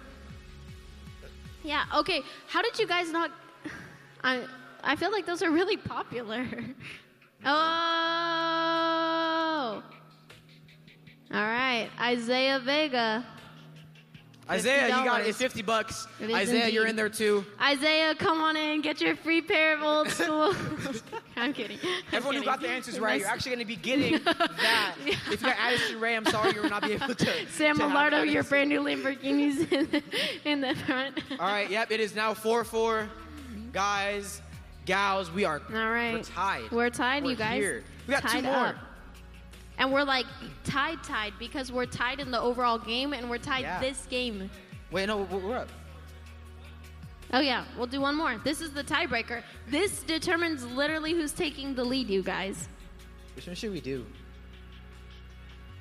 Yeah. 1.64 1.84
Okay. 1.96 2.22
How 2.48 2.62
did 2.62 2.80
you 2.80 2.88
guys 2.88 3.12
not? 3.12 3.32
I 4.24 4.46
I 4.88 4.96
feel 4.96 5.12
like 5.12 5.26
those 5.26 5.44
are 5.44 5.52
really 5.52 5.78
popular. 5.78 6.48
Oh. 7.46 7.54
All 11.32 11.40
right, 11.40 11.88
Isaiah 12.02 12.60
Vega. 12.60 13.24
Isaiah, 14.50 14.88
you 14.88 15.06
got 15.06 15.22
it. 15.22 15.26
$50. 15.26 15.30
It's 15.30 15.38
50 15.38 15.62
bucks. 15.62 16.08
It 16.20 16.34
Isaiah, 16.34 16.70
you're 16.70 16.88
in 16.88 16.96
there 16.96 17.10
too. 17.10 17.46
Isaiah, 17.62 18.16
come 18.16 18.42
on 18.42 18.58
in, 18.58 18.82
get 18.82 19.00
your 19.00 19.16
free 19.16 19.44
pair 19.44 19.76
of 19.76 19.84
old 19.84 20.10
school. 20.14 20.56
I'm 21.38 21.54
kidding. 21.54 21.78
I'm 21.84 22.16
Everyone 22.16 22.38
who 22.38 22.44
got 22.44 22.60
the 22.60 22.70
answers 22.70 23.00
right, 23.00 23.20
you're 23.20 23.30
actually 23.30 23.52
going 23.52 23.60
to 23.60 23.66
be 23.66 23.76
getting 23.76 24.24
that. 24.24 24.96
If 25.06 25.30
you 25.30 25.38
got 25.38 25.58
Addison 25.60 26.00
Rae, 26.00 26.16
I'm 26.16 26.26
sorry 26.26 26.56
you 26.56 26.62
will 26.64 26.70
not 26.70 26.82
be 26.82 26.94
able 26.94 27.14
to. 27.14 27.48
Sam 27.52 27.78
to 27.78 27.84
Millardo, 27.84 28.30
your 28.30 28.44
brand 28.44 28.70
new 28.70 28.82
Lamborghinis 28.82 29.72
in 29.72 29.92
the, 29.92 30.04
in 30.44 30.62
the 30.62 30.74
front. 30.74 31.20
All 31.40 31.48
right, 31.48 31.70
yep, 31.70 31.92
it 31.92 32.00
is 32.00 32.16
now 32.16 32.34
4 32.34 32.64
4. 32.64 33.08
Guys, 33.74 34.42
gals, 34.92 35.30
we 35.32 35.46
are 35.46 35.62
All 35.72 35.90
right. 35.92 36.14
we're 36.14 36.24
tied. 36.24 36.72
We're 36.72 36.90
tied, 36.90 37.24
We're 37.24 37.32
you 37.32 37.36
guys. 37.36 37.62
here. 37.62 37.84
We 38.08 38.14
got 38.16 38.28
two 38.28 38.42
more. 38.42 38.56
up. 38.56 38.76
And 39.78 39.92
we're 39.94 40.04
like 40.04 40.26
tied, 40.64 41.04
tied 41.04 41.34
because 41.38 41.72
we're 41.72 41.86
tied 41.86 42.20
in 42.20 42.32
the 42.32 42.42
overall 42.42 42.80
game 42.80 43.14
and 43.14 43.30
we're 43.30 43.38
tied 43.38 43.62
Yeah. 43.62 43.80
this 43.80 44.08
game. 44.10 44.50
Wait, 44.90 45.06
no, 45.06 45.18
we're 45.18 45.38
we're 45.40 45.58
up. 45.58 45.70
Oh 47.34 47.42
yeah, 47.42 47.66
we'll 47.78 47.86
do 47.88 48.00
one 48.02 48.16
more. 48.16 48.38
This 48.44 48.62
is 48.62 48.72
the 48.72 48.84
tiebreaker. 48.84 49.44
This 49.70 50.02
determines 50.04 50.66
literally 50.66 51.12
who's 51.12 51.34
taking 51.34 51.76
the 51.76 51.84
lead, 51.84 52.10
you 52.10 52.24
guys. 52.24 52.70
Which 53.36 53.46
one 53.46 53.56
should 53.56 53.72
we 53.74 53.82
do? 53.82 54.06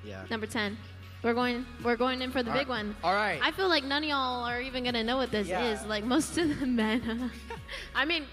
Yeah. 0.04 0.24
Number 0.28 0.46
ten. 0.46 0.76
We're 1.22 1.34
going. 1.34 1.64
We're 1.82 1.96
going 1.96 2.20
in 2.20 2.30
for 2.30 2.42
the 2.42 2.50
All 2.50 2.56
big 2.58 2.68
right. 2.68 2.84
one. 2.84 2.96
All 3.02 3.14
right. 3.14 3.40
I 3.42 3.50
feel 3.52 3.68
like 3.68 3.84
none 3.84 4.02
of 4.02 4.08
y'all 4.08 4.44
are 4.44 4.60
even 4.60 4.84
gonna 4.84 5.02
know 5.04 5.16
what 5.16 5.30
this 5.30 5.46
Yeah. 5.48 5.70
is. 5.70 5.84
Like 5.86 6.04
most 6.04 6.36
of 6.36 6.60
the 6.60 6.66
men. 6.66 7.30
I 7.94 8.04
mean, 8.04 8.24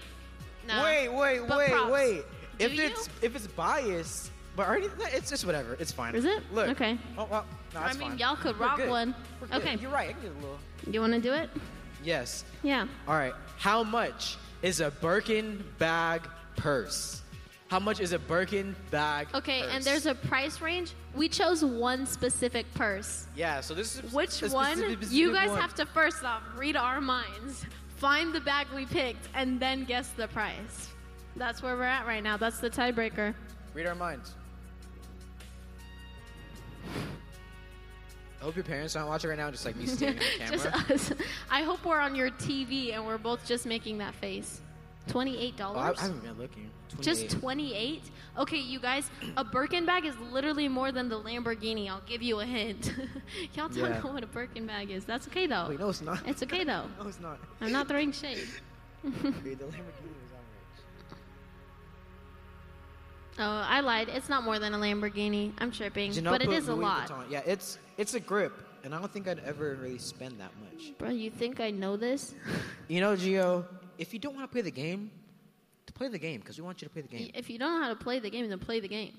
no. 0.66 0.82
Wait, 0.84 1.08
wait, 1.08 1.40
But 1.48 1.58
wait, 1.58 1.70
props. 1.70 1.90
wait. 1.92 2.22
Do 2.58 2.64
if 2.66 2.74
you? 2.74 2.82
it's 2.84 3.08
if 3.22 3.34
it's 3.36 3.46
biased, 3.48 4.30
but 4.56 4.66
already 4.68 4.88
it's 5.12 5.30
just 5.30 5.44
whatever. 5.44 5.76
It's 5.80 5.92
fine. 5.92 6.14
Is 6.14 6.24
it? 6.24 6.42
Look. 6.52 6.68
Okay. 6.70 6.98
Oh 7.18 7.26
well. 7.30 7.44
No, 7.74 7.80
I 7.80 7.92
mean, 7.94 8.10
fine. 8.10 8.18
y'all 8.18 8.36
could 8.36 8.58
We're 8.58 8.66
rock 8.66 8.76
good. 8.76 8.88
one. 8.90 9.14
We're 9.40 9.48
good. 9.48 9.56
Okay. 9.62 9.76
You're 9.76 9.90
right. 9.90 10.10
I 10.10 10.12
can 10.12 10.22
do 10.22 10.28
a 10.28 10.40
little. 10.40 10.58
You 10.90 11.00
want 11.00 11.12
to 11.14 11.20
do 11.20 11.32
it? 11.32 11.50
Yes. 12.04 12.44
Yeah. 12.62 12.86
All 13.08 13.14
right. 13.16 13.34
How 13.58 13.82
much 13.82 14.36
is 14.62 14.80
a 14.80 14.90
Birkin 14.90 15.64
bag 15.78 16.22
purse? 16.56 17.22
How 17.68 17.80
much 17.80 17.98
is 17.98 18.12
a 18.12 18.18
Birkin 18.18 18.76
bag? 18.92 19.26
Okay, 19.34 19.62
and 19.70 19.82
there's 19.82 20.06
a 20.06 20.14
price 20.14 20.60
range. 20.60 20.92
We 21.16 21.28
chose 21.28 21.64
one 21.64 22.06
specific 22.06 22.72
purse. 22.74 23.26
yeah. 23.34 23.60
So 23.62 23.74
this 23.74 23.96
is 23.98 24.12
Which 24.12 24.42
a 24.42 24.48
one? 24.50 24.76
specific- 24.76 25.10
you 25.10 25.32
guys 25.32 25.48
one. 25.48 25.60
have 25.60 25.74
to 25.76 25.86
first 25.86 26.22
off 26.22 26.42
read 26.56 26.76
our 26.76 27.00
minds, 27.00 27.64
find 28.04 28.34
the 28.34 28.40
bag 28.40 28.66
we 28.74 28.84
picked, 28.84 29.26
and 29.34 29.58
then 29.58 29.84
guess 29.84 30.10
the 30.10 30.28
price. 30.28 30.90
That's 31.36 31.62
where 31.62 31.74
we're 31.74 31.84
at 31.84 32.06
right 32.06 32.22
now. 32.22 32.36
That's 32.36 32.58
the 32.58 32.68
tiebreaker. 32.68 33.34
read 33.72 33.86
our 33.86 33.94
minds. 33.94 34.34
I 38.40 38.44
hope 38.44 38.56
your 38.56 38.64
parents 38.64 38.94
aren't 38.94 39.08
watching 39.08 39.30
right 39.30 39.38
now, 39.38 39.50
just 39.50 39.64
like 39.64 39.74
me 39.76 39.86
standing 39.86 40.18
on 40.22 40.24
the 40.38 40.44
camera. 40.60 40.84
just 40.86 41.12
us. 41.12 41.18
I 41.50 41.62
hope 41.62 41.82
we're 41.86 41.98
on 41.98 42.14
your 42.14 42.28
TV 42.32 42.92
and 42.92 43.06
we're 43.06 43.16
both 43.16 43.46
just 43.46 43.64
making 43.64 43.96
that 43.98 44.14
face. 44.16 44.60
Twenty-eight 45.08 45.54
Oh, 45.60 45.74
I, 45.74 45.92
I 45.92 45.94
haven't 45.98 46.22
been 46.22 46.36
looking. 46.38 46.70
just 47.00 47.30
twenty-eight. 47.30 48.02
Okay, 48.36 48.58
you 48.58 48.80
guys, 48.80 49.08
a 49.36 49.44
Birkin 49.44 49.86
bag 49.86 50.04
is 50.04 50.14
literally 50.32 50.66
more 50.66 50.90
than 50.90 51.08
the 51.08 51.20
Lamborghini. 51.20 51.88
I'll 51.88 52.00
give 52.04 52.20
you 52.20 52.40
a 52.40 52.44
hint. 52.44 52.92
Y'all 53.54 53.68
don't 53.68 53.76
Yeah. 53.90 54.00
know 54.00 54.12
what 54.12 54.24
a 54.24 54.26
Birkin 54.26 54.66
bag 54.66 54.90
is. 54.90 55.04
That's 55.04 55.28
okay 55.28 55.46
though. 55.46 55.66
Wait, 55.68 55.78
no, 55.78 55.88
it's 55.88 56.02
not. 56.02 56.20
It's 56.26 56.42
okay 56.42 56.64
though. 56.64 56.84
no, 57.00 57.06
it's 57.06 57.20
not. 57.20 57.38
I'm 57.60 57.70
not 57.70 57.86
throwing 57.86 58.10
shade. 58.10 58.48
Wait, 59.04 59.12
the 59.14 59.64
Lamborghini 59.66 60.14
is 60.24 60.32
outrage. 60.32 61.18
Oh, 63.38 63.64
I 63.68 63.80
lied. 63.80 64.08
It's 64.08 64.28
not 64.28 64.42
more 64.44 64.58
than 64.58 64.74
a 64.74 64.78
Lamborghini. 64.78 65.52
I'm 65.58 65.70
tripping, 65.70 66.10
Janelle 66.12 66.30
but 66.30 66.42
it 66.42 66.48
is 66.48 66.48
put 66.48 66.56
is 66.62 66.68
a 66.68 66.74
lot. 66.74 67.08
Vuitton. 67.08 67.30
Yeah, 67.30 67.42
it's 67.46 67.78
it's 67.98 68.14
a 68.14 68.20
grip, 68.20 68.52
and 68.82 68.92
I 68.94 68.98
don't 68.98 69.12
think 69.12 69.28
I'd 69.28 69.40
ever 69.40 69.76
really 69.80 69.98
spend 69.98 70.40
that 70.40 70.50
much. 70.60 70.92
Bro, 70.98 71.10
you 71.10 71.30
think 71.30 71.60
I 71.60 71.70
know 71.70 71.96
this? 71.96 72.34
You 72.88 73.00
know, 73.00 73.14
Gio, 73.14 73.64
if 73.98 74.12
you 74.12 74.18
don't 74.18 74.34
want 74.34 74.48
to 74.48 74.52
play 74.52 74.62
the 74.62 74.70
game, 74.72 75.10
play 75.94 76.08
the 76.08 76.18
game 76.18 76.40
because 76.40 76.58
we 76.58 76.64
want 76.64 76.82
you 76.82 76.88
to 76.88 76.92
play 76.92 77.02
the 77.02 77.08
game. 77.08 77.30
If 77.34 77.48
you 77.48 77.58
don't 77.58 77.72
know 77.74 77.82
how 77.82 77.88
to 77.88 77.96
play 77.96 78.18
the 78.18 78.30
game, 78.30 78.48
then 78.48 78.58
play 78.58 78.80
the 78.80 78.88
game. 78.88 79.12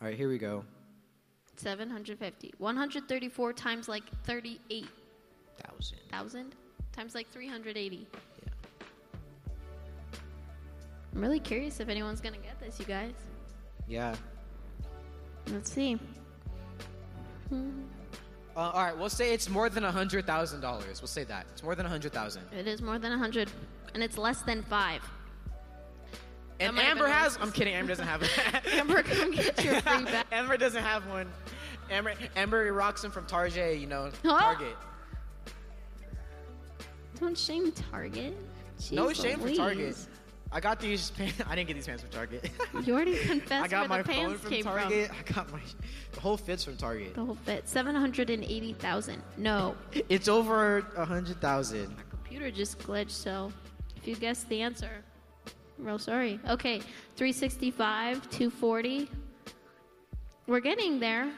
All 0.00 0.08
right, 0.08 0.16
here 0.16 0.28
we 0.28 0.38
go. 0.38 0.64
750. 1.56 2.54
134 2.58 3.52
times 3.52 3.88
like 3.88 4.02
38,000 4.24 5.98
Thousand. 6.10 6.54
times 6.92 7.14
like 7.14 7.28
380. 7.30 8.06
Yeah. 8.42 8.48
I'm 11.14 11.20
really 11.20 11.38
curious 11.40 11.78
if 11.80 11.88
anyone's 11.88 12.20
gonna 12.20 12.38
get 12.38 12.58
this, 12.60 12.78
you 12.80 12.84
guys. 12.86 13.14
Yeah. 13.86 14.14
Let's 15.52 15.70
see. 15.70 15.98
Hmm. 17.50 17.82
Uh, 18.56 18.60
all 18.60 18.84
right, 18.84 18.96
we'll 18.96 19.08
say 19.08 19.32
it's 19.34 19.48
more 19.48 19.68
than 19.68 19.84
a 19.84 19.90
hundred 19.92 20.26
thousand 20.26 20.60
dollars. 20.60 21.00
We'll 21.00 21.08
say 21.08 21.24
that 21.24 21.46
it's 21.52 21.62
more 21.62 21.74
than 21.74 21.86
a 21.86 21.88
hundred 21.88 22.12
thousand. 22.12 22.42
It 22.56 22.66
is 22.66 22.80
more 22.82 22.98
than 22.98 23.12
a 23.12 23.18
hundred, 23.18 23.50
and 23.94 24.02
it's 24.02 24.16
less 24.16 24.42
than 24.42 24.62
five. 24.62 25.02
And 26.60 26.78
Amber 26.78 27.08
has. 27.08 27.36
I'm 27.40 27.50
kidding. 27.52 27.74
Amber 27.74 27.88
doesn't 27.90 28.06
have 28.06 28.22
it. 28.24 28.30
Amber, 28.74 29.02
come 29.02 29.32
get 29.32 29.64
your 29.64 29.80
free 29.80 30.04
bag. 30.04 30.26
Amber 30.32 30.56
doesn't 30.56 30.82
have 30.82 31.06
one. 31.08 31.26
Amber, 31.90 32.14
Amber 32.36 32.72
rocks 32.72 33.02
them 33.02 33.10
from 33.10 33.26
Target. 33.26 33.78
You 33.78 33.86
know, 33.86 34.10
Huh? 34.24 34.28
Oh. 34.34 34.38
Target. 34.38 34.76
Don't 37.20 37.38
shame 37.38 37.72
Target. 37.90 38.36
no 38.90 39.12
shame 39.12 39.40
Louise. 39.40 39.52
for 39.56 39.62
Target. 39.64 39.96
I 40.52 40.60
got 40.60 40.78
these. 40.78 41.10
Pants. 41.10 41.40
I 41.48 41.54
didn't 41.56 41.66
get 41.68 41.74
these 41.74 41.86
pants 41.86 42.02
from 42.02 42.10
Target. 42.12 42.48
You 42.84 42.94
already 42.94 43.16
confessed 43.18 43.64
I 43.64 43.68
got 43.68 43.80
where 43.80 43.88
my 43.88 44.02
the 44.02 44.04
phone 44.12 44.14
pants 44.28 44.40
from 44.42 44.50
came 44.50 44.64
Target. 44.64 45.10
I 45.10 45.32
got 45.32 45.50
my 45.52 45.60
the 46.12 46.20
whole 46.20 46.36
fits 46.36 46.64
from 46.64 46.76
Target. 46.76 47.14
from. 47.14 47.22
The 47.22 47.26
whole 47.26 47.38
fit. 47.44 47.68
Seven 47.68 47.94
hundred 47.94 48.30
and 48.30 48.44
eighty 48.44 48.72
thousand. 48.74 49.22
No, 49.36 49.74
It's 50.08 50.28
over 50.28 50.78
a 50.96 51.04
hundred 51.04 51.40
thousand. 51.40 51.96
computer 52.10 52.50
just 52.50 52.78
glitched. 52.78 53.10
So, 53.10 53.52
if 53.96 54.06
you 54.06 54.14
guessed 54.16 54.48
the 54.48 54.60
answer, 54.60 55.02
real 55.78 55.98
sorry. 55.98 56.40
Okay, 56.48 56.80
three 57.16 57.32
sixty-five, 57.32 58.28
two 58.30 58.50
forty. 58.50 59.08
We're 60.46 60.60
getting 60.60 61.00
there. 61.00 61.32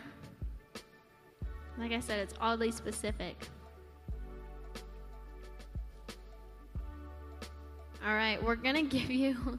Like 1.79 1.93
I 1.93 2.01
said, 2.01 2.21
it's 2.21 2.35
oddly 2.41 2.73
specific. 2.73 3.37
All 8.07 8.15
right, 8.15 8.43
we're 8.43 8.57
gonna 8.57 8.83
give 8.97 9.11
you 9.11 9.59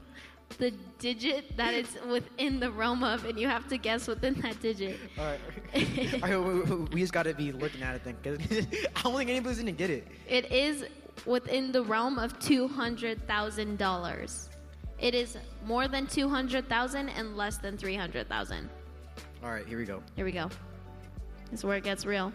the 0.58 0.72
digit 0.98 1.56
that 1.56 1.74
it's 1.74 1.94
within 2.10 2.58
the 2.58 2.70
realm 2.70 3.04
of, 3.04 3.24
and 3.26 3.38
you 3.38 3.46
have 3.46 3.68
to 3.68 3.76
guess 3.76 4.08
within 4.08 4.34
that 4.40 4.60
digit. 4.60 4.98
All 5.18 5.24
right. 5.26 5.40
All 6.22 6.28
right 6.42 6.68
we, 6.70 6.74
we- 6.86 7.00
just 7.00 7.12
got 7.12 7.24
to 7.24 7.34
be 7.34 7.52
looking 7.52 7.82
at 7.82 7.94
it 7.96 8.04
then, 8.04 8.16
because 8.22 8.66
I 8.96 9.02
don't 9.02 9.16
think 9.16 9.30
anybody's 9.30 9.58
gonna 9.58 9.72
get 9.72 9.90
it. 9.90 10.08
It 10.28 10.50
is 10.50 10.84
within 11.26 11.72
the 11.72 11.82
realm 11.82 12.18
of 12.18 12.38
two 12.38 12.66
hundred 12.68 13.26
thousand 13.26 13.78
dollars. 13.78 14.48
It 14.98 15.14
is 15.14 15.36
more 15.64 15.86
than 15.88 16.06
two 16.06 16.28
hundred 16.28 16.68
thousand 16.68 17.08
and 17.10 17.36
less 17.36 17.58
than 17.58 17.76
three 17.76 17.94
hundred 17.94 18.28
thousand. 18.28 18.68
All 19.42 19.50
right, 19.50 19.66
here 19.66 19.78
we 19.78 19.84
go. 19.84 20.02
Here 20.16 20.24
we 20.24 20.32
go. 20.32 20.48
This 21.50 21.60
is 21.60 21.64
where 21.64 21.76
it 21.76 21.84
gets 21.84 22.04
real. 22.04 22.32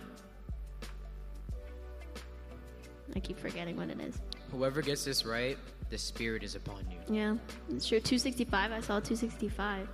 I 3.16 3.20
keep 3.20 3.38
forgetting 3.38 3.76
what 3.76 3.90
it 3.90 4.00
is. 4.00 4.18
Whoever 4.52 4.82
gets 4.82 5.04
this 5.04 5.26
right, 5.26 5.58
the 5.90 5.98
spirit 5.98 6.42
is 6.44 6.56
upon 6.56 6.86
you. 6.90 7.14
Yeah, 7.14 7.36
it's 7.70 7.86
sure. 7.86 8.00
Two 8.00 8.18
sixty 8.18 8.46
five. 8.46 8.72
I 8.72 8.80
saw 8.80 9.00
two 9.00 9.16
sixty 9.16 9.50
five. 9.50 9.88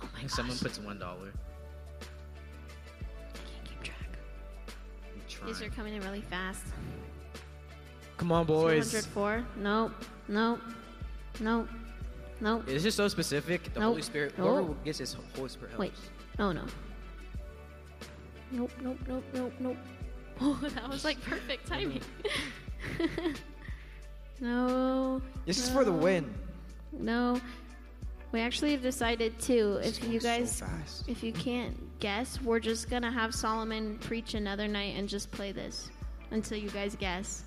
Oh 0.00 0.08
my 0.14 0.20
And 0.20 0.28
gosh. 0.28 0.36
someone 0.36 0.56
puts 0.58 0.78
one 0.78 0.98
dollar. 0.98 1.32
I 2.00 3.34
can't 3.34 3.64
keep 3.64 3.82
track. 3.82 5.46
These 5.46 5.62
are 5.62 5.68
coming 5.70 5.94
in 5.94 6.02
really 6.02 6.22
fast. 6.22 6.64
Come 8.18 8.30
on, 8.30 8.46
Two 8.46 8.52
boys. 8.52 8.92
hundred 8.92 9.06
four. 9.06 9.44
Nope. 9.56 9.92
Nope. 10.28 10.60
Nope. 11.42 11.68
No. 12.40 12.62
It's 12.66 12.82
just 12.82 12.96
so 12.96 13.08
specific. 13.08 13.72
The 13.74 13.80
Nope. 13.80 13.90
Holy 13.90 14.02
Spirit. 14.02 14.34
Nope. 14.38 14.48
Whoever 14.48 14.74
gets 14.84 14.98
this 14.98 15.16
Holy 15.36 15.48
Spirit 15.48 15.70
helps. 15.72 15.80
Wait. 15.80 15.92
Oh 16.38 16.52
no. 16.52 16.64
Nope, 18.52 18.70
nope, 18.80 18.98
nope, 19.08 19.24
nope, 19.34 19.52
nope. 19.60 19.76
Oh, 20.40 20.58
that 20.74 20.88
was 20.88 21.04
like 21.04 21.20
perfect 21.20 21.66
timing. 21.68 22.00
no. 24.40 25.20
This 25.46 25.58
is 25.58 25.68
for 25.70 25.84
the 25.84 25.92
no, 25.92 25.98
win. 25.98 26.34
No. 26.92 27.40
We 28.32 28.40
actually 28.40 28.72
have 28.72 28.82
decided 28.82 29.38
too. 29.38 29.78
If 29.84 30.02
you 30.02 30.18
so 30.18 30.28
guys, 30.28 30.60
fast. 30.60 31.04
if 31.06 31.22
you 31.22 31.32
can't 31.32 31.76
guess, 32.00 32.40
we're 32.40 32.60
just 32.60 32.88
gonna 32.88 33.12
have 33.12 33.34
Solomon 33.34 33.98
preach 33.98 34.34
another 34.34 34.66
night 34.66 34.96
and 34.96 35.08
just 35.08 35.30
play 35.30 35.52
this 35.52 35.90
until 36.30 36.58
you 36.58 36.70
guys 36.70 36.96
guess. 36.96 37.44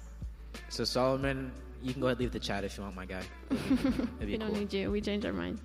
So 0.70 0.84
Solomon, 0.84 1.52
you 1.86 1.93
can 1.93 2.02
go 2.02 2.08
ahead 2.08 2.17
and 2.17 2.21
leave 2.21 2.32
the 2.32 2.39
chat 2.39 2.63
if 2.63 2.76
you 2.78 2.84
want, 2.84 2.95
my 2.95 3.06
guy. 3.06 3.21
We 4.19 4.38
don't 4.38 4.50
cool. 4.50 4.58
need 4.58 4.74
you. 4.74 4.89
We 4.91 5.02
changed 5.02 5.24
our 5.26 5.34
mind. 5.34 5.60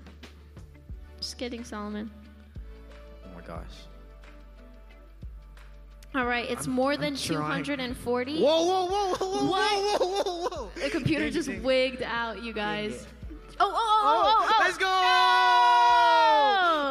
Just 1.18 1.38
kidding, 1.38 1.64
Solomon. 1.64 2.10
Oh 3.24 3.28
my 3.34 3.40
gosh. 3.40 3.64
All 6.14 6.26
right, 6.26 6.48
it's 6.50 6.66
I'm- 6.66 6.74
more 6.74 6.92
I'm 6.92 7.00
than 7.00 7.16
trying. 7.16 7.64
240. 7.64 8.42
Whoa, 8.42 8.44
whoa, 8.44 8.84
whoa, 8.84 9.14
whoa, 9.14 9.16
whoa, 9.16 9.50
What? 9.50 9.72
whoa, 9.72 9.96
whoa, 10.06 10.22
whoa, 10.22 10.48
whoa. 10.48 10.70
The 10.82 10.90
computer 10.90 11.30
just 11.30 11.48
wigged 11.48 12.02
out, 12.02 12.42
you 12.42 12.52
guys. 12.52 12.92
it. 12.92 13.06
Oh, 13.58 13.72
oh, 13.72 13.72
oh, 13.72 14.22
oh, 14.26 14.36
oh, 14.42 14.48
oh. 14.50 14.56
let's 14.60 14.76
go! 14.78 14.86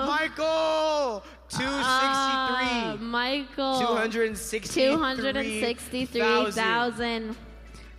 No! 0.05 0.11
Michael! 0.11 1.23
263. 1.49 1.83
Ah, 1.83 2.97
Michael. 2.99 3.79
263. 3.79 4.83
263,000. 4.85 7.35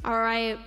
All 0.04 0.18
right. 0.18 0.58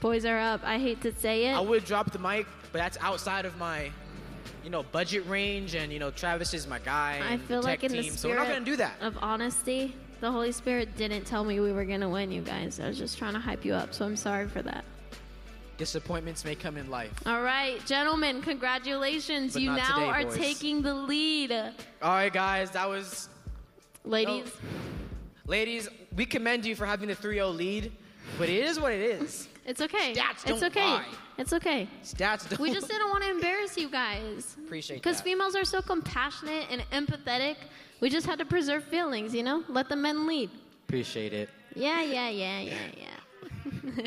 Boys 0.00 0.24
are 0.24 0.38
up. 0.38 0.60
I 0.64 0.78
hate 0.78 1.00
to 1.02 1.12
say 1.12 1.46
it. 1.46 1.54
I 1.54 1.60
would 1.60 1.84
drop 1.84 2.12
the 2.12 2.18
mic, 2.18 2.46
but 2.72 2.78
that's 2.78 2.98
outside 3.00 3.44
of 3.44 3.56
my, 3.58 3.90
you 4.62 4.70
know, 4.70 4.82
budget 4.82 5.26
range, 5.26 5.74
and 5.74 5.92
you 5.92 5.98
know, 5.98 6.10
Travis 6.10 6.54
is 6.54 6.66
my 6.66 6.78
guy. 6.78 7.22
I 7.28 7.38
feel 7.38 7.62
like 7.62 7.82
in 7.84 7.92
the 7.92 8.02
team, 8.02 8.12
so 8.12 8.28
spirit 8.28 8.34
we're 8.34 8.44
not 8.44 8.52
gonna 8.52 8.64
do 8.64 8.76
that. 8.76 9.00
of 9.00 9.16
honesty, 9.22 9.94
the 10.20 10.30
Holy 10.30 10.52
Spirit 10.52 10.96
didn't 10.96 11.24
tell 11.24 11.44
me 11.44 11.60
we 11.60 11.72
were 11.72 11.84
going 11.84 12.00
to 12.00 12.08
win, 12.08 12.30
you 12.30 12.40
guys. 12.40 12.80
I 12.80 12.88
was 12.88 12.98
just 12.98 13.18
trying 13.18 13.34
to 13.34 13.38
hype 13.38 13.64
you 13.64 13.74
up, 13.74 13.92
so 13.92 14.04
I'm 14.04 14.16
sorry 14.16 14.48
for 14.48 14.62
that. 14.62 14.84
Disappointments 15.76 16.42
may 16.44 16.54
come 16.54 16.78
in 16.78 16.88
life. 16.90 17.12
All 17.26 17.42
right, 17.42 17.84
gentlemen, 17.84 18.40
congratulations. 18.40 19.52
But 19.52 19.62
you 19.62 19.70
not 19.70 19.76
now 19.76 19.94
today, 19.96 20.08
are 20.08 20.24
boys. 20.24 20.36
taking 20.36 20.80
the 20.80 20.94
lead. 20.94 21.52
All 21.52 21.72
right, 22.02 22.32
guys, 22.32 22.70
that 22.70 22.88
was, 22.88 23.28
Ladies, 24.04 24.50
ladies, 25.46 25.88
we 26.14 26.24
commend 26.24 26.64
you 26.64 26.74
for 26.76 26.86
having 26.86 27.08
the 27.08 27.14
3-0 27.14 27.54
lead, 27.54 27.92
but 28.38 28.48
it 28.48 28.64
is 28.64 28.80
what 28.80 28.92
it 28.92 29.00
is. 29.00 29.48
It's 29.66 29.80
okay. 29.80 30.14
Stats 30.14 30.30
it's 30.30 30.44
don't 30.44 30.64
okay. 30.64 30.80
lie. 30.80 31.04
It's 31.38 31.52
okay. 31.52 31.88
Stats 32.02 32.48
don't. 32.48 32.60
We 32.60 32.72
just 32.72 32.88
didn't 32.88 33.08
want 33.10 33.24
to 33.24 33.30
embarrass 33.30 33.76
you 33.76 33.90
guys. 33.90 34.56
appreciate 34.64 34.96
it. 34.96 35.02
Because 35.02 35.20
females 35.20 35.54
are 35.54 35.64
so 35.64 35.82
compassionate 35.82 36.66
and 36.70 36.82
empathetic. 36.92 37.56
We 38.00 38.08
just 38.08 38.26
had 38.26 38.38
to 38.38 38.44
preserve 38.44 38.84
feelings, 38.84 39.34
you 39.34 39.42
know? 39.42 39.64
Let 39.68 39.88
the 39.88 39.96
men 39.96 40.26
lead. 40.26 40.50
appreciate 40.86 41.32
it. 41.32 41.48
Yeah, 41.74 42.02
yeah, 42.02 42.28
yeah, 42.28 42.60
yeah, 42.60 42.74
yeah. 42.96 44.06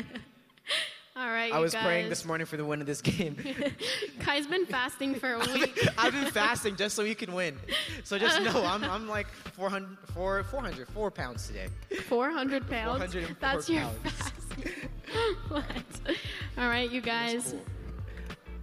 All 1.16 1.26
right, 1.26 1.50
guys. 1.50 1.56
I 1.56 1.60
was 1.60 1.72
guys. 1.74 1.84
praying 1.84 2.08
this 2.08 2.24
morning 2.24 2.46
for 2.46 2.56
the 2.56 2.64
win 2.64 2.80
of 2.80 2.86
this 2.86 3.02
game. 3.02 3.36
Kai's 4.20 4.46
been 4.46 4.64
fasting 4.64 5.14
for 5.16 5.34
a 5.34 5.38
week. 5.40 5.86
I've 5.98 6.12
been 6.12 6.30
fasting 6.32 6.76
just 6.76 6.96
so 6.96 7.02
you 7.02 7.14
can 7.14 7.34
win. 7.34 7.58
So 8.04 8.16
just 8.16 8.40
know 8.42 8.64
I'm, 8.64 8.82
I'm 8.84 9.06
like 9.08 9.26
400, 9.28 9.98
4, 10.14 10.44
400, 10.44 10.88
4 10.88 11.10
pounds 11.10 11.46
today. 11.46 11.66
400 12.08 12.70
pounds. 12.70 13.12
404 13.12 13.36
That's 13.38 13.68
your 13.68 13.82
pounds. 13.82 13.98
fasting. 14.04 14.39
What? 15.48 15.64
All 16.58 16.68
right, 16.68 16.90
you 16.90 17.00
guys. 17.00 17.52
cool. 17.52 17.60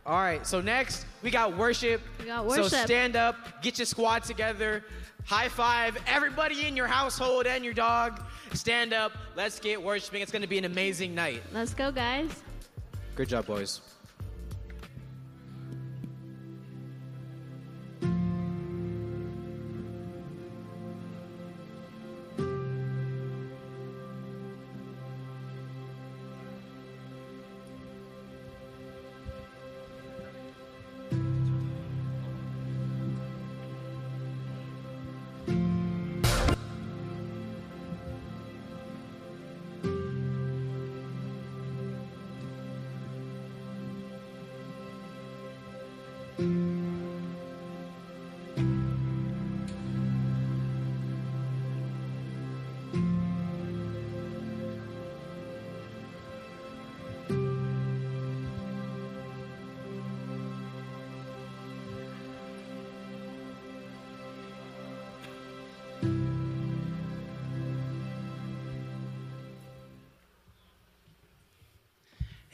All 0.05 0.19
right, 0.19 0.47
so 0.47 0.61
next 0.61 1.05
we 1.21 1.29
got 1.29 1.57
worship. 1.57 2.01
We 2.19 2.25
got 2.25 2.49
So 2.51 2.67
stand 2.67 3.15
up, 3.15 3.61
get 3.61 3.77
your 3.77 3.85
squad 3.85 4.23
together, 4.23 4.83
high 5.25 5.49
five 5.49 5.97
everybody 6.07 6.65
in 6.65 6.77
your 6.77 6.87
household 6.87 7.45
and 7.45 7.63
your 7.65 7.73
dog. 7.73 8.21
Stand 8.53 8.93
up, 8.93 9.11
let's 9.35 9.59
get 9.59 9.81
worshiping. 9.81 10.21
It's 10.21 10.31
going 10.31 10.41
to 10.41 10.47
be 10.47 10.57
an 10.57 10.65
amazing 10.65 11.13
night. 11.13 11.43
Let's 11.53 11.73
go, 11.73 11.91
guys. 11.91 12.29
Good 13.15 13.29
job, 13.29 13.47
boys. 13.47 13.81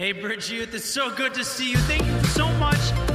Hey, 0.04 0.12
Bridge 0.12 0.52
Youth, 0.52 0.74
it's 0.74 0.84
so 0.84 1.10
good 1.16 1.34
to 1.36 1.46
see 1.46 1.72
you. 1.72 1.78
Thank 1.78 2.06
you 2.06 2.24
so 2.32 2.50
much 2.56 3.13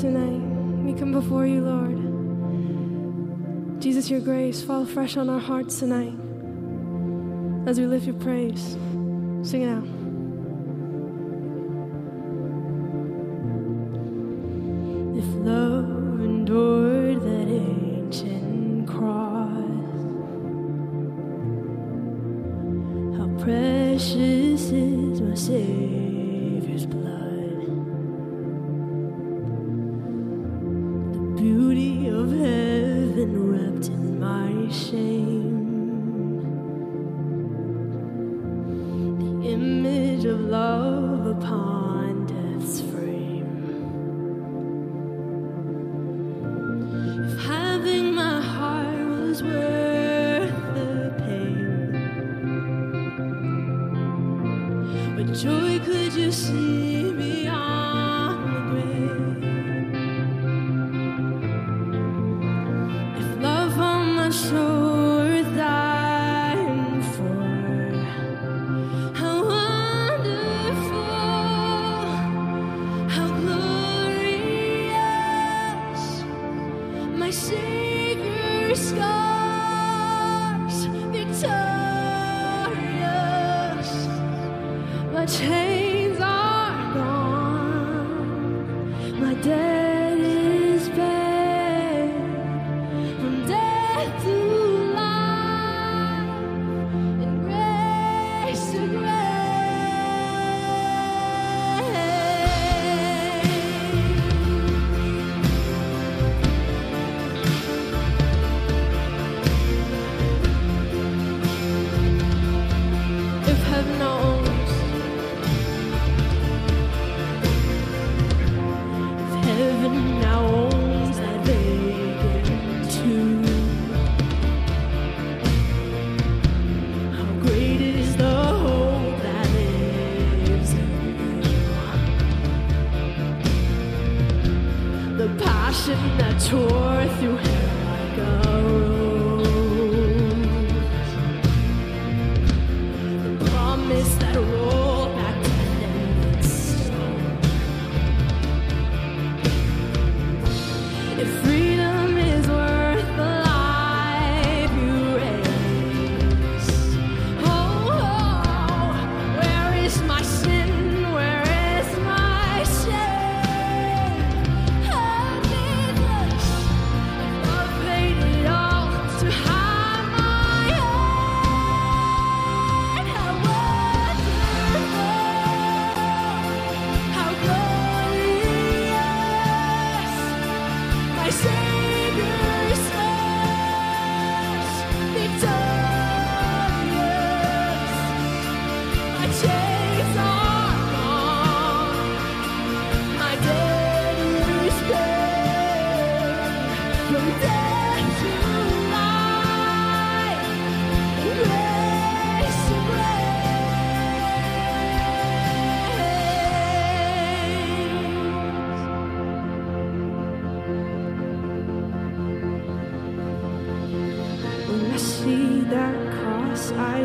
tonight, 0.00 0.40
we 0.84 0.94
come 0.96 1.10
before 1.10 1.44
you, 1.44 1.60
Lord. 1.60 1.98
Jesus, 3.80 4.08
your 4.08 4.20
grace, 4.20 4.62
fall 4.62 4.86
fresh 4.86 5.16
on 5.16 5.28
our 5.28 5.40
hearts 5.40 5.80
tonight 5.80 6.14
as 7.68 7.80
we 7.80 7.86
lift 7.86 8.06
your 8.06 8.14
praise. 8.14 8.76
Sing 9.42 9.62
it 9.62 9.68
out. 9.68 9.97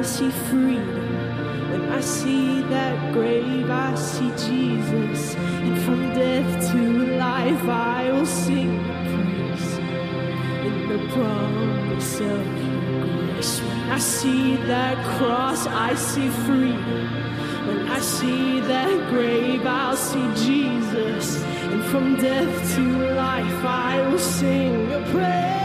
see 0.04 0.30
freedom. 0.30 1.72
When 1.72 1.90
I 1.90 2.02
see 2.02 2.62
that 2.64 3.14
grave, 3.14 3.70
I 3.70 3.96
see 3.96 4.30
Jesus. 4.32 5.36
And 5.36 5.78
from 5.84 6.14
death 6.14 6.72
to 6.72 7.18
life, 7.18 7.64
I 7.70 8.12
will 8.12 8.26
sing 8.26 8.84
praise 8.84 9.78
in 10.68 10.90
the 10.90 11.00
promise 11.14 12.20
of 12.20 12.46
your 12.64 13.06
grace. 13.34 13.62
When 13.62 13.92
I 13.92 14.00
see 14.00 14.56
that 14.68 14.98
cross, 15.18 15.68
I 15.68 15.96
see 15.96 16.30
freedom. 16.46 17.08
When 17.68 17.88
I 17.88 18.00
see 18.00 18.60
that 18.60 19.10
grave, 19.10 19.66
I'll 19.66 19.96
see 19.96 20.28
Jesus. 20.46 21.42
And 21.44 21.82
from 21.86 22.18
death 22.18 22.76
to 22.76 22.82
life, 23.16 23.66
I 23.66 24.02
will 24.08 24.20
sing 24.20 24.92
a 24.92 25.02
praise. 25.12 25.63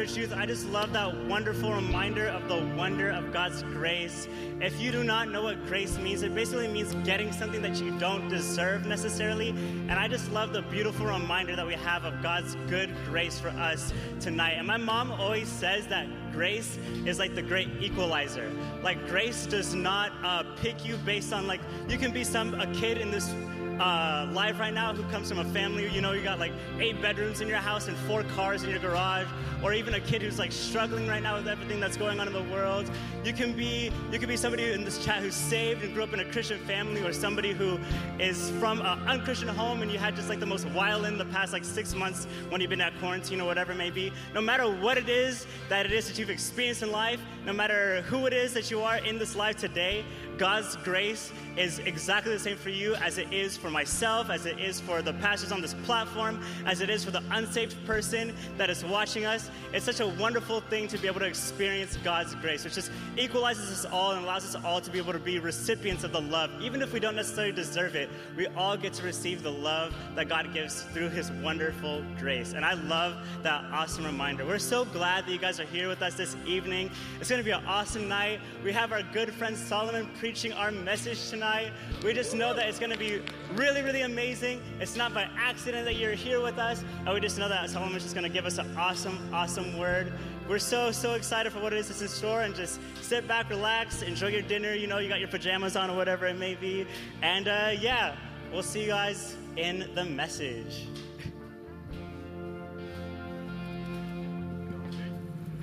I 0.00 0.46
just 0.46 0.66
love 0.68 0.94
that 0.94 1.14
wonderful 1.26 1.74
reminder 1.74 2.26
of 2.28 2.48
the 2.48 2.56
wonder 2.74 3.10
of 3.10 3.34
God's 3.34 3.62
grace. 3.64 4.28
If 4.58 4.80
you 4.80 4.90
do 4.90 5.04
not 5.04 5.30
know 5.30 5.42
what 5.42 5.66
grace 5.66 5.98
means, 5.98 6.22
it 6.22 6.34
basically 6.34 6.68
means 6.68 6.94
getting 7.04 7.30
something 7.32 7.60
that 7.60 7.78
you 7.82 7.98
don't 7.98 8.26
deserve 8.30 8.86
necessarily. 8.86 9.50
And 9.50 9.92
I 9.92 10.08
just 10.08 10.32
love 10.32 10.54
the 10.54 10.62
beautiful 10.62 11.04
reminder 11.04 11.54
that 11.54 11.66
we 11.66 11.74
have 11.74 12.06
of 12.06 12.22
God's 12.22 12.56
good 12.66 12.90
grace 13.04 13.38
for 13.38 13.50
us 13.50 13.92
tonight. 14.20 14.52
And 14.52 14.66
my 14.66 14.78
mom 14.78 15.12
always 15.12 15.48
says 15.48 15.86
that 15.88 16.06
grace 16.32 16.78
is 17.04 17.18
like 17.18 17.34
the 17.34 17.42
great 17.42 17.68
equalizer. 17.78 18.50
Like 18.82 19.06
grace 19.06 19.44
does 19.44 19.74
not 19.74 20.12
uh, 20.24 20.44
pick 20.56 20.82
you 20.82 20.96
based 20.96 21.34
on 21.34 21.46
like 21.46 21.60
you 21.90 21.98
can 21.98 22.10
be 22.10 22.24
some 22.24 22.58
a 22.58 22.66
kid 22.72 22.96
in 22.96 23.10
this 23.10 23.34
uh, 23.80 24.28
live 24.32 24.60
right 24.60 24.74
now 24.74 24.94
who 24.94 25.02
comes 25.04 25.30
from 25.30 25.38
a 25.38 25.44
family, 25.46 25.88
you 25.88 26.02
know, 26.02 26.12
you 26.12 26.22
got 26.22 26.38
like 26.38 26.52
eight 26.78 27.00
bedrooms 27.00 27.40
in 27.40 27.48
your 27.48 27.56
house 27.56 27.88
and 27.88 27.96
four 27.96 28.22
cars 28.24 28.62
in 28.62 28.68
your 28.68 28.78
garage, 28.78 29.26
or 29.62 29.72
even 29.72 29.94
a 29.94 30.00
kid 30.00 30.20
who's 30.20 30.38
like 30.38 30.52
struggling 30.52 31.08
right 31.08 31.22
now 31.22 31.36
with 31.36 31.48
everything 31.48 31.80
that's 31.80 31.96
going 31.96 32.20
on 32.20 32.26
in 32.26 32.34
the 32.34 32.42
world. 32.54 32.90
You 33.24 33.32
can 33.32 33.54
be 33.54 33.90
you 34.12 34.18
can 34.18 34.28
be 34.28 34.36
somebody 34.36 34.72
in 34.72 34.84
this 34.84 35.02
chat 35.02 35.22
who's 35.22 35.34
saved 35.34 35.82
and 35.82 35.94
grew 35.94 36.02
up 36.02 36.12
in 36.12 36.20
a 36.20 36.30
Christian 36.30 36.58
family, 36.66 37.02
or 37.02 37.12
somebody 37.12 37.52
who 37.52 37.78
is 38.18 38.50
from 38.60 38.80
an 38.80 38.98
unchristian 39.08 39.48
home 39.48 39.80
and 39.80 39.90
you 39.90 39.98
had 39.98 40.14
just 40.14 40.28
like 40.28 40.40
the 40.40 40.46
most 40.46 40.66
violin 40.66 41.16
the 41.16 41.24
past 41.26 41.54
like 41.54 41.64
six 41.64 41.94
months 41.94 42.26
when 42.50 42.60
you've 42.60 42.70
been 42.70 42.82
at 42.82 42.96
quarantine 42.98 43.40
or 43.40 43.46
whatever 43.46 43.72
it 43.72 43.78
may 43.78 43.90
be. 43.90 44.12
No 44.34 44.42
matter 44.42 44.70
what 44.70 44.98
it 44.98 45.08
is 45.08 45.46
that 45.70 45.86
it 45.86 45.92
is 45.92 46.06
that 46.06 46.18
you've 46.18 46.30
experienced 46.30 46.82
in 46.82 46.92
life, 46.92 47.20
no 47.46 47.54
matter 47.54 48.02
who 48.02 48.26
it 48.26 48.34
is 48.34 48.52
that 48.52 48.70
you 48.70 48.82
are 48.82 48.98
in 48.98 49.18
this 49.18 49.34
life 49.34 49.56
today, 49.56 50.04
God's 50.40 50.74
grace 50.76 51.30
is 51.58 51.80
exactly 51.80 52.32
the 52.32 52.38
same 52.38 52.56
for 52.56 52.70
you 52.70 52.94
as 52.94 53.18
it 53.18 53.30
is 53.30 53.58
for 53.58 53.68
myself, 53.68 54.30
as 54.30 54.46
it 54.46 54.58
is 54.58 54.80
for 54.80 55.02
the 55.02 55.12
pastors 55.12 55.52
on 55.52 55.60
this 55.60 55.74
platform, 55.84 56.42
as 56.64 56.80
it 56.80 56.88
is 56.88 57.04
for 57.04 57.10
the 57.10 57.22
unsaved 57.32 57.76
person 57.84 58.34
that 58.56 58.70
is 58.70 58.82
watching 58.82 59.26
us. 59.26 59.50
It's 59.74 59.84
such 59.84 60.00
a 60.00 60.06
wonderful 60.06 60.62
thing 60.62 60.88
to 60.88 60.96
be 60.96 61.08
able 61.08 61.20
to 61.20 61.26
experience 61.26 61.98
God's 61.98 62.34
grace, 62.36 62.64
which 62.64 62.72
just 62.72 62.90
equalizes 63.18 63.70
us 63.70 63.92
all 63.92 64.12
and 64.12 64.24
allows 64.24 64.46
us 64.46 64.64
all 64.64 64.80
to 64.80 64.90
be 64.90 64.96
able 64.96 65.12
to 65.12 65.18
be 65.18 65.38
recipients 65.38 66.04
of 66.04 66.12
the 66.12 66.22
love. 66.22 66.50
Even 66.62 66.80
if 66.80 66.94
we 66.94 67.00
don't 67.00 67.16
necessarily 67.16 67.52
deserve 67.52 67.94
it, 67.94 68.08
we 68.34 68.46
all 68.48 68.78
get 68.78 68.94
to 68.94 69.02
receive 69.02 69.42
the 69.42 69.52
love 69.52 69.94
that 70.14 70.30
God 70.30 70.54
gives 70.54 70.84
through 70.84 71.10
His 71.10 71.30
wonderful 71.42 72.02
grace. 72.18 72.54
And 72.54 72.64
I 72.64 72.72
love 72.72 73.14
that 73.42 73.62
awesome 73.72 74.06
reminder. 74.06 74.46
We're 74.46 74.58
so 74.58 74.86
glad 74.86 75.26
that 75.26 75.32
you 75.32 75.38
guys 75.38 75.60
are 75.60 75.66
here 75.66 75.88
with 75.88 76.00
us 76.00 76.14
this 76.14 76.34
evening. 76.46 76.90
It's 77.20 77.28
going 77.28 77.40
to 77.40 77.44
be 77.44 77.50
an 77.50 77.66
awesome 77.66 78.08
night. 78.08 78.40
We 78.64 78.72
have 78.72 78.90
our 78.92 79.02
good 79.12 79.34
friend 79.34 79.54
Solomon 79.54 80.08
preaching 80.30 80.52
our 80.52 80.70
message 80.70 81.28
tonight. 81.28 81.72
We 82.04 82.14
just 82.14 82.36
know 82.36 82.54
that 82.54 82.68
it's 82.68 82.78
going 82.78 82.92
to 82.92 82.96
be 82.96 83.20
really, 83.56 83.82
really 83.82 84.02
amazing. 84.02 84.62
It's 84.78 84.94
not 84.94 85.12
by 85.12 85.28
accident 85.36 85.84
that 85.86 85.96
you're 85.96 86.12
here 86.12 86.40
with 86.40 86.56
us. 86.56 86.84
And 87.04 87.12
we 87.12 87.18
just 87.18 87.36
know 87.36 87.48
that 87.48 87.68
Solomon's 87.68 88.04
just 88.04 88.14
going 88.14 88.28
to 88.28 88.32
give 88.32 88.46
us 88.46 88.58
an 88.58 88.76
awesome, 88.76 89.18
awesome 89.34 89.76
word. 89.76 90.12
We're 90.48 90.60
so, 90.60 90.92
so 90.92 91.14
excited 91.14 91.52
for 91.52 91.58
what 91.58 91.72
it 91.72 91.80
is 91.80 91.88
that's 91.88 92.00
in 92.00 92.06
store 92.06 92.42
and 92.42 92.54
just 92.54 92.78
sit 93.02 93.26
back, 93.26 93.50
relax, 93.50 94.02
enjoy 94.02 94.28
your 94.28 94.42
dinner. 94.42 94.72
You 94.72 94.86
know, 94.86 94.98
you 94.98 95.08
got 95.08 95.18
your 95.18 95.26
pajamas 95.26 95.74
on 95.74 95.90
or 95.90 95.96
whatever 95.96 96.26
it 96.26 96.38
may 96.38 96.54
be. 96.54 96.86
And 97.22 97.48
uh, 97.48 97.72
yeah, 97.80 98.14
we'll 98.52 98.62
see 98.62 98.82
you 98.82 98.86
guys 98.86 99.34
in 99.56 99.90
the 99.96 100.04
message. 100.04 100.86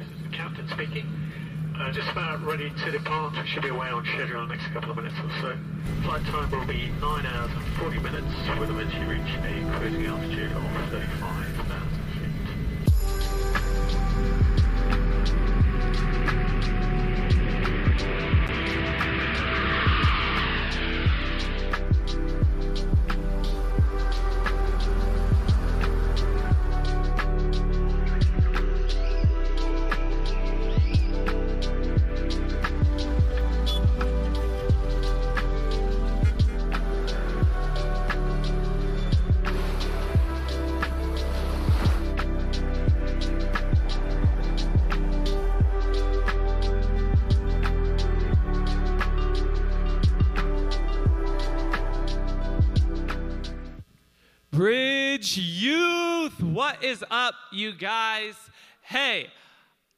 Is 0.01 0.33
captain 0.33 0.67
speaking. 0.67 1.26
Uh, 1.79 1.91
just 1.91 2.09
about 2.09 2.43
ready 2.43 2.71
to 2.83 2.91
depart. 2.91 3.33
We 3.33 3.47
should 3.47 3.61
be 3.61 3.69
away 3.69 3.89
on 3.89 4.03
schedule 4.05 4.41
in 4.41 4.49
the 4.49 4.55
next 4.55 4.73
couple 4.73 4.89
of 4.89 4.97
minutes 4.97 5.13
or 5.23 5.29
so. 5.41 5.57
Flight 6.03 6.25
time 6.25 6.49
will 6.49 6.65
be 6.65 6.89
9 6.99 7.25
hours 7.25 7.51
and 7.53 7.77
40 7.77 7.99
minutes. 7.99 8.27
We'll 8.57 8.71
eventually 8.71 9.05
reach 9.05 9.29
a 9.45 9.77
cruising 9.77 10.07
altitude 10.07 10.51
of 10.53 10.63
35,000 10.89 11.89
feet. 11.89 11.96
You 57.67 57.73
guys? 57.73 58.35
Hey, 58.81 59.27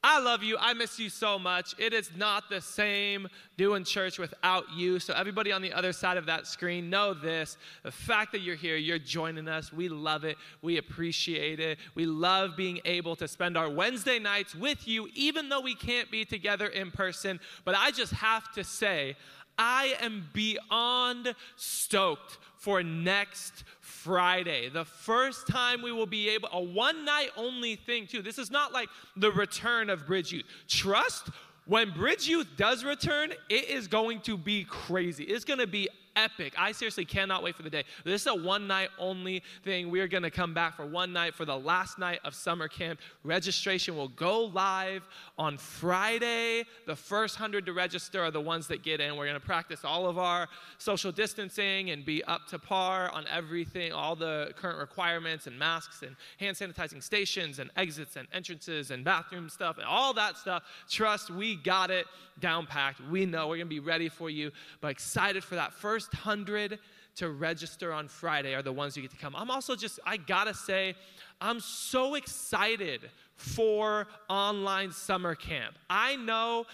I 0.02 0.18
love 0.18 0.42
you. 0.42 0.56
I 0.58 0.74
miss 0.74 0.98
you 0.98 1.08
so 1.08 1.38
much. 1.38 1.72
It 1.78 1.92
is 1.92 2.10
not 2.16 2.48
the 2.48 2.60
same 2.60 3.28
doing 3.56 3.84
church 3.84 4.18
without 4.18 4.64
you. 4.74 4.98
So, 4.98 5.14
everybody 5.14 5.52
on 5.52 5.62
the 5.62 5.72
other 5.72 5.92
side 5.92 6.16
of 6.16 6.26
that 6.26 6.48
screen, 6.48 6.90
know 6.90 7.14
this 7.14 7.56
the 7.84 7.92
fact 7.92 8.32
that 8.32 8.40
you're 8.40 8.56
here, 8.56 8.76
you're 8.76 8.98
joining 8.98 9.46
us. 9.46 9.72
We 9.72 9.88
love 9.88 10.24
it. 10.24 10.36
We 10.62 10.78
appreciate 10.78 11.60
it. 11.60 11.78
We 11.94 12.06
love 12.06 12.56
being 12.56 12.80
able 12.84 13.14
to 13.16 13.28
spend 13.28 13.56
our 13.56 13.70
Wednesday 13.70 14.18
nights 14.18 14.52
with 14.52 14.88
you, 14.88 15.08
even 15.14 15.48
though 15.48 15.60
we 15.60 15.76
can't 15.76 16.10
be 16.10 16.24
together 16.24 16.66
in 16.66 16.90
person. 16.90 17.38
But 17.64 17.76
I 17.76 17.92
just 17.92 18.14
have 18.14 18.50
to 18.54 18.64
say, 18.64 19.16
I 19.56 19.94
am 20.00 20.28
beyond 20.32 21.36
stoked 21.54 22.38
for 22.56 22.82
next 22.82 23.64
Friday. 24.02 24.68
The 24.68 24.84
first 24.84 25.46
time 25.46 25.82
we 25.82 25.92
will 25.92 26.06
be 26.06 26.30
able, 26.30 26.48
a 26.52 26.60
one 26.60 27.04
night 27.04 27.30
only 27.36 27.76
thing, 27.76 28.06
too. 28.06 28.22
This 28.22 28.38
is 28.38 28.50
not 28.50 28.72
like 28.72 28.88
the 29.16 29.30
return 29.30 29.90
of 29.90 30.06
Bridge 30.06 30.32
Youth. 30.32 30.44
Trust, 30.68 31.28
when 31.66 31.90
Bridge 31.90 32.26
Youth 32.26 32.48
does 32.56 32.82
return, 32.84 33.32
it 33.48 33.68
is 33.68 33.86
going 33.86 34.20
to 34.22 34.36
be 34.36 34.64
crazy. 34.64 35.24
It's 35.24 35.44
going 35.44 35.60
to 35.60 35.66
be 35.66 35.88
epic. 36.16 36.54
I 36.58 36.72
seriously 36.72 37.04
cannot 37.04 37.42
wait 37.42 37.54
for 37.54 37.62
the 37.62 37.70
day. 37.70 37.84
This 38.04 38.22
is 38.22 38.26
a 38.26 38.34
one 38.34 38.66
night 38.66 38.90
only 38.98 39.42
thing. 39.64 39.90
We 39.90 40.00
are 40.00 40.08
going 40.08 40.22
to 40.22 40.30
come 40.30 40.54
back 40.54 40.76
for 40.76 40.86
one 40.86 41.12
night 41.12 41.34
for 41.34 41.44
the 41.44 41.58
last 41.58 41.98
night 41.98 42.20
of 42.24 42.34
summer 42.34 42.68
camp. 42.68 43.00
Registration 43.24 43.96
will 43.96 44.08
go 44.08 44.44
live 44.44 45.06
on 45.38 45.56
Friday. 45.58 46.64
The 46.86 46.96
first 46.96 47.38
100 47.38 47.66
to 47.66 47.72
register 47.72 48.22
are 48.22 48.30
the 48.30 48.40
ones 48.40 48.66
that 48.68 48.82
get 48.82 49.00
in. 49.00 49.16
We're 49.16 49.26
going 49.26 49.40
to 49.40 49.46
practice 49.46 49.84
all 49.84 50.06
of 50.06 50.18
our 50.18 50.48
social 50.78 51.12
distancing 51.12 51.90
and 51.90 52.04
be 52.04 52.22
up 52.24 52.46
to 52.48 52.58
par 52.58 53.10
on 53.12 53.26
everything, 53.28 53.92
all 53.92 54.16
the 54.16 54.52
current 54.56 54.78
requirements 54.78 55.46
and 55.46 55.58
masks 55.58 56.02
and 56.02 56.16
hand 56.38 56.56
sanitizing 56.56 57.02
stations 57.02 57.58
and 57.58 57.70
exits 57.76 58.16
and 58.16 58.28
entrances 58.32 58.90
and 58.90 59.04
bathroom 59.04 59.48
stuff 59.48 59.78
and 59.78 59.86
all 59.86 60.12
that 60.14 60.36
stuff. 60.36 60.62
Trust, 60.88 61.30
we 61.30 61.56
got 61.56 61.90
it 61.90 62.06
down 62.40 62.66
packed. 62.66 63.00
We 63.10 63.26
know 63.26 63.48
we're 63.48 63.56
going 63.56 63.68
to 63.68 63.74
be 63.74 63.80
ready 63.80 64.08
for 64.08 64.30
you, 64.30 64.50
but 64.80 64.88
excited 64.88 65.44
for 65.44 65.54
that 65.54 65.72
first 65.72 66.09
100 66.12 66.78
to 67.16 67.30
register 67.30 67.92
on 67.92 68.08
Friday 68.08 68.54
are 68.54 68.62
the 68.62 68.72
ones 68.72 68.94
who 68.94 69.02
get 69.02 69.10
to 69.10 69.16
come. 69.16 69.34
I'm 69.36 69.50
also 69.50 69.74
just, 69.74 69.98
I 70.06 70.16
gotta 70.16 70.54
say, 70.54 70.94
I'm 71.40 71.60
so 71.60 72.14
excited 72.14 73.10
for 73.36 74.06
online 74.28 74.92
summer 74.92 75.34
camp. 75.34 75.76
I 75.88 76.16
know 76.16 76.66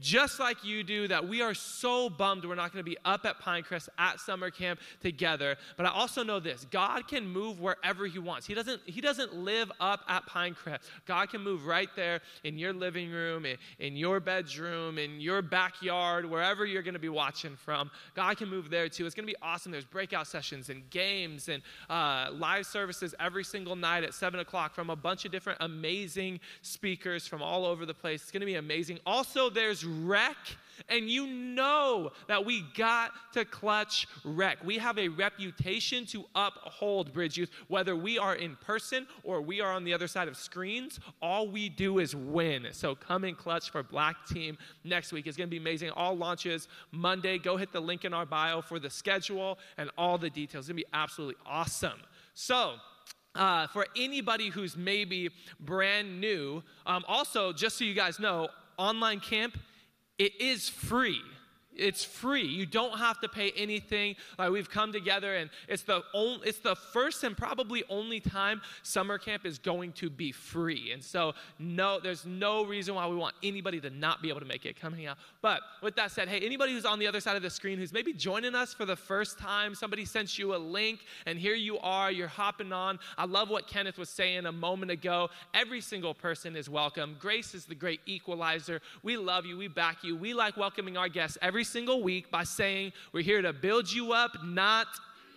just 0.00 0.38
like 0.38 0.64
you 0.64 0.82
do, 0.82 1.08
that 1.08 1.26
we 1.26 1.42
are 1.42 1.54
so 1.54 2.10
bummed 2.10 2.44
we're 2.44 2.54
not 2.54 2.72
going 2.72 2.84
to 2.84 2.90
be 2.90 2.96
up 3.04 3.24
at 3.24 3.40
Pinecrest 3.40 3.88
at 3.98 4.20
summer 4.20 4.50
camp 4.50 4.80
together. 5.02 5.56
But 5.76 5.86
I 5.86 5.90
also 5.90 6.22
know 6.22 6.40
this: 6.40 6.66
God 6.70 7.08
can 7.08 7.26
move 7.26 7.60
wherever 7.60 8.06
He 8.06 8.18
wants. 8.18 8.46
He 8.46 8.54
doesn't. 8.54 8.82
He 8.84 9.00
doesn't 9.00 9.34
live 9.34 9.70
up 9.80 10.00
at 10.08 10.26
Pinecrest. 10.26 10.80
God 11.06 11.30
can 11.30 11.40
move 11.40 11.66
right 11.66 11.88
there 11.96 12.20
in 12.44 12.58
your 12.58 12.72
living 12.72 13.10
room, 13.10 13.46
in, 13.46 13.56
in 13.78 13.96
your 13.96 14.20
bedroom, 14.20 14.98
in 14.98 15.20
your 15.20 15.42
backyard, 15.42 16.24
wherever 16.24 16.66
you're 16.66 16.82
going 16.82 16.94
to 16.94 17.00
be 17.00 17.08
watching 17.08 17.56
from. 17.56 17.90
God 18.14 18.36
can 18.36 18.48
move 18.48 18.70
there 18.70 18.88
too. 18.88 19.06
It's 19.06 19.14
going 19.14 19.26
to 19.26 19.32
be 19.32 19.38
awesome. 19.42 19.72
There's 19.72 19.84
breakout 19.84 20.26
sessions 20.26 20.68
and 20.68 20.88
games 20.90 21.48
and 21.48 21.62
uh, 21.88 22.30
live 22.32 22.66
services 22.66 23.14
every 23.20 23.44
single 23.44 23.76
night 23.76 24.04
at 24.04 24.14
seven 24.14 24.40
o'clock 24.40 24.74
from 24.74 24.90
a 24.90 24.96
bunch 24.96 25.24
of 25.24 25.32
different 25.32 25.58
amazing 25.62 26.40
speakers 26.62 27.26
from 27.26 27.42
all 27.42 27.64
over 27.64 27.86
the 27.86 27.94
place. 27.94 28.22
It's 28.22 28.30
going 28.30 28.40
to 28.40 28.46
be 28.46 28.56
amazing. 28.56 28.98
Also, 29.06 29.48
there's 29.48 29.85
rec, 29.86 30.36
and 30.88 31.08
you 31.08 31.26
know 31.26 32.10
that 32.28 32.44
we 32.44 32.64
got 32.76 33.12
to 33.32 33.44
clutch 33.44 34.06
rec. 34.24 34.62
We 34.64 34.78
have 34.78 34.98
a 34.98 35.08
reputation 35.08 36.06
to 36.06 36.24
uphold 36.34 37.12
Bridge 37.12 37.36
Youth, 37.36 37.50
whether 37.68 37.96
we 37.96 38.18
are 38.18 38.34
in 38.34 38.56
person 38.56 39.06
or 39.24 39.40
we 39.40 39.60
are 39.60 39.72
on 39.72 39.84
the 39.84 39.94
other 39.94 40.06
side 40.06 40.28
of 40.28 40.36
screens. 40.36 41.00
All 41.22 41.48
we 41.48 41.68
do 41.68 41.98
is 41.98 42.14
win. 42.14 42.66
So 42.72 42.94
come 42.94 43.24
in 43.24 43.34
clutch 43.34 43.70
for 43.70 43.82
Black 43.82 44.16
Team 44.26 44.58
next 44.84 45.12
week. 45.12 45.26
It's 45.26 45.36
going 45.36 45.48
to 45.48 45.50
be 45.50 45.56
amazing. 45.56 45.90
All 45.90 46.16
launches 46.16 46.68
Monday. 46.92 47.38
Go 47.38 47.56
hit 47.56 47.72
the 47.72 47.80
link 47.80 48.04
in 48.04 48.12
our 48.12 48.26
bio 48.26 48.60
for 48.60 48.78
the 48.78 48.90
schedule 48.90 49.58
and 49.78 49.90
all 49.96 50.18
the 50.18 50.30
details. 50.30 50.64
It's 50.64 50.68
going 50.68 50.78
to 50.78 50.84
be 50.84 50.90
absolutely 50.92 51.36
awesome. 51.46 52.00
So, 52.34 52.74
uh, 53.34 53.66
for 53.66 53.86
anybody 53.96 54.48
who's 54.48 54.76
maybe 54.76 55.30
brand 55.60 56.20
new, 56.20 56.62
um, 56.86 57.04
also, 57.06 57.52
just 57.52 57.76
so 57.76 57.84
you 57.84 57.92
guys 57.94 58.18
know, 58.18 58.48
online 58.78 59.20
camp, 59.20 59.58
it 60.18 60.40
is 60.40 60.68
free. 60.68 61.20
It's 61.78 62.04
free. 62.04 62.46
You 62.46 62.66
don't 62.66 62.98
have 62.98 63.20
to 63.20 63.28
pay 63.28 63.52
anything. 63.56 64.16
Like 64.38 64.50
we've 64.50 64.70
come 64.70 64.92
together, 64.92 65.36
and 65.36 65.50
it's 65.68 65.82
the 65.82 66.02
only, 66.14 66.48
it's 66.48 66.58
the 66.58 66.74
first 66.76 67.24
and 67.24 67.36
probably 67.36 67.84
only 67.88 68.20
time 68.20 68.60
summer 68.82 69.18
camp 69.18 69.44
is 69.46 69.58
going 69.58 69.92
to 69.92 70.10
be 70.10 70.32
free. 70.32 70.92
And 70.92 71.02
so, 71.02 71.34
no, 71.58 72.00
there's 72.00 72.24
no 72.24 72.64
reason 72.64 72.94
why 72.94 73.06
we 73.06 73.16
want 73.16 73.34
anybody 73.42 73.80
to 73.80 73.90
not 73.90 74.22
be 74.22 74.28
able 74.28 74.40
to 74.40 74.46
make 74.46 74.66
it. 74.66 74.80
Come 74.80 74.92
hang 74.92 75.06
out. 75.06 75.18
But 75.42 75.60
with 75.82 75.96
that 75.96 76.10
said, 76.10 76.28
hey, 76.28 76.40
anybody 76.40 76.72
who's 76.72 76.84
on 76.84 76.98
the 76.98 77.06
other 77.06 77.20
side 77.20 77.36
of 77.36 77.42
the 77.42 77.50
screen 77.50 77.78
who's 77.78 77.92
maybe 77.92 78.12
joining 78.12 78.54
us 78.54 78.72
for 78.72 78.84
the 78.84 78.96
first 78.96 79.38
time, 79.38 79.74
somebody 79.74 80.04
sent 80.04 80.38
you 80.38 80.54
a 80.54 80.58
link, 80.58 81.00
and 81.26 81.38
here 81.38 81.54
you 81.54 81.78
are. 81.78 82.10
You're 82.10 82.28
hopping 82.28 82.72
on. 82.72 82.98
I 83.18 83.26
love 83.26 83.50
what 83.50 83.66
Kenneth 83.66 83.98
was 83.98 84.08
saying 84.08 84.46
a 84.46 84.52
moment 84.52 84.90
ago. 84.90 85.28
Every 85.54 85.80
single 85.80 86.14
person 86.14 86.56
is 86.56 86.68
welcome. 86.68 87.16
Grace 87.20 87.54
is 87.54 87.66
the 87.66 87.74
great 87.74 88.00
equalizer. 88.06 88.80
We 89.02 89.16
love 89.16 89.44
you. 89.44 89.56
We 89.56 89.68
back 89.68 90.02
you. 90.02 90.16
We 90.16 90.34
like 90.34 90.56
welcoming 90.56 90.96
our 90.96 91.08
guests 91.08 91.36
every 91.42 91.64
single 91.66 92.02
week 92.02 92.30
by 92.30 92.44
saying, 92.44 92.92
We're 93.12 93.22
here 93.22 93.42
to 93.42 93.52
build 93.52 93.92
you 93.92 94.12
up, 94.12 94.32
not 94.44 94.86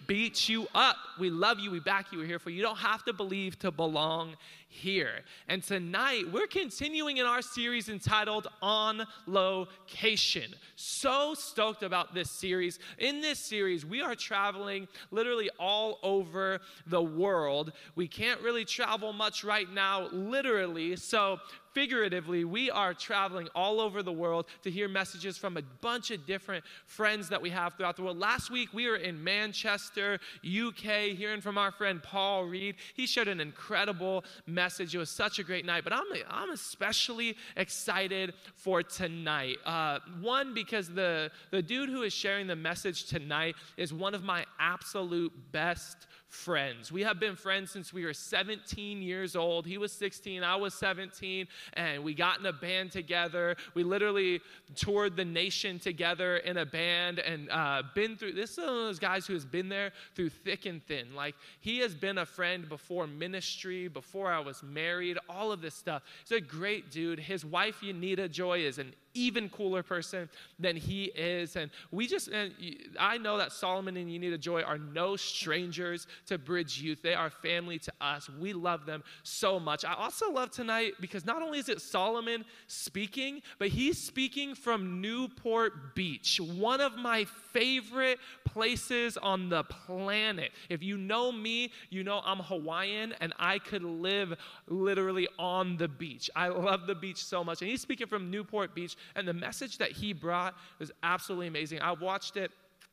beat 0.07 0.49
you 0.49 0.67
up. 0.73 0.95
We 1.19 1.30
love 1.30 1.59
you. 1.59 1.69
We 1.69 1.80
back 1.80 2.11
you. 2.11 2.19
We're 2.19 2.25
here 2.25 2.39
for 2.39 2.49
you. 2.49 2.57
You 2.57 2.63
don't 2.63 2.77
have 2.77 3.03
to 3.05 3.13
believe 3.13 3.59
to 3.59 3.71
belong 3.71 4.36
here. 4.70 5.24
And 5.47 5.63
tonight, 5.63 6.32
we're 6.32 6.47
continuing 6.47 7.17
in 7.17 7.26
our 7.26 7.41
series 7.41 7.89
entitled 7.89 8.47
On 8.61 9.05
Location. 9.26 10.53
So 10.76 11.34
stoked 11.34 11.84
about 11.84 12.13
this 12.13 12.30
series. 12.30 12.80
In 12.99 13.20
this 13.20 13.39
series, 13.39 13.86
we 13.86 14.01
are 14.01 14.15
traveling 14.15 14.88
literally 15.11 15.49
all 15.59 15.97
over 16.03 16.61
the 16.86 17.01
world. 17.01 17.74
We 17.95 18.07
can't 18.07 18.39
really 18.41 18.63
travel 18.63 19.11
much 19.11 19.43
right 19.43 19.70
now, 19.70 20.07
literally. 20.11 20.95
So, 20.95 21.39
figuratively, 21.74 22.43
we 22.45 22.70
are 22.72 22.93
traveling 22.93 23.47
all 23.53 23.80
over 23.80 24.01
the 24.01 24.11
world 24.11 24.47
to 24.63 24.72
hear 24.72 24.88
messages 24.88 25.38
from 25.38 25.55
a 25.55 25.61
bunch 25.82 26.11
of 26.11 26.26
different 26.26 26.65
friends 26.86 27.30
that 27.30 27.41
we 27.41 27.49
have 27.49 27.76
throughout 27.76 27.95
the 27.95 28.01
world. 28.01 28.17
Last 28.17 28.49
week, 28.49 28.70
we 28.74 28.88
were 28.88 28.97
in 28.97 29.24
Manchester, 29.24 30.20
UK, 30.43 31.15
hearing 31.15 31.41
from 31.41 31.57
our 31.57 31.72
friend 31.72 32.01
Paul 32.01 32.45
Reed. 32.45 32.76
He 32.95 33.05
shared 33.05 33.28
an 33.28 33.39
incredible 33.39 34.24
message. 34.45 34.59
It 34.93 34.97
was 34.97 35.10
such 35.10 35.39
a 35.39 35.43
great 35.43 35.66
night, 35.66 35.84
but 35.84 35.93
I'm, 35.93 36.05
I'm 36.30 36.51
especially 36.51 37.38
excited 37.55 38.34
for 38.55 38.84
tonight. 38.84 39.57
Uh, 39.66 39.99
one, 40.22 40.53
because 40.53 40.89
the, 40.89 41.32
the 41.51 41.62
dude 41.62 41.89
who 41.89 42.03
is 42.03 42.14
sharing 42.14 42.47
the 42.47 42.55
message 42.55 43.05
tonight 43.05 43.55
is 43.78 43.93
one 43.93 44.14
of 44.14 44.24
my 44.24 44.45
absolute 44.60 45.32
best 45.51 46.07
friends. 46.30 46.91
We 46.91 47.01
have 47.01 47.19
been 47.19 47.36
friends 47.36 47.71
since 47.71 47.91
we 47.91 48.05
were 48.05 48.13
17 48.13 49.01
years 49.01 49.36
old. 49.36 49.65
He 49.65 49.80
was 49.80 49.91
16, 49.91 50.43
I 50.43 50.55
was 50.55 50.75
17, 50.75 51.47
and 51.73 52.03
we 52.03 52.13
got 52.13 52.39
in 52.39 52.45
a 52.45 52.53
band 52.53 52.91
together. 52.91 53.57
We 53.73 53.84
literally 53.84 54.39
toured 54.75 55.15
the 55.15 55.25
nation 55.25 55.80
together 55.80 56.38
in 56.38 56.57
a 56.57 56.65
band 56.65 57.17
and 57.19 57.49
uh, 57.49 57.82
been 57.95 58.15
through 58.15 58.34
this 58.34 58.51
is 58.51 58.57
one 58.59 58.69
of 58.69 58.75
those 58.75 58.99
guys 58.99 59.25
who 59.25 59.34
has 59.34 59.45
been 59.45 59.69
there 59.69 59.91
through 60.15 60.30
thick 60.30 60.67
and 60.67 60.84
thin. 60.86 61.15
Like, 61.15 61.36
he 61.61 61.80
has 61.80 61.95
been 61.95 62.19
a 62.19 62.25
friend 62.25 62.69
before 62.69 63.07
ministry, 63.07 63.88
before 63.88 64.32
I 64.32 64.39
was 64.39 64.61
married, 64.61 65.17
all 65.27 65.51
of 65.51 65.61
this 65.61 65.73
stuff. 65.73 66.03
He's 66.27 66.38
a 66.38 66.41
great 66.41 66.91
dude. 66.91 67.19
His 67.19 67.43
wife, 67.43 67.82
Yanita 67.82 68.30
Joy, 68.30 68.59
is 68.59 68.77
an 68.77 68.93
even 69.20 69.49
cooler 69.49 69.84
person 69.84 70.30
than 70.57 70.76
he 70.76 71.05
is. 71.05 71.55
And 71.55 71.70
we 71.91 72.07
just, 72.07 72.30
and 72.30 72.53
I 72.99 73.17
know 73.17 73.38
that 73.38 73.51
Solomon 73.51 73.97
and 73.97 74.09
Unita 74.09 74.39
Joy 74.39 74.61
are 74.61 74.78
no 74.78 75.15
strangers 75.15 76.07
to 76.28 76.38
Bridge 76.38 76.82
Youth. 76.82 77.01
They 77.01 77.13
are 77.13 77.30
family 77.30 77.80
to 77.80 77.93
us. 77.99 78.30
We 78.39 78.53
love 78.53 78.86
them 78.86 79.03
so 79.24 79.59
much. 79.59 79.84
I 79.84 79.93
also 79.93 80.32
love 80.32 80.51
tonight 80.51 80.93
because 80.99 81.26
not 81.26 81.41
only 81.41 81.59
is 81.59 81.70
it 81.70 81.82
Solomon 81.82 82.45
speaking, 82.67 83.41
but 83.57 83.70
he's 83.70 84.01
speaking 84.01 84.55
from 84.55 85.01
Newport 85.01 85.95
Beach, 85.95 86.39
one 86.39 86.82
of 86.82 86.95
my 86.97 87.26
favorite 87.54 88.20
places 88.45 89.18
on 89.18 89.50
the 89.50 89.64
planet. 89.64 90.52
If 90.70 90.84
you 90.84 90.97
know 90.97 91.32
me, 91.32 91.72
you 91.89 92.04
know 92.04 92.22
I'm 92.26 92.39
Hawaiian 92.39 93.14
and 93.22 93.34
I 93.38 93.60
could 93.60 93.84
live 93.84 94.36
literally 94.68 95.28
on 95.38 95.78
the 95.78 95.88
beach. 95.88 96.30
I 96.36 96.47
love 96.47 96.88
the 96.88 96.95
beach 96.95 97.24
so 97.24 97.43
much. 97.43 97.62
And 97.62 97.70
he's 97.70 97.82
speaking 97.82 98.08
from 98.08 98.32
Newport 98.32 98.74
Beach, 98.76 98.95
and 99.16 99.28
the 99.28 99.34
message 99.34 99.78
that 99.78 99.91
he 99.91 100.14
brought 100.14 100.56
was 100.80 100.91
absolutely 101.04 101.47
amazing. 101.47 101.82
I 101.82 101.91
watched 101.91 102.38
it 102.38 102.52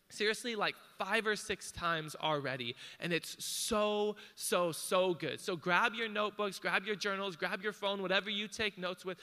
seriously 0.09 0.55
like 0.55 0.75
five 0.99 1.27
or 1.27 1.37
six 1.37 1.71
times 1.71 2.17
already, 2.21 2.75
and 3.01 3.13
it's 3.13 3.37
so, 3.45 4.17
so, 4.35 4.73
so 4.73 5.15
good. 5.15 5.41
So 5.41 5.57
grab 5.57 5.95
your 5.95 6.09
notebooks, 6.09 6.59
grab 6.59 6.85
your 6.85 6.97
journals, 6.97 7.37
grab 7.37 7.63
your 7.63 7.73
phone, 7.73 8.01
whatever 8.01 8.31
you 8.31 8.49
take 8.49 8.79
notes 8.79 9.05
with. 9.05 9.19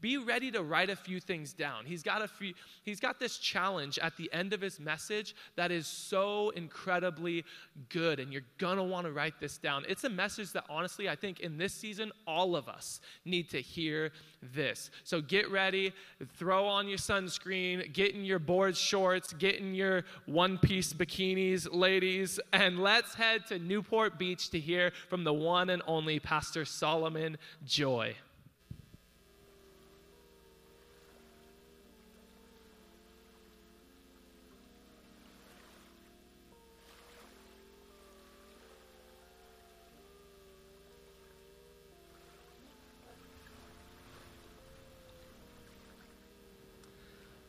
Be 0.00 0.16
ready 0.16 0.50
to 0.52 0.62
write 0.62 0.90
a 0.90 0.96
few 0.96 1.20
things 1.20 1.52
down. 1.52 1.84
He's 1.84 2.02
got 2.02 2.22
a 2.22 2.28
few, 2.28 2.54
he's 2.82 3.00
got 3.00 3.20
this 3.20 3.38
challenge 3.38 3.98
at 3.98 4.16
the 4.16 4.30
end 4.32 4.52
of 4.52 4.60
his 4.60 4.80
message 4.80 5.34
that 5.56 5.70
is 5.70 5.86
so 5.86 6.50
incredibly 6.50 7.44
good, 7.88 8.20
and 8.20 8.32
you're 8.32 8.42
gonna 8.58 8.84
want 8.84 9.06
to 9.06 9.12
write 9.12 9.40
this 9.40 9.58
down. 9.58 9.84
It's 9.88 10.04
a 10.04 10.10
message 10.10 10.52
that 10.52 10.64
honestly, 10.70 11.08
I 11.08 11.14
think 11.14 11.40
in 11.40 11.58
this 11.58 11.74
season, 11.74 12.12
all 12.26 12.56
of 12.56 12.68
us 12.68 13.00
need 13.24 13.50
to 13.50 13.60
hear 13.60 14.12
this. 14.54 14.90
So 15.04 15.20
get 15.20 15.50
ready, 15.50 15.92
throw 16.36 16.66
on 16.66 16.88
your 16.88 16.98
sunscreen, 16.98 17.92
get 17.92 18.14
in 18.14 18.24
your 18.24 18.38
board 18.38 18.76
shorts, 18.76 19.32
get 19.32 19.56
in 19.56 19.74
your 19.74 20.04
one 20.28 20.58
piece 20.58 20.92
bikinis, 20.92 21.66
ladies, 21.72 22.38
and 22.52 22.78
let's 22.78 23.14
head 23.14 23.46
to 23.46 23.58
Newport 23.58 24.18
Beach 24.18 24.50
to 24.50 24.60
hear 24.60 24.92
from 25.08 25.24
the 25.24 25.32
one 25.32 25.70
and 25.70 25.82
only 25.86 26.20
Pastor 26.20 26.64
Solomon 26.64 27.38
Joy. 27.64 28.14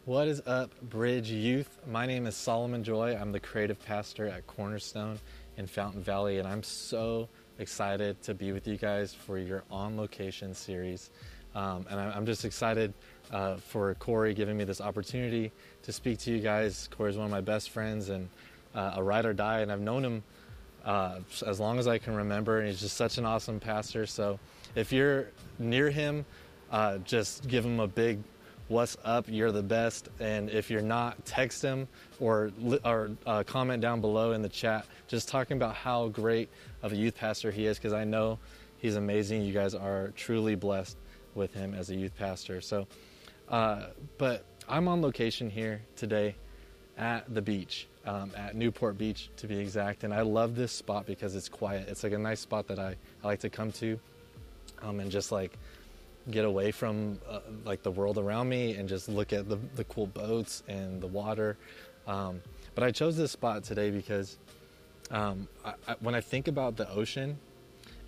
What 0.10 0.28
is 0.28 0.42
up, 0.48 0.72
Bridge 0.82 1.30
Youth? 1.30 1.78
My 1.86 2.08
name 2.08 2.26
is 2.26 2.36
Solomon 2.36 2.84
Joy. 2.84 3.16
I'm 3.16 3.32
the 3.32 3.40
creative 3.40 3.80
pastor 3.86 4.26
at 4.26 4.48
Cornerstone 4.48 5.20
in 5.58 5.68
Fountain 5.68 6.02
Valley, 6.02 6.40
and 6.40 6.48
I'm 6.48 6.64
so 6.64 7.30
excited 7.60 8.20
to 8.24 8.34
be 8.34 8.52
with 8.52 8.68
you 8.68 8.76
guys 8.76 9.14
for 9.14 9.38
your 9.38 9.64
on 9.70 9.98
location 9.98 10.56
series. 10.56 11.12
Um, 11.54 11.86
and 11.92 12.00
I'm 12.00 12.26
just 12.26 12.44
excited 12.44 12.92
uh, 13.32 13.58
for 13.58 13.94
Corey 14.00 14.34
giving 14.34 14.58
me 14.58 14.64
this 14.64 14.82
opportunity 14.82 15.52
to 15.84 15.92
speak 15.92 16.18
to 16.22 16.32
you 16.32 16.40
guys. 16.40 16.90
Corey's 16.90 17.16
one 17.16 17.26
of 17.26 17.32
my 17.32 17.42
best 17.42 17.70
friends 17.70 18.10
and 18.10 18.28
uh, 18.74 18.94
a 18.96 19.04
ride 19.04 19.28
or 19.28 19.34
die, 19.34 19.60
and 19.60 19.72
I've 19.72 19.80
known 19.80 20.04
him 20.04 20.24
uh, 20.86 21.20
as 21.46 21.60
long 21.60 21.78
as 21.78 21.88
I 21.88 22.00
can 22.00 22.16
remember, 22.16 22.58
and 22.58 22.68
he's 22.68 22.82
just 22.82 22.98
such 22.98 23.20
an 23.20 23.26
awesome 23.26 23.60
pastor. 23.60 24.08
So 24.08 24.40
if 24.74 24.92
you're 24.92 25.28
near 25.60 25.92
him, 25.92 26.26
uh, 26.72 26.98
just 26.98 27.48
give 27.48 27.64
him 27.64 27.80
a 27.80 27.88
big 27.88 28.18
what's 28.70 28.96
up? 29.04 29.26
You're 29.28 29.52
the 29.52 29.64
best. 29.64 30.10
And 30.20 30.50
if 30.50 30.70
you're 30.70 30.82
not 30.82 31.26
text 31.26 31.62
him 31.62 31.88
or, 32.20 32.52
or 32.86 33.12
uh, 33.26 33.44
comment 33.44 33.82
down 33.82 34.00
below 34.00 34.32
in 34.32 34.42
the 34.42 34.50
chat 34.50 34.86
just 35.08 35.28
talking 35.28 35.58
about 35.58 35.76
how 35.76 36.08
great 36.10 36.50
of 36.84 36.94
a 36.94 36.96
youth 36.96 37.16
pastor 37.16 37.50
he 37.50 37.66
is 37.66 37.78
because 37.78 37.94
i 37.94 38.04
know 38.04 38.38
he's 38.78 38.96
amazing. 38.96 39.42
You 39.42 39.54
guys 39.54 39.74
are 39.74 40.14
truly 40.16 40.56
blessed 40.56 40.98
with 41.36 41.54
him 41.54 41.74
as 41.74 41.90
a 41.90 41.96
youth 41.96 42.16
pastor. 42.18 42.62
So 42.62 42.88
uh, 43.50 43.88
but 44.18 44.46
i'm 44.68 44.88
on 44.88 45.02
location 45.02 45.50
here 45.50 45.82
today 45.96 46.36
at 46.98 47.34
the 47.34 47.42
beach 47.42 47.88
um, 48.06 48.32
at 48.38 48.56
newport 48.56 48.98
beach 48.98 49.32
to 49.38 49.48
be 49.48 49.58
exact. 49.58 50.04
And 50.04 50.14
i 50.14 50.22
love 50.22 50.56
this 50.56 50.72
spot 50.72 51.08
because 51.08 51.36
it's 51.36 51.50
quiet. 51.50 51.90
It's 51.90 52.04
like 52.04 52.14
a 52.14 52.20
nice 52.20 52.40
spot 52.40 52.68
that 52.68 52.78
i, 52.78 52.96
I 53.24 53.28
like 53.28 53.40
to 53.40 53.50
come 53.50 53.72
to 53.74 54.00
um, 54.84 55.00
and 55.00 55.10
just 55.10 55.32
like 55.32 55.58
get 56.32 56.46
away 56.46 56.72
from 56.72 57.20
uh, 57.28 57.40
like 57.66 57.84
the 57.84 57.92
world 57.92 58.18
around 58.18 58.50
me 58.50 58.76
and 58.76 58.88
just 58.88 59.10
look 59.10 59.34
at 59.34 59.50
the, 59.50 59.58
the 59.76 59.84
cool 59.86 60.08
boats 60.08 60.64
and 60.68 61.02
the 61.02 61.08
water. 61.08 61.58
Um, 62.08 62.42
but 62.76 62.84
I 62.84 62.92
chose 62.92 63.18
this 63.18 63.32
spot 63.32 63.64
today 63.64 63.90
because 63.90 64.38
um, 65.12 65.48
I, 65.66 65.74
I, 65.88 65.96
when 66.02 66.16
I 66.16 66.22
think 66.22 66.48
about 66.48 66.76
the 66.76 66.90
ocean 66.90 67.38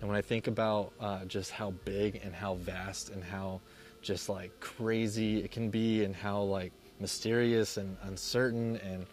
and 0.00 0.08
when 0.08 0.16
I 0.16 0.22
think 0.22 0.46
about 0.46 0.92
uh, 1.00 1.24
just 1.24 1.50
how 1.50 1.70
big 1.84 2.20
and 2.24 2.34
how 2.34 2.54
vast 2.54 3.10
and 3.10 3.22
how 3.22 3.60
just 4.02 4.28
like 4.28 4.58
crazy 4.60 5.38
it 5.38 5.50
can 5.50 5.70
be 5.70 6.04
and 6.04 6.14
how 6.14 6.42
like 6.42 6.72
mysterious 7.00 7.76
and 7.76 7.96
uncertain 8.02 8.76
and 8.78 9.06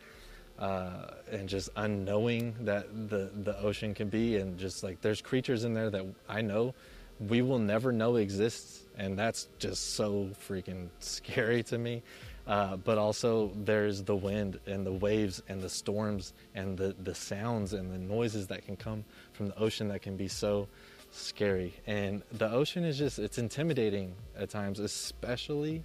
uh, 0.59 1.11
and 1.31 1.47
just 1.47 1.69
unknowing 1.77 2.53
that 2.61 3.09
the 3.09 3.29
the 3.43 3.57
ocean 3.59 3.93
can 3.93 4.09
be 4.09 4.37
and 4.37 4.57
just 4.57 4.83
like 4.83 4.99
there's 5.01 5.21
creatures 5.21 5.63
in 5.63 5.73
there 5.73 5.89
that 5.89 6.05
I 6.27 6.41
know 6.41 6.73
we 7.19 7.41
will 7.41 7.59
never 7.59 7.91
know 7.91 8.15
exists 8.17 8.85
and 8.99 9.17
that's 9.17 9.47
just 9.57 9.95
so 9.95 10.29
freaking 10.47 10.89
scary 10.99 11.63
to 11.63 11.77
me. 11.77 12.03
Uh, 12.45 12.75
but 12.77 12.97
also 12.97 13.51
there's 13.63 14.03
the 14.03 14.15
wind 14.15 14.59
and 14.65 14.85
the 14.85 14.91
waves 14.91 15.41
and 15.47 15.61
the 15.61 15.69
storms 15.69 16.33
and 16.55 16.77
the, 16.77 16.95
the 17.03 17.13
sounds 17.13 17.73
and 17.73 17.91
the 17.91 17.97
noises 17.97 18.47
that 18.47 18.65
can 18.65 18.75
come 18.75 19.05
from 19.33 19.47
the 19.47 19.57
ocean 19.57 19.87
that 19.87 20.01
can 20.01 20.17
be 20.17 20.27
so 20.27 20.67
scary. 21.11 21.73
And 21.87 22.23
the 22.31 22.51
ocean 22.51 22.83
is 22.83 22.97
just 22.97 23.19
it's 23.19 23.37
intimidating 23.37 24.15
at 24.37 24.49
times 24.49 24.79
especially 24.79 25.83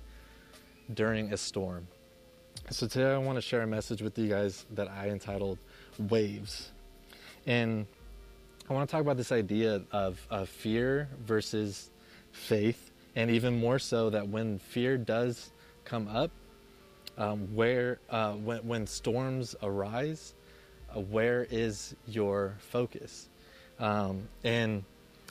during 0.92 1.32
a 1.32 1.36
storm. 1.36 1.86
So 2.70 2.86
today 2.86 3.12
I 3.12 3.18
want 3.18 3.36
to 3.36 3.42
share 3.42 3.62
a 3.62 3.66
message 3.66 4.00
with 4.00 4.18
you 4.18 4.28
guys 4.28 4.64
that 4.70 4.88
I 4.88 5.08
entitled 5.08 5.58
Waves. 5.98 6.72
And 7.46 7.86
I 8.68 8.72
want 8.72 8.88
to 8.88 8.92
talk 8.92 9.02
about 9.02 9.18
this 9.18 9.32
idea 9.32 9.82
of, 9.92 10.26
of 10.30 10.48
fear 10.48 11.08
versus 11.20 11.90
faith, 12.34 12.83
and 13.16 13.30
even 13.30 13.58
more 13.58 13.78
so 13.78 14.10
that 14.10 14.28
when 14.28 14.58
fear 14.58 14.96
does 14.96 15.52
come 15.84 16.08
up, 16.08 16.30
um, 17.16 17.54
where 17.54 17.98
uh, 18.10 18.32
when, 18.32 18.58
when 18.66 18.86
storms 18.86 19.54
arise, 19.62 20.34
uh, 20.94 21.00
where 21.00 21.46
is 21.50 21.94
your 22.06 22.56
focus? 22.58 23.28
Um, 23.78 24.28
and 24.42 24.84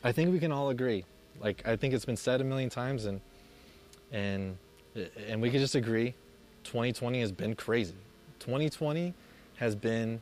I 0.04 0.12
think 0.12 0.32
we 0.32 0.40
can 0.40 0.52
all 0.52 0.70
agree. 0.70 1.06
Like 1.40 1.68
I 1.68 1.76
think 1.76 1.94
it's 1.94 2.06
been 2.06 2.18
said 2.18 2.42
a 2.42 2.44
million 2.44 2.70
times, 2.70 3.06
and 3.06 3.20
and 4.12 4.58
and 5.28 5.42
we 5.42 5.50
can 5.50 5.60
just 5.60 5.76
agree 5.76 6.14
2020 6.64 7.20
has 7.20 7.32
been 7.32 7.56
crazy. 7.56 7.96
2020 8.40 9.14
has 9.56 9.76
been 9.76 10.22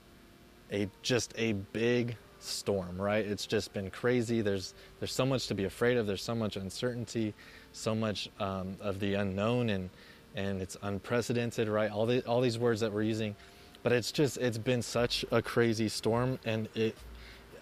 a 0.72 0.88
just 1.02 1.34
a 1.38 1.54
big 1.54 2.16
storm, 2.42 3.02
right? 3.02 3.26
It's 3.26 3.46
just 3.46 3.74
been 3.74 3.90
crazy. 3.90 4.42
There's 4.42 4.74
there's 5.00 5.14
so 5.14 5.26
much 5.26 5.48
to 5.48 5.56
be 5.56 5.66
afraid 5.66 5.98
of. 5.98 6.08
There's 6.08 6.24
so 6.24 6.36
much 6.36 6.56
uncertainty, 6.56 7.34
so 7.74 7.96
much 7.96 8.30
um, 8.40 8.76
of 8.82 9.00
the 9.00 9.16
unknown, 9.16 9.70
and 9.70 9.90
and 10.36 10.62
it's 10.62 10.78
unprecedented, 10.82 11.68
right? 11.68 11.92
All 11.92 12.06
the 12.06 12.26
all 12.26 12.42
these 12.42 12.58
words 12.58 12.82
that 12.82 12.92
we're 12.92 13.04
using, 13.04 13.36
but 13.84 13.92
it's 13.92 14.12
just 14.12 14.38
it's 14.38 14.58
been 14.58 14.82
such 14.82 15.26
a 15.32 15.42
crazy 15.42 15.90
storm, 15.90 16.40
and 16.46 16.68
it. 16.76 16.96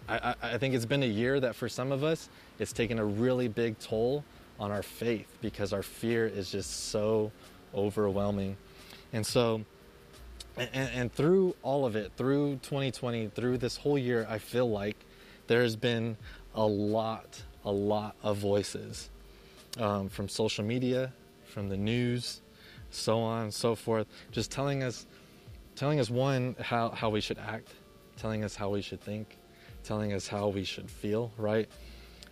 I, 0.08 0.34
I 0.42 0.58
think 0.58 0.74
it's 0.74 0.88
been 0.88 1.04
a 1.04 1.06
year 1.06 1.40
that 1.40 1.56
for 1.56 1.70
some 1.70 1.92
of 1.92 2.04
us, 2.04 2.30
it's 2.58 2.74
taken 2.74 2.98
a 2.98 3.06
really 3.06 3.48
big 3.48 3.78
toll 3.78 4.24
on 4.60 4.72
our 4.72 4.82
faith 4.82 5.28
because 5.40 5.72
our 5.72 5.84
fear 5.84 6.26
is 6.26 6.52
just 6.52 6.90
so 6.90 7.32
overwhelming. 7.76 8.58
And 9.14 9.26
so, 9.26 9.62
and, 10.58 10.70
and, 10.74 11.14
through 11.14 11.56
all 11.64 11.86
of 11.86 11.96
it, 11.96 12.12
through 12.18 12.60
2020, 12.64 13.28
through 13.30 13.58
this 13.58 13.78
whole 13.78 13.98
year, 13.98 14.28
I 14.30 14.38
feel 14.38 14.70
like 14.70 14.98
there's 15.48 15.76
been 15.76 16.18
a 16.56 16.66
lot, 16.66 17.42
a 17.64 17.72
lot 17.72 18.16
of 18.24 18.38
voices 18.38 19.10
um, 19.80 20.10
from 20.10 20.28
social 20.28 20.64
media, 20.64 21.14
from 21.46 21.70
the 21.70 21.78
news, 21.78 22.42
so 22.92 23.20
on 23.20 23.44
and 23.44 23.54
so 23.54 23.76
forth, 23.76 24.08
just 24.32 24.52
telling 24.52 24.84
us, 24.84 25.06
telling 25.76 26.00
us 26.00 26.10
one 26.10 26.56
how 26.60 26.90
how 26.90 27.10
we 27.10 27.22
should 27.22 27.38
act, 27.38 27.70
telling 28.18 28.44
us 28.44 28.56
how 28.56 28.70
we 28.70 28.82
should 28.82 29.02
think, 29.02 29.38
telling 29.84 30.14
us 30.14 30.28
how 30.28 30.48
we 30.50 30.64
should 30.64 30.90
feel, 30.90 31.32
right? 31.38 31.70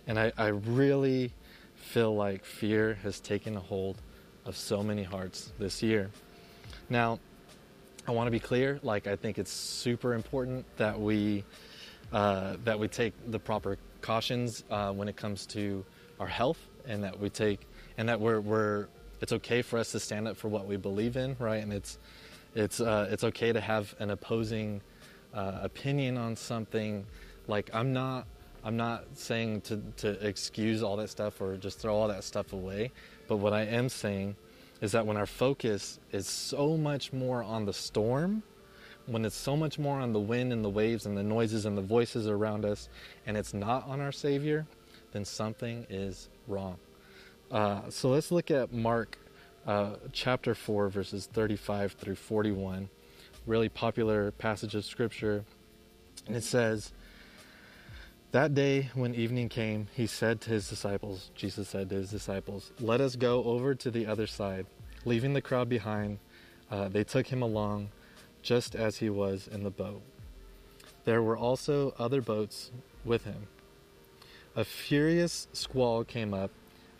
And 0.06 0.18
I, 0.18 0.32
I 0.36 0.48
really 0.48 1.32
feel 1.76 2.14
like 2.14 2.44
fear 2.44 2.98
has 3.02 3.20
taken 3.20 3.56
a 3.56 3.60
hold 3.60 4.00
of 4.44 4.56
so 4.56 4.82
many 4.82 5.02
hearts 5.02 5.52
this 5.58 5.82
year. 5.82 6.10
Now, 6.88 7.18
I 8.08 8.10
want 8.12 8.26
to 8.26 8.30
be 8.30 8.40
clear. 8.40 8.80
Like, 8.82 9.06
I 9.06 9.16
think 9.16 9.38
it's 9.38 9.52
super 9.52 10.14
important 10.14 10.64
that 10.78 10.98
we 10.98 11.44
uh, 12.10 12.56
that 12.64 12.78
we 12.78 12.88
take 12.88 13.12
the 13.30 13.38
proper 13.38 13.76
cautions 14.00 14.64
uh, 14.70 14.92
when 14.92 15.08
it 15.08 15.16
comes 15.16 15.44
to 15.48 15.84
our 16.18 16.26
health, 16.26 16.58
and 16.86 17.04
that 17.04 17.20
we 17.20 17.28
take 17.28 17.66
and 17.98 18.08
that 18.08 18.18
we're 18.18 18.40
we're 18.40 18.86
it's 19.20 19.32
okay 19.34 19.60
for 19.60 19.78
us 19.78 19.92
to 19.92 20.00
stand 20.00 20.26
up 20.26 20.38
for 20.38 20.48
what 20.48 20.66
we 20.66 20.78
believe 20.78 21.18
in, 21.18 21.36
right? 21.38 21.62
And 21.62 21.70
it's 21.70 21.98
it's 22.54 22.80
uh, 22.80 23.08
it's 23.10 23.24
okay 23.24 23.52
to 23.52 23.60
have 23.60 23.94
an 23.98 24.08
opposing 24.08 24.80
uh, 25.34 25.58
opinion 25.60 26.16
on 26.16 26.34
something. 26.34 27.04
Like, 27.46 27.68
I'm 27.74 27.92
not 27.92 28.26
I'm 28.64 28.78
not 28.78 29.04
saying 29.18 29.60
to 29.62 29.82
to 29.98 30.26
excuse 30.26 30.82
all 30.82 30.96
that 30.96 31.10
stuff 31.10 31.42
or 31.42 31.58
just 31.58 31.78
throw 31.78 31.94
all 31.94 32.08
that 32.08 32.24
stuff 32.24 32.54
away, 32.54 32.90
but 33.26 33.36
what 33.36 33.52
I 33.52 33.64
am 33.64 33.90
saying 33.90 34.34
is 34.80 34.92
that 34.92 35.06
when 35.06 35.16
our 35.16 35.26
focus 35.26 35.98
is 36.12 36.26
so 36.26 36.76
much 36.76 37.12
more 37.12 37.42
on 37.42 37.64
the 37.64 37.72
storm, 37.72 38.42
when 39.06 39.24
it's 39.24 39.36
so 39.36 39.56
much 39.56 39.78
more 39.78 39.98
on 39.98 40.12
the 40.12 40.20
wind 40.20 40.52
and 40.52 40.64
the 40.64 40.68
waves 40.68 41.06
and 41.06 41.16
the 41.16 41.22
noises 41.22 41.64
and 41.64 41.76
the 41.76 41.82
voices 41.82 42.28
around 42.28 42.64
us, 42.64 42.88
and 43.26 43.36
it's 43.36 43.54
not 43.54 43.86
on 43.88 44.00
our 44.00 44.12
Savior, 44.12 44.66
then 45.12 45.24
something 45.24 45.86
is 45.88 46.28
wrong. 46.46 46.76
Uh, 47.50 47.80
so 47.88 48.10
let's 48.10 48.30
look 48.30 48.50
at 48.50 48.72
Mark 48.72 49.18
uh, 49.66 49.94
chapter 50.12 50.54
4, 50.54 50.88
verses 50.88 51.26
35 51.32 51.92
through 51.92 52.14
41. 52.14 52.88
Really 53.46 53.68
popular 53.68 54.30
passage 54.32 54.74
of 54.74 54.84
Scripture. 54.84 55.44
And 56.26 56.36
it 56.36 56.44
says, 56.44 56.92
That 58.30 58.52
day 58.52 58.90
when 58.92 59.14
evening 59.14 59.48
came, 59.48 59.88
he 59.94 60.06
said 60.06 60.42
to 60.42 60.50
his 60.50 60.68
disciples, 60.68 61.30
Jesus 61.34 61.70
said 61.70 61.88
to 61.88 61.94
his 61.94 62.10
disciples, 62.10 62.72
Let 62.78 63.00
us 63.00 63.16
go 63.16 63.42
over 63.44 63.74
to 63.76 63.90
the 63.90 64.06
other 64.06 64.26
side. 64.26 64.66
Leaving 65.06 65.32
the 65.32 65.40
crowd 65.40 65.70
behind, 65.70 66.18
uh, 66.70 66.88
they 66.88 67.04
took 67.04 67.28
him 67.28 67.40
along 67.40 67.88
just 68.42 68.74
as 68.74 68.98
he 68.98 69.08
was 69.08 69.48
in 69.48 69.62
the 69.62 69.70
boat. 69.70 70.02
There 71.06 71.22
were 71.22 71.38
also 71.38 71.94
other 71.98 72.20
boats 72.20 72.70
with 73.02 73.24
him. 73.24 73.46
A 74.54 74.62
furious 74.62 75.48
squall 75.54 76.04
came 76.04 76.34
up, 76.34 76.50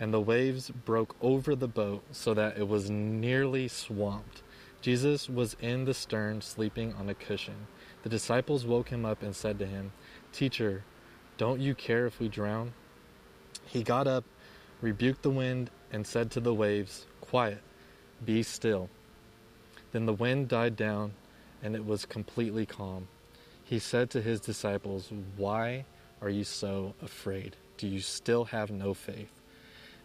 and 0.01 0.14
the 0.14 0.22
waves 0.22 0.70
broke 0.70 1.14
over 1.20 1.55
the 1.55 1.68
boat 1.68 2.05
so 2.11 2.33
that 2.33 2.57
it 2.57 2.68
was 2.68 2.89
nearly 2.89 3.68
swamped. 3.68 4.43
Jesus 4.81 5.29
was 5.29 5.57
in 5.61 5.85
the 5.85 5.93
stern, 5.93 6.41
sleeping 6.41 6.95
on 6.95 7.11
a 7.11 7.14
cushion. 7.14 7.66
The 8.03 8.09
disciples 8.09 8.64
woke 8.64 8.89
him 8.89 9.05
up 9.05 9.22
and 9.22 9.37
said 9.37 9.59
to 9.59 9.66
him, 9.66 9.93
Teacher, 10.33 10.85
don't 11.39 11.61
you 11.61 11.74
care 11.74 12.07
if 12.07 12.20
we 12.20 12.28
drown? 12.28 12.72
He 13.64 13.82
got 13.82 14.07
up, 14.07 14.24
rebuked 14.82 15.22
the 15.22 15.30
wind, 15.30 15.70
and 15.93 16.07
said 16.07 16.30
to 16.32 16.41
the 16.41 16.53
waves, 16.53 17.07
Quiet, 17.20 17.62
be 18.24 18.43
still. 18.43 18.91
Then 19.93 20.05
the 20.05 20.12
wind 20.12 20.49
died 20.49 20.76
down, 20.76 21.12
and 21.62 21.74
it 21.74 21.86
was 21.86 22.05
completely 22.05 22.66
calm. 22.66 23.09
He 23.64 23.78
said 23.78 24.11
to 24.11 24.20
his 24.20 24.41
disciples, 24.41 25.11
Why 25.36 25.84
are 26.20 26.28
you 26.28 26.45
so 26.45 26.95
afraid? 27.01 27.57
Do 27.76 27.86
you 27.86 28.01
still 28.01 28.47
have 28.47 28.70
no 28.70 28.93
faith? 28.93 29.30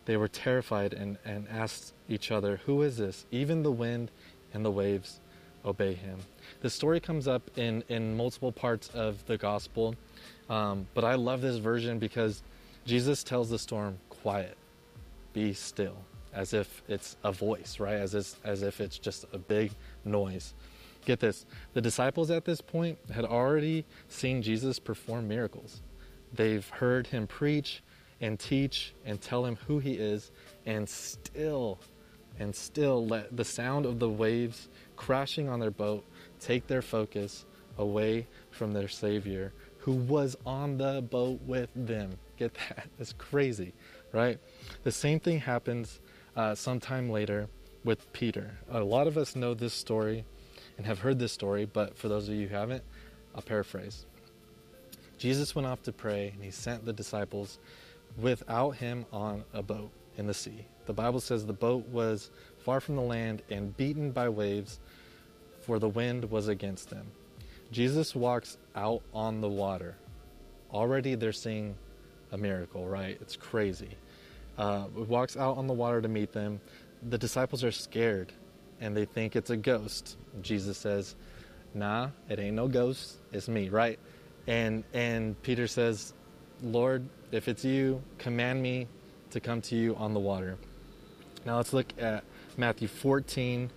They 0.06 0.18
were 0.18 0.28
terrified 0.28 0.94
and, 0.94 1.18
and 1.26 1.48
asked 1.50 1.94
each 2.08 2.32
other, 2.32 2.62
Who 2.66 2.82
is 2.84 2.98
this? 2.98 3.26
Even 3.32 3.64
the 3.64 3.72
wind 3.72 4.12
and 4.54 4.64
the 4.64 4.72
waves 4.72 5.20
obey 5.66 5.94
him. 5.94 6.20
The 6.62 6.70
story 6.70 7.00
comes 7.00 7.28
up 7.28 7.50
in, 7.58 7.84
in 7.88 8.16
multiple 8.16 8.52
parts 8.52 8.90
of 8.94 9.26
the 9.26 9.38
gospel, 9.38 9.96
um, 10.50 10.88
but 10.94 11.04
I 11.04 11.16
love 11.16 11.42
this 11.42 11.58
version 11.58 12.00
because 12.00 12.44
Jesus 12.86 13.24
tells 13.24 13.50
the 13.50 13.60
storm, 13.60 13.98
Quiet, 14.10 14.58
be 15.34 15.54
still, 15.54 15.98
as 16.34 16.54
if 16.54 16.84
it's 16.88 17.18
a 17.24 17.32
voice, 17.32 17.80
right? 17.80 17.96
As, 17.96 18.38
as 18.44 18.62
if 18.62 18.82
it's 18.82 18.98
just 18.98 19.26
a 19.34 19.38
big 19.38 19.72
noise. 20.06 20.54
Get 21.06 21.20
this 21.20 21.46
the 21.74 21.82
disciples 21.82 22.32
at 22.32 22.46
this 22.46 22.62
point 22.62 22.98
had 23.14 23.26
already 23.26 23.86
seen 24.08 24.42
Jesus 24.42 24.80
perform 24.80 25.28
miracles. 25.28 25.82
They've 26.34 26.68
heard 26.70 27.08
him 27.08 27.28
preach 27.28 27.84
and 28.22 28.40
teach 28.40 28.94
and 29.06 29.20
tell 29.20 29.46
him 29.46 29.58
who 29.68 29.80
he 29.80 29.94
is, 29.94 30.32
and 30.66 30.88
still, 30.88 31.80
and 32.40 32.56
still 32.56 33.06
let 33.06 33.36
the 33.36 33.44
sound 33.44 33.86
of 33.86 34.00
the 34.00 34.10
waves 34.10 34.70
crashing 34.96 35.50
on 35.50 35.60
their 35.60 35.72
boat 35.72 36.06
take 36.40 36.68
their 36.68 36.82
focus 36.82 37.46
away 37.78 38.28
from 38.52 38.72
their 38.72 38.88
Savior 38.88 39.52
who 39.84 39.92
was 39.92 40.38
on 40.46 40.78
the 40.78 41.02
boat 41.02 41.42
with 41.46 41.70
them. 41.76 42.18
Get 42.38 42.54
that? 42.54 42.88
That's 42.98 43.14
crazy, 43.14 43.74
right? 44.14 44.40
The 44.84 44.92
same 44.92 45.20
thing 45.20 45.40
happens 45.40 46.00
uh, 46.38 46.56
sometime 46.56 47.10
later 47.10 47.50
with 47.84 48.12
Peter. 48.14 48.52
A 48.72 48.80
lot 48.82 49.08
of 49.08 49.18
us 49.18 49.36
know 49.36 49.54
this 49.54 49.74
story 49.74 50.24
and 50.78 50.86
have 50.86 51.00
heard 51.00 51.20
this 51.20 51.34
story, 51.34 51.66
but 51.66 51.98
for 51.98 52.08
those 52.08 52.30
of 52.30 52.36
you 52.36 52.48
who 52.48 52.56
haven't, 52.56 52.82
I'll 53.36 53.42
paraphrase. 53.42 54.06
Jesus 55.18 55.54
went 55.54 55.68
off 55.68 55.84
to 55.84 55.92
pray 55.92 56.32
and 56.34 56.42
he 56.42 56.50
sent 56.50 56.86
the 56.86 56.94
disciples 56.94 57.60
without 58.18 58.78
him 58.78 59.06
on 59.12 59.44
a 59.54 59.62
boat 59.62 59.92
in 60.18 60.28
the 60.28 60.34
sea. 60.34 60.66
The 60.86 60.94
Bible 60.94 61.20
says 61.20 61.46
the 61.46 61.52
boat 61.52 61.86
was 61.90 62.32
far 62.64 62.80
from 62.80 62.96
the 62.96 63.02
land 63.02 63.42
and 63.50 63.76
beaten 63.76 64.12
by 64.12 64.30
waves, 64.30 64.80
for 65.60 65.78
the 65.78 65.90
wind 65.90 66.32
was 66.32 66.48
against 66.48 66.90
them. 66.90 67.08
Jesus 67.72 68.16
walks 68.16 68.58
out 68.76 69.02
on 69.14 69.42
the 69.42 69.50
water. 69.50 69.96
Already 70.74 71.16
they're 71.16 71.34
seeing 71.34 71.76
a 72.32 72.38
miracle, 72.38 72.88
right? 72.88 73.18
It's 73.22 73.36
crazy. 73.38 73.98
uh, 74.58 74.86
walks 74.96 75.38
out 75.38 75.58
on 75.58 75.68
the 75.68 75.74
water 75.74 76.02
to 76.02 76.08
meet 76.08 76.32
them. 76.34 76.62
The 77.10 77.18
disciples 77.18 77.64
are 77.64 77.72
scared 77.72 78.34
and 78.82 78.96
they 78.96 79.06
think 79.06 79.36
it's 79.36 79.50
a 79.52 79.58
ghost. 79.58 80.18
Jesus 80.42 80.78
says, 80.78 81.16
Nah, 81.74 82.10
it 82.30 82.40
ain't 82.40 82.56
no 82.56 82.68
ghost. 82.68 83.18
It's 83.34 83.48
me, 83.50 83.70
right? 83.70 84.00
And 84.48 84.84
and 84.94 85.42
Peter 85.44 85.68
says, 85.68 86.14
Lord, 86.64 87.08
if 87.32 87.48
it's 87.48 87.66
you, 87.66 88.02
command 88.20 88.62
me 88.64 88.88
to 89.32 89.40
come 89.42 89.62
to 89.64 89.76
you 89.76 89.96
on 89.98 90.14
the 90.14 90.20
water. 90.20 90.58
Now 91.46 91.58
let's 91.58 91.74
look 91.74 91.88
at 92.00 92.24
Matthew 92.58 92.88
14, 92.88 93.72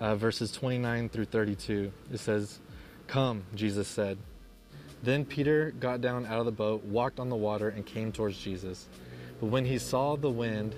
uh, 0.00 0.16
verses 0.16 0.52
29 0.52 1.08
through 1.10 1.26
32. 1.26 1.92
It 2.12 2.20
says, 2.20 2.60
Come, 3.08 3.42
Jesus 3.54 3.88
said. 3.88 4.18
Then 5.02 5.24
Peter 5.24 5.72
got 5.72 6.00
down 6.00 6.26
out 6.26 6.38
of 6.40 6.46
the 6.46 6.52
boat, 6.52 6.84
walked 6.84 7.18
on 7.18 7.28
the 7.28 7.36
water, 7.36 7.70
and 7.70 7.84
came 7.84 8.12
towards 8.12 8.38
Jesus. 8.38 8.86
But 9.40 9.46
when 9.46 9.64
he 9.64 9.78
saw 9.78 10.16
the 10.16 10.30
wind, 10.30 10.74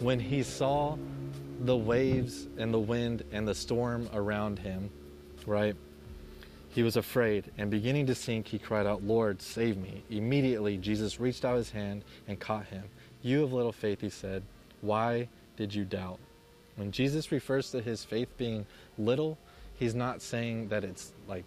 when 0.00 0.18
he 0.18 0.42
saw 0.42 0.96
the 1.60 1.76
waves 1.76 2.46
and 2.58 2.74
the 2.74 2.78
wind 2.78 3.24
and 3.32 3.46
the 3.46 3.54
storm 3.54 4.08
around 4.12 4.58
him, 4.58 4.90
right? 5.46 5.76
He 6.70 6.82
was 6.82 6.96
afraid, 6.96 7.50
and 7.56 7.70
beginning 7.70 8.06
to 8.06 8.14
sink, 8.14 8.48
he 8.48 8.58
cried 8.58 8.86
out, 8.86 9.04
Lord, 9.04 9.40
save 9.40 9.76
me. 9.76 10.02
Immediately, 10.10 10.78
Jesus 10.78 11.20
reached 11.20 11.44
out 11.44 11.56
his 11.56 11.70
hand 11.70 12.02
and 12.26 12.40
caught 12.40 12.66
him. 12.66 12.84
You 13.22 13.44
of 13.44 13.52
little 13.52 13.72
faith, 13.72 14.00
he 14.00 14.10
said, 14.10 14.42
why 14.80 15.28
did 15.56 15.74
you 15.74 15.84
doubt? 15.84 16.18
When 16.76 16.90
Jesus 16.90 17.30
refers 17.30 17.70
to 17.70 17.80
his 17.80 18.04
faith 18.04 18.28
being 18.36 18.66
little, 18.98 19.38
he's 19.74 19.94
not 19.94 20.22
saying 20.22 20.68
that 20.68 20.84
it's 20.84 21.12
like 21.28 21.44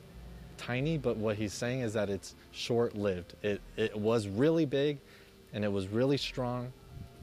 tiny, 0.57 0.97
but 0.97 1.17
what 1.17 1.37
he's 1.37 1.53
saying 1.53 1.81
is 1.81 1.93
that 1.93 2.09
it's 2.09 2.35
short 2.51 2.95
lived. 2.95 3.35
It, 3.41 3.61
it 3.75 3.97
was 3.97 4.27
really 4.27 4.65
big 4.65 4.99
and 5.53 5.63
it 5.63 5.71
was 5.71 5.87
really 5.87 6.17
strong, 6.17 6.71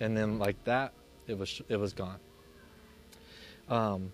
and 0.00 0.16
then 0.16 0.38
like 0.38 0.62
that, 0.64 0.92
it 1.26 1.38
was, 1.38 1.60
it 1.68 1.76
was 1.76 1.92
gone. 1.92 2.18
Um, 3.68 4.12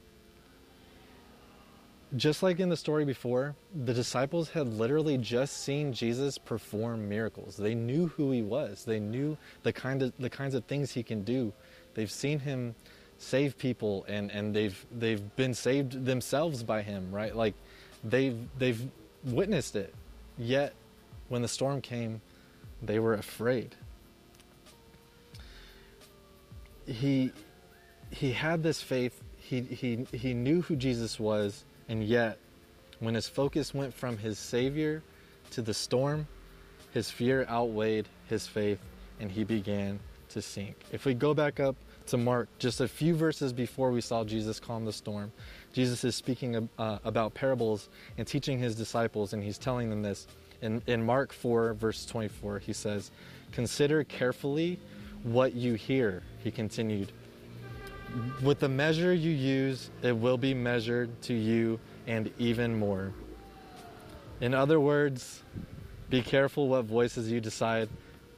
just 2.16 2.42
like 2.42 2.58
in 2.58 2.68
the 2.68 2.76
story 2.76 3.04
before, 3.04 3.54
the 3.84 3.94
disciples 3.94 4.50
had 4.50 4.66
literally 4.66 5.16
just 5.16 5.62
seen 5.62 5.92
Jesus 5.92 6.38
perform 6.38 7.08
miracles. 7.08 7.56
They 7.56 7.74
knew 7.74 8.08
who 8.08 8.32
he 8.32 8.42
was. 8.42 8.84
They 8.84 8.98
knew 8.98 9.36
the 9.62 9.72
kind 9.72 10.02
of 10.02 10.12
the 10.18 10.30
kinds 10.30 10.54
of 10.54 10.64
things 10.64 10.90
he 10.90 11.04
can 11.04 11.22
do. 11.22 11.52
They've 11.94 12.10
seen 12.10 12.40
him 12.40 12.74
save 13.20 13.56
people 13.58 14.04
and, 14.08 14.30
and 14.30 14.56
they've 14.56 14.86
they've 14.90 15.36
been 15.36 15.54
saved 15.54 16.04
themselves 16.04 16.62
by 16.62 16.82
him, 16.82 17.12
right? 17.12 17.36
Like 17.36 17.54
they've 18.02 18.36
they've 18.58 18.82
witnessed 19.24 19.76
it. 19.76 19.94
Yet 20.38 20.72
when 21.28 21.42
the 21.42 21.48
storm 21.48 21.80
came, 21.82 22.22
they 22.82 22.98
were 22.98 23.14
afraid. 23.14 23.76
He 26.86 27.30
he 28.10 28.32
had 28.32 28.62
this 28.62 28.80
faith. 28.80 29.22
He 29.36 29.60
he 29.60 30.06
he 30.12 30.34
knew 30.34 30.62
who 30.62 30.74
Jesus 30.74 31.20
was 31.20 31.64
and 31.90 32.04
yet, 32.04 32.38
when 33.00 33.14
his 33.14 33.26
focus 33.28 33.74
went 33.74 33.92
from 33.92 34.16
his 34.16 34.38
Savior 34.38 35.02
to 35.50 35.60
the 35.60 35.74
storm, 35.74 36.28
his 36.92 37.10
fear 37.10 37.44
outweighed 37.50 38.08
his 38.28 38.46
faith 38.46 38.78
and 39.18 39.28
he 39.28 39.42
began 39.42 39.98
to 40.28 40.40
sink. 40.40 40.76
If 40.92 41.04
we 41.04 41.14
go 41.14 41.34
back 41.34 41.58
up 41.58 41.74
to 42.10 42.16
Mark, 42.16 42.48
just 42.58 42.80
a 42.80 42.88
few 42.88 43.14
verses 43.14 43.52
before 43.52 43.92
we 43.92 44.00
saw 44.00 44.24
Jesus 44.24 44.58
calm 44.58 44.84
the 44.84 44.92
storm, 44.92 45.30
Jesus 45.72 46.02
is 46.02 46.16
speaking 46.16 46.68
uh, 46.76 46.98
about 47.04 47.34
parables 47.34 47.88
and 48.18 48.26
teaching 48.26 48.58
his 48.58 48.74
disciples, 48.74 49.32
and 49.32 49.42
he's 49.42 49.58
telling 49.58 49.90
them 49.90 50.02
this. 50.02 50.26
In, 50.60 50.82
in 50.88 51.04
Mark 51.04 51.32
4, 51.32 51.74
verse 51.74 52.04
24, 52.04 52.58
he 52.58 52.72
says, 52.72 53.12
Consider 53.52 54.02
carefully 54.04 54.78
what 55.22 55.54
you 55.54 55.74
hear, 55.74 56.22
he 56.42 56.50
continued. 56.50 57.12
With 58.42 58.58
the 58.58 58.68
measure 58.68 59.14
you 59.14 59.30
use, 59.30 59.90
it 60.02 60.16
will 60.16 60.38
be 60.38 60.52
measured 60.52 61.22
to 61.22 61.34
you 61.34 61.78
and 62.08 62.30
even 62.38 62.76
more. 62.76 63.12
In 64.40 64.52
other 64.52 64.80
words, 64.80 65.42
be 66.08 66.22
careful 66.22 66.68
what 66.68 66.86
voices 66.86 67.30
you 67.30 67.40
decide 67.40 67.88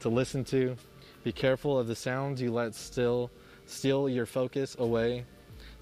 to 0.01 0.11
listen 0.11 0.45
to. 0.47 0.77
Be 1.25 1.33
careful 1.33 1.79
of 1.79 1.87
the 1.87 1.97
sounds 1.97 2.43
you 2.43 2.53
let 2.53 2.75
still 2.75 3.31
steal 3.73 4.09
your 4.09 4.27
focus 4.27 4.77
away. 4.79 5.25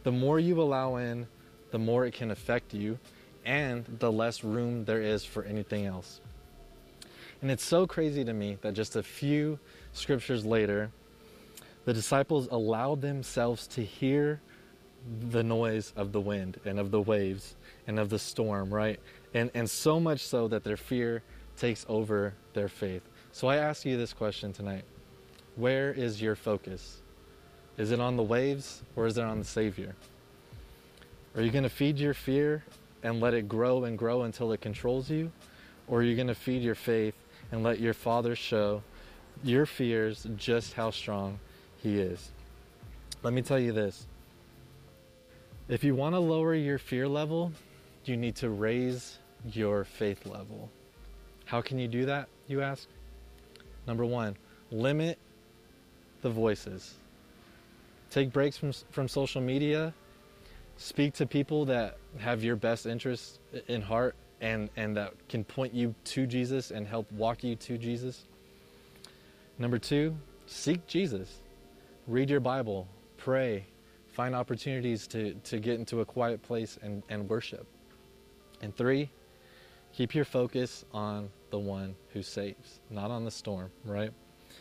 The 0.02 0.12
more 0.12 0.38
you 0.38 0.60
allow 0.60 0.96
in, 0.96 1.26
the 1.70 1.78
more 1.78 2.06
it 2.06 2.14
can 2.14 2.30
affect 2.30 2.72
you, 2.74 2.98
and 3.44 3.84
the 3.98 4.10
less 4.10 4.44
room 4.44 4.84
there 4.84 5.02
is 5.02 5.24
for 5.24 5.44
anything 5.44 5.86
else. 5.86 6.20
And 7.42 7.50
it's 7.50 7.64
so 7.64 7.86
crazy 7.86 8.24
to 8.24 8.32
me 8.32 8.58
that 8.62 8.74
just 8.74 8.96
a 8.96 9.02
few 9.02 9.58
scriptures 9.92 10.44
later, 10.44 10.90
the 11.84 11.94
disciples 11.94 12.48
allowed 12.50 13.00
themselves 13.00 13.66
to 13.68 13.84
hear 13.84 14.40
the 15.30 15.42
noise 15.42 15.92
of 15.96 16.12
the 16.12 16.20
wind 16.20 16.60
and 16.64 16.78
of 16.78 16.90
the 16.90 17.00
waves 17.00 17.56
and 17.86 17.98
of 17.98 18.10
the 18.10 18.18
storm, 18.18 18.72
right? 18.72 19.00
And 19.32 19.50
and 19.54 19.68
so 19.68 19.98
much 19.98 20.26
so 20.26 20.48
that 20.48 20.64
their 20.64 20.76
fear 20.76 21.22
takes 21.56 21.86
over 21.88 22.34
their 22.52 22.68
faith. 22.68 23.02
So 23.32 23.48
I 23.48 23.56
ask 23.56 23.86
you 23.86 23.96
this 23.96 24.12
question 24.12 24.52
tonight. 24.52 24.84
Where 25.56 25.92
is 25.92 26.20
your 26.20 26.36
focus? 26.36 26.99
Is 27.78 27.92
it 27.92 28.00
on 28.00 28.16
the 28.16 28.22
waves 28.22 28.82
or 28.96 29.06
is 29.06 29.18
it 29.18 29.24
on 29.24 29.38
the 29.38 29.44
Savior? 29.44 29.94
Are 31.36 31.42
you 31.42 31.50
going 31.50 31.64
to 31.64 31.70
feed 31.70 31.98
your 31.98 32.14
fear 32.14 32.64
and 33.02 33.20
let 33.20 33.34
it 33.34 33.48
grow 33.48 33.84
and 33.84 33.96
grow 33.96 34.22
until 34.22 34.52
it 34.52 34.60
controls 34.60 35.08
you? 35.10 35.30
Or 35.86 36.00
are 36.00 36.02
you 36.02 36.14
going 36.14 36.28
to 36.28 36.34
feed 36.34 36.62
your 36.62 36.74
faith 36.74 37.14
and 37.52 37.62
let 37.62 37.80
your 37.80 37.94
Father 37.94 38.34
show 38.34 38.82
your 39.42 39.66
fears 39.66 40.26
just 40.36 40.74
how 40.74 40.90
strong 40.90 41.38
He 41.82 41.98
is? 41.98 42.30
Let 43.22 43.32
me 43.32 43.42
tell 43.42 43.58
you 43.58 43.72
this 43.72 44.06
if 45.68 45.84
you 45.84 45.94
want 45.94 46.16
to 46.16 46.18
lower 46.18 46.54
your 46.54 46.78
fear 46.78 47.06
level, 47.06 47.52
you 48.04 48.16
need 48.16 48.34
to 48.36 48.50
raise 48.50 49.18
your 49.52 49.84
faith 49.84 50.26
level. 50.26 50.68
How 51.44 51.60
can 51.60 51.78
you 51.78 51.86
do 51.86 52.06
that, 52.06 52.28
you 52.48 52.60
ask? 52.60 52.88
Number 53.86 54.04
one, 54.04 54.36
limit 54.70 55.18
the 56.22 56.30
voices. 56.30 56.94
Take 58.10 58.32
breaks 58.32 58.56
from, 58.56 58.72
from 58.90 59.08
social 59.08 59.40
media. 59.40 59.94
Speak 60.76 61.14
to 61.14 61.26
people 61.26 61.64
that 61.66 61.98
have 62.18 62.42
your 62.42 62.56
best 62.56 62.86
interests 62.86 63.38
in 63.68 63.82
heart 63.82 64.16
and, 64.40 64.68
and 64.76 64.96
that 64.96 65.14
can 65.28 65.44
point 65.44 65.72
you 65.74 65.94
to 66.04 66.26
Jesus 66.26 66.70
and 66.70 66.86
help 66.86 67.10
walk 67.12 67.44
you 67.44 67.54
to 67.56 67.78
Jesus. 67.78 68.24
Number 69.58 69.78
two, 69.78 70.16
seek 70.46 70.86
Jesus. 70.86 71.38
Read 72.06 72.30
your 72.30 72.40
Bible, 72.40 72.88
pray, 73.18 73.66
find 74.08 74.34
opportunities 74.34 75.06
to, 75.08 75.34
to 75.44 75.58
get 75.60 75.78
into 75.78 76.00
a 76.00 76.04
quiet 76.04 76.42
place 76.42 76.78
and, 76.82 77.02
and 77.08 77.28
worship. 77.28 77.66
And 78.60 78.74
three, 78.74 79.10
keep 79.92 80.14
your 80.14 80.24
focus 80.24 80.84
on 80.92 81.30
the 81.50 81.58
one 81.58 81.94
who 82.12 82.22
saves, 82.22 82.80
not 82.90 83.10
on 83.10 83.24
the 83.24 83.30
storm, 83.30 83.70
right? 83.84 84.12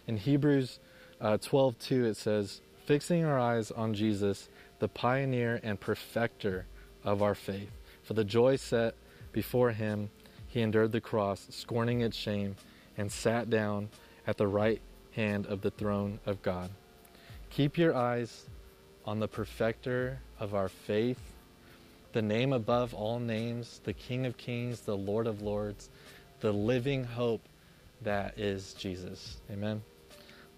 In 0.06 0.18
Hebrews 0.18 0.80
uh, 1.22 1.38
12 1.38 1.80
2, 1.80 2.06
it 2.06 2.18
says, 2.18 2.62
Fixing 2.90 3.24
our 3.24 3.38
eyes 3.38 3.70
on 3.70 3.94
Jesus, 3.94 4.50
the 4.80 4.88
pioneer 4.88 5.60
and 5.62 5.80
perfecter 5.80 6.66
of 7.04 7.22
our 7.22 7.36
faith. 7.36 7.70
For 8.02 8.16
the 8.16 8.24
joy 8.24 8.56
set 8.56 8.96
before 9.32 9.70
him, 9.70 10.10
he 10.48 10.62
endured 10.62 10.92
the 10.92 11.00
cross, 11.00 11.46
scorning 11.52 12.02
its 12.02 12.18
shame, 12.18 12.56
and 12.98 13.12
sat 13.12 13.48
down 13.48 13.90
at 14.26 14.38
the 14.38 14.48
right 14.48 14.82
hand 15.12 15.46
of 15.46 15.62
the 15.62 15.70
throne 15.70 16.20
of 16.26 16.42
God. 16.42 16.72
Keep 17.52 17.78
your 17.78 17.94
eyes 17.94 18.48
on 19.06 19.20
the 19.20 19.28
perfecter 19.28 20.18
of 20.40 20.56
our 20.56 20.68
faith, 20.68 21.22
the 22.14 22.24
name 22.24 22.52
above 22.52 22.96
all 22.96 23.20
names, 23.20 23.82
the 23.84 23.94
King 23.94 24.26
of 24.26 24.36
kings, 24.36 24.80
the 24.80 24.98
Lord 24.98 25.28
of 25.28 25.44
lords, 25.44 25.92
the 26.40 26.52
living 26.52 27.04
hope 27.04 27.44
that 28.02 28.40
is 28.40 28.74
Jesus. 28.74 29.38
Amen. 29.52 29.84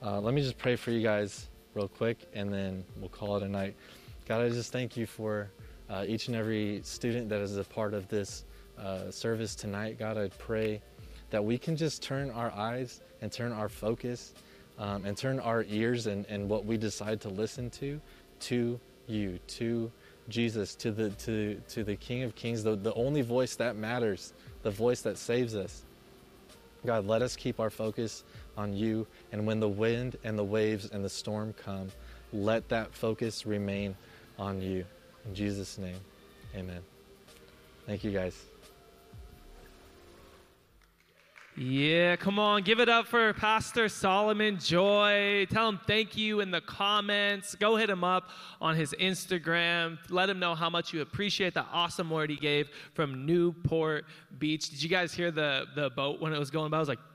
Uh, 0.01 0.21
let 0.21 0.33
me 0.33 0.41
just 0.41 0.57
pray 0.57 0.77
for 0.77 0.91
you 0.91 1.03
guys 1.03 1.49
real 1.73 1.87
quick 1.87 2.17
and 2.33 2.53
then 2.53 2.83
we'll 2.97 3.09
call 3.09 3.37
it 3.37 3.43
a 3.43 3.47
night. 3.47 3.75
God, 4.27 4.41
I 4.41 4.49
just 4.49 4.71
thank 4.71 4.95
you 4.95 5.05
for 5.05 5.49
uh, 5.89 6.05
each 6.07 6.27
and 6.27 6.35
every 6.35 6.81
student 6.83 7.29
that 7.29 7.41
is 7.41 7.57
a 7.57 7.63
part 7.63 7.93
of 7.93 8.07
this 8.07 8.45
uh, 8.79 9.11
service 9.11 9.55
tonight. 9.55 9.99
God, 9.99 10.17
I 10.17 10.29
pray 10.37 10.81
that 11.29 11.43
we 11.43 11.57
can 11.57 11.75
just 11.75 12.01
turn 12.01 12.29
our 12.31 12.51
eyes 12.51 13.01
and 13.21 13.31
turn 13.31 13.51
our 13.51 13.69
focus 13.69 14.33
um, 14.79 15.05
and 15.05 15.15
turn 15.17 15.39
our 15.39 15.65
ears 15.69 16.07
and, 16.07 16.25
and 16.27 16.49
what 16.49 16.65
we 16.65 16.77
decide 16.77 17.21
to 17.21 17.29
listen 17.29 17.69
to 17.71 17.99
to 18.41 18.79
you, 19.07 19.39
to 19.47 19.91
Jesus, 20.29 20.75
to 20.75 20.91
the 20.91 21.09
to 21.11 21.61
to 21.69 21.83
the 21.83 21.95
King 21.95 22.23
of 22.23 22.35
Kings, 22.35 22.63
the, 22.63 22.75
the 22.75 22.93
only 22.93 23.21
voice 23.21 23.55
that 23.55 23.75
matters, 23.75 24.33
the 24.63 24.71
voice 24.71 25.01
that 25.01 25.17
saves 25.17 25.55
us. 25.55 25.83
God, 26.85 27.05
let 27.05 27.21
us 27.21 27.35
keep 27.35 27.59
our 27.59 27.69
focus 27.69 28.23
on 28.57 28.73
you, 28.73 29.07
and 29.31 29.45
when 29.45 29.59
the 29.59 29.69
wind 29.69 30.17
and 30.23 30.37
the 30.37 30.43
waves 30.43 30.89
and 30.91 31.03
the 31.03 31.09
storm 31.09 31.53
come, 31.53 31.91
let 32.33 32.67
that 32.69 32.93
focus 32.93 33.45
remain 33.45 33.95
on 34.37 34.61
you. 34.61 34.85
In 35.25 35.35
Jesus' 35.35 35.77
name, 35.77 35.99
amen. 36.55 36.81
Thank 37.85 38.03
you 38.03 38.11
guys. 38.11 38.50
Yeah, 41.57 42.15
come 42.15 42.39
on, 42.39 42.61
give 42.61 42.79
it 42.79 42.87
up 42.87 43.07
for 43.07 43.33
Pastor 43.33 43.89
Solomon 43.89 44.57
Joy. 44.57 45.45
Tell 45.49 45.67
him 45.67 45.81
thank 45.85 46.15
you 46.15 46.39
in 46.39 46.49
the 46.49 46.61
comments. 46.61 47.55
Go 47.55 47.75
hit 47.75 47.89
him 47.89 48.05
up 48.05 48.29
on 48.61 48.77
his 48.77 48.95
Instagram. 48.97 49.97
Let 50.09 50.29
him 50.29 50.39
know 50.39 50.55
how 50.55 50.69
much 50.69 50.93
you 50.93 51.01
appreciate 51.01 51.53
the 51.53 51.65
awesome 51.65 52.09
word 52.09 52.29
he 52.29 52.37
gave 52.37 52.69
from 52.93 53.25
Newport 53.25 54.05
Beach. 54.39 54.69
Did 54.69 54.81
you 54.81 54.87
guys 54.87 55.13
hear 55.13 55.29
the, 55.29 55.65
the 55.75 55.89
boat 55.89 56.21
when 56.21 56.31
it 56.31 56.39
was 56.39 56.51
going 56.51 56.71
by? 56.71 56.77
It 56.77 56.87
was 56.87 56.87
like, 56.87 57.13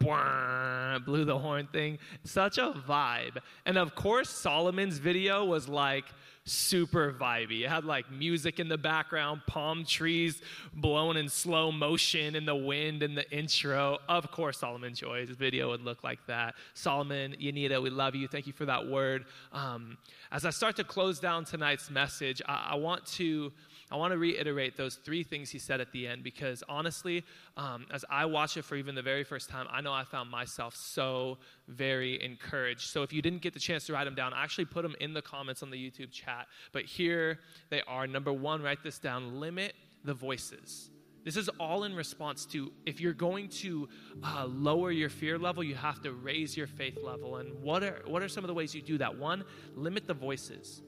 blew 1.06 1.24
the 1.24 1.38
horn 1.38 1.66
thing. 1.72 1.98
Such 2.24 2.58
a 2.58 2.74
vibe. 2.86 3.38
And 3.64 3.78
of 3.78 3.94
course, 3.94 4.28
Solomon's 4.28 4.98
video 4.98 5.46
was 5.46 5.66
like, 5.66 6.04
super 6.46 7.12
vibey. 7.12 7.64
It 7.64 7.68
had 7.68 7.84
like 7.84 8.10
music 8.10 8.58
in 8.60 8.68
the 8.68 8.78
background, 8.78 9.42
palm 9.46 9.84
trees 9.84 10.40
blowing 10.72 11.18
in 11.18 11.28
slow 11.28 11.70
motion 11.70 12.34
in 12.34 12.46
the 12.46 12.54
wind 12.54 13.02
in 13.02 13.14
the 13.14 13.30
intro. 13.30 13.98
Of 14.08 14.30
course, 14.30 14.58
Solomon 14.58 14.94
Joy's 14.94 15.30
video 15.30 15.70
would 15.70 15.82
look 15.82 16.02
like 16.04 16.24
that. 16.26 16.54
Solomon, 16.74 17.36
Yanita, 17.40 17.82
we 17.82 17.90
love 17.90 18.14
you. 18.14 18.28
Thank 18.28 18.46
you 18.46 18.52
for 18.52 18.64
that 18.64 18.86
word. 18.86 19.26
Um, 19.52 19.98
as 20.30 20.44
I 20.44 20.50
start 20.50 20.76
to 20.76 20.84
close 20.84 21.18
down 21.18 21.44
tonight's 21.44 21.90
message, 21.90 22.40
I, 22.46 22.68
I 22.70 22.74
want 22.76 23.04
to. 23.06 23.52
I 23.90 23.96
want 23.96 24.12
to 24.12 24.18
reiterate 24.18 24.76
those 24.76 24.96
three 24.96 25.22
things 25.22 25.50
he 25.50 25.60
said 25.60 25.80
at 25.80 25.92
the 25.92 26.08
end 26.08 26.24
because 26.24 26.64
honestly, 26.68 27.24
um, 27.56 27.86
as 27.92 28.04
I 28.10 28.24
watched 28.24 28.56
it 28.56 28.64
for 28.64 28.74
even 28.74 28.96
the 28.96 29.02
very 29.02 29.22
first 29.22 29.48
time, 29.48 29.66
I 29.70 29.80
know 29.80 29.92
I 29.92 30.02
found 30.02 30.28
myself 30.28 30.74
so 30.74 31.38
very 31.68 32.20
encouraged. 32.22 32.88
So 32.90 33.04
if 33.04 33.12
you 33.12 33.22
didn't 33.22 33.42
get 33.42 33.54
the 33.54 33.60
chance 33.60 33.86
to 33.86 33.92
write 33.92 34.04
them 34.04 34.16
down, 34.16 34.32
I 34.32 34.42
actually 34.42 34.64
put 34.64 34.82
them 34.82 34.96
in 35.00 35.14
the 35.14 35.22
comments 35.22 35.62
on 35.62 35.70
the 35.70 35.78
YouTube 35.78 36.10
chat. 36.10 36.48
But 36.72 36.84
here 36.84 37.38
they 37.70 37.82
are. 37.86 38.08
Number 38.08 38.32
one, 38.32 38.60
write 38.60 38.82
this 38.82 38.98
down 38.98 39.38
limit 39.38 39.74
the 40.04 40.14
voices. 40.14 40.90
This 41.24 41.36
is 41.36 41.48
all 41.60 41.84
in 41.84 41.94
response 41.94 42.46
to 42.46 42.72
if 42.86 43.00
you're 43.00 43.12
going 43.12 43.48
to 43.48 43.88
uh, 44.22 44.46
lower 44.46 44.92
your 44.92 45.08
fear 45.08 45.38
level, 45.38 45.62
you 45.64 45.74
have 45.74 46.00
to 46.02 46.12
raise 46.12 46.56
your 46.56 46.68
faith 46.68 46.98
level. 47.02 47.36
And 47.36 47.60
what 47.60 47.82
are, 47.82 48.02
what 48.06 48.22
are 48.22 48.28
some 48.28 48.44
of 48.44 48.48
the 48.48 48.54
ways 48.54 48.74
you 48.74 48.82
do 48.82 48.98
that? 48.98 49.18
One, 49.18 49.44
limit 49.74 50.06
the 50.06 50.14
voices. 50.14 50.82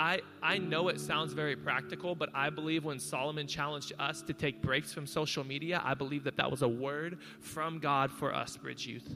I, 0.00 0.22
I 0.42 0.56
know 0.56 0.88
it 0.88 0.98
sounds 0.98 1.34
very 1.34 1.54
practical, 1.54 2.14
but 2.14 2.30
I 2.32 2.48
believe 2.48 2.86
when 2.86 2.98
Solomon 2.98 3.46
challenged 3.46 3.92
us 3.98 4.22
to 4.22 4.32
take 4.32 4.62
breaks 4.62 4.94
from 4.94 5.06
social 5.06 5.44
media, 5.44 5.82
I 5.84 5.92
believe 5.92 6.24
that 6.24 6.38
that 6.38 6.50
was 6.50 6.62
a 6.62 6.68
word 6.68 7.18
from 7.40 7.80
God 7.80 8.10
for 8.10 8.34
us, 8.34 8.56
Bridge 8.56 8.86
Youth. 8.86 9.14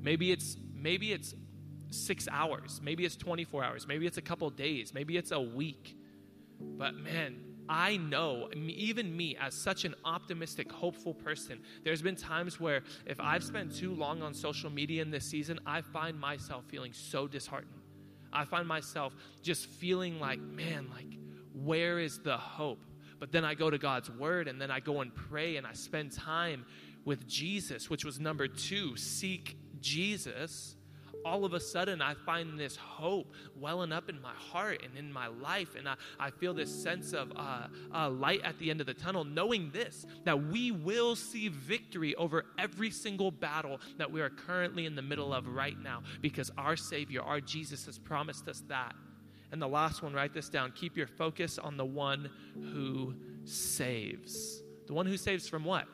Maybe 0.00 0.32
it's 0.32 0.56
maybe 0.74 1.12
it's 1.12 1.34
six 1.90 2.26
hours, 2.32 2.80
maybe 2.82 3.04
it's 3.04 3.16
24 3.16 3.62
hours, 3.62 3.86
maybe 3.86 4.06
it's 4.06 4.16
a 4.16 4.22
couple 4.22 4.48
days, 4.48 4.94
maybe 4.94 5.18
it's 5.18 5.30
a 5.30 5.40
week. 5.40 5.94
But 6.58 6.94
man, 6.94 7.40
I 7.68 7.98
know, 7.98 8.48
even 8.54 9.14
me, 9.14 9.36
as 9.38 9.52
such 9.52 9.84
an 9.84 9.94
optimistic, 10.06 10.72
hopeful 10.72 11.12
person, 11.12 11.60
there's 11.84 12.00
been 12.00 12.16
times 12.16 12.58
where 12.58 12.80
if 13.04 13.20
I've 13.20 13.44
spent 13.44 13.76
too 13.76 13.92
long 13.92 14.22
on 14.22 14.32
social 14.32 14.70
media 14.70 15.02
in 15.02 15.10
this 15.10 15.26
season, 15.26 15.60
I 15.66 15.82
find 15.82 16.18
myself 16.18 16.64
feeling 16.70 16.94
so 16.94 17.28
disheartened. 17.28 17.77
I 18.32 18.44
find 18.44 18.66
myself 18.66 19.14
just 19.42 19.66
feeling 19.66 20.20
like, 20.20 20.40
man, 20.40 20.88
like, 20.94 21.18
where 21.54 21.98
is 21.98 22.18
the 22.18 22.36
hope? 22.36 22.84
But 23.18 23.32
then 23.32 23.44
I 23.44 23.54
go 23.54 23.70
to 23.70 23.78
God's 23.78 24.10
word 24.10 24.48
and 24.48 24.60
then 24.60 24.70
I 24.70 24.80
go 24.80 25.00
and 25.00 25.14
pray 25.14 25.56
and 25.56 25.66
I 25.66 25.72
spend 25.72 26.12
time 26.12 26.64
with 27.04 27.26
Jesus, 27.26 27.90
which 27.90 28.04
was 28.04 28.20
number 28.20 28.46
two 28.46 28.96
seek 28.96 29.56
Jesus. 29.80 30.76
All 31.24 31.44
of 31.44 31.52
a 31.52 31.60
sudden, 31.60 32.00
I 32.00 32.14
find 32.14 32.58
this 32.58 32.76
hope 32.76 33.32
welling 33.56 33.92
up 33.92 34.08
in 34.08 34.20
my 34.20 34.32
heart 34.32 34.82
and 34.82 34.96
in 34.96 35.12
my 35.12 35.26
life, 35.26 35.74
and 35.76 35.88
I, 35.88 35.94
I 36.18 36.30
feel 36.30 36.54
this 36.54 36.74
sense 36.82 37.12
of 37.12 37.32
uh, 37.36 37.66
uh, 37.94 38.10
light 38.10 38.40
at 38.44 38.58
the 38.58 38.70
end 38.70 38.80
of 38.80 38.86
the 38.86 38.94
tunnel, 38.94 39.24
knowing 39.24 39.70
this 39.70 40.06
that 40.24 40.40
we 40.46 40.70
will 40.70 41.16
see 41.16 41.48
victory 41.48 42.14
over 42.14 42.46
every 42.58 42.90
single 42.90 43.30
battle 43.30 43.80
that 43.98 44.10
we 44.10 44.20
are 44.20 44.30
currently 44.30 44.86
in 44.86 44.94
the 44.94 45.02
middle 45.02 45.32
of 45.34 45.48
right 45.48 45.78
now, 45.78 46.02
because 46.20 46.50
our 46.56 46.76
Savior, 46.76 47.22
our 47.22 47.40
Jesus, 47.40 47.86
has 47.86 47.98
promised 47.98 48.48
us 48.48 48.62
that. 48.68 48.94
And 49.50 49.60
the 49.62 49.68
last 49.68 50.02
one, 50.02 50.12
write 50.12 50.34
this 50.34 50.48
down 50.48 50.72
keep 50.72 50.96
your 50.96 51.06
focus 51.06 51.58
on 51.58 51.76
the 51.76 51.84
one 51.84 52.30
who 52.54 53.14
saves. 53.44 54.62
The 54.86 54.94
one 54.94 55.06
who 55.06 55.16
saves 55.16 55.48
from 55.48 55.64
what? 55.64 55.86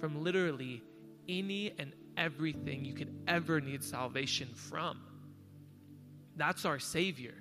From 0.00 0.22
literally 0.22 0.82
any 1.28 1.72
and 1.78 1.92
everything 2.16 2.84
you 2.84 2.94
could 2.94 3.14
ever 3.28 3.60
need 3.60 3.82
salvation 3.82 4.48
from. 4.54 5.00
That's 6.36 6.64
our 6.64 6.78
Savior. 6.78 7.34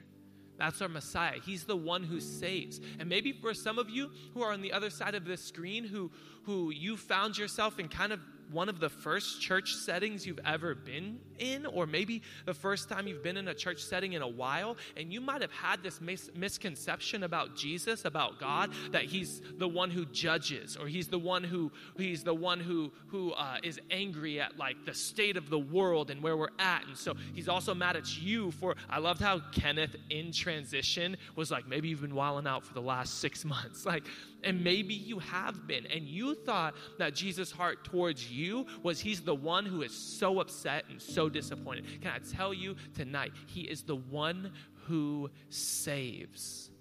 That's 0.58 0.82
our 0.82 0.88
Messiah. 0.88 1.40
He's 1.44 1.66
the 1.66 1.76
one 1.76 2.04
who 2.04 2.20
saves. 2.20 2.80
And 3.00 3.10
maybe 3.10 3.34
for 3.34 3.54
some 3.54 3.78
of 3.78 3.90
you 3.90 4.12
who 4.34 4.42
are 4.42 4.54
on 4.54 4.62
the 4.62 4.72
other 4.72 4.90
side 4.90 5.16
of 5.16 5.26
this 5.26 5.44
screen, 5.44 5.84
who, 5.84 6.12
who 6.44 6.72
you 6.72 6.96
found 6.96 7.38
yourself 7.38 7.78
in 7.78 7.90
kind 7.90 8.14
of 8.14 8.20
one 8.52 8.70
of 8.70 8.80
the 8.80 8.90
first 8.90 9.42
church 9.42 9.74
settings 9.76 10.26
you've 10.26 10.40
ever 10.46 10.76
been 10.76 11.20
in, 11.40 11.66
or 11.66 11.86
maybe 11.86 12.22
the 12.46 12.54
first 12.54 12.90
time 12.90 13.08
you've 13.08 13.24
been 13.24 13.38
in 13.38 13.48
a 13.48 13.54
church 13.54 13.82
setting 13.82 14.14
in 14.14 14.22
a 14.22 14.28
while, 14.28 14.78
and 14.96 15.12
you 15.12 15.22
might 15.22 15.42
have 15.42 15.52
had 15.52 15.84
this 15.84 16.00
mis- 16.02 16.30
misconception 16.36 17.24
about 17.24 17.56
Jesus, 17.56 18.06
about 18.06 18.40
God, 18.40 18.72
that 18.92 19.04
He's 19.04 19.42
the 19.58 19.68
one 19.68 19.90
who 19.90 20.06
judges, 20.06 20.78
or 20.78 20.88
He's 20.88 21.08
the 21.08 21.20
one 21.20 21.44
who 21.44 21.72
He's 21.98 22.24
the 22.24 22.34
one 22.34 22.60
who 22.60 22.92
who 23.08 23.32
uh, 23.34 23.58
is 23.64 23.80
angry 23.92 24.40
at 24.40 24.58
like 24.58 24.86
the 24.86 24.94
state 24.94 25.38
of 25.38 25.50
the 25.50 25.60
world 25.60 26.12
and 26.12 26.22
where 26.22 26.38
we're 26.38 26.48
at, 26.60 26.86
and 26.88 26.98
so 26.98 27.16
He's 27.34 27.50
also 27.50 27.74
mad 27.74 27.96
at 27.96 28.22
you 28.22 28.52
for. 28.52 28.76
I 28.90 29.00
loved 29.00 29.22
how 29.22 29.40
Kenneth 29.52 29.96
in 30.10 30.32
transition 30.32 31.18
was 31.36 31.52
like, 31.52 31.68
maybe 31.68 31.90
you've 31.90 32.02
been 32.02 32.16
wilding 32.16 32.48
out 32.48 32.66
for 32.66 32.74
the 32.74 32.82
last 32.82 33.20
six 33.20 33.44
months, 33.46 33.86
like 33.86 34.04
and 34.44 34.64
maybe 34.64 34.94
you 34.94 35.20
have 35.20 35.66
been, 35.68 35.88
and 35.88 36.08
you 36.08 36.36
thought 36.36 36.76
that 37.00 37.16
Jesus' 37.16 37.52
heart 37.52 37.84
towards 37.84 38.32
you 38.32 38.35
was 38.84 39.00
he's 39.00 39.22
the 39.22 39.36
one 39.36 39.66
who 39.66 39.82
is 39.82 39.94
so 39.94 40.40
upset 40.40 40.86
and 40.90 41.02
so 41.02 41.30
disappointed. 41.30 41.86
Can 42.02 42.12
I 42.12 42.20
tell 42.20 42.54
you 42.54 42.76
tonight, 42.94 43.32
he 43.48 43.62
is 43.62 43.84
the 43.84 43.96
one 43.96 44.52
who 44.88 45.30
saves. 45.50 46.72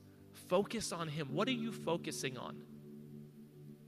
Focus 0.48 0.92
on 0.92 1.08
him. 1.08 1.28
What 1.32 1.48
are 1.48 1.52
you 1.52 1.72
focusing 1.72 2.36
on? 2.36 2.62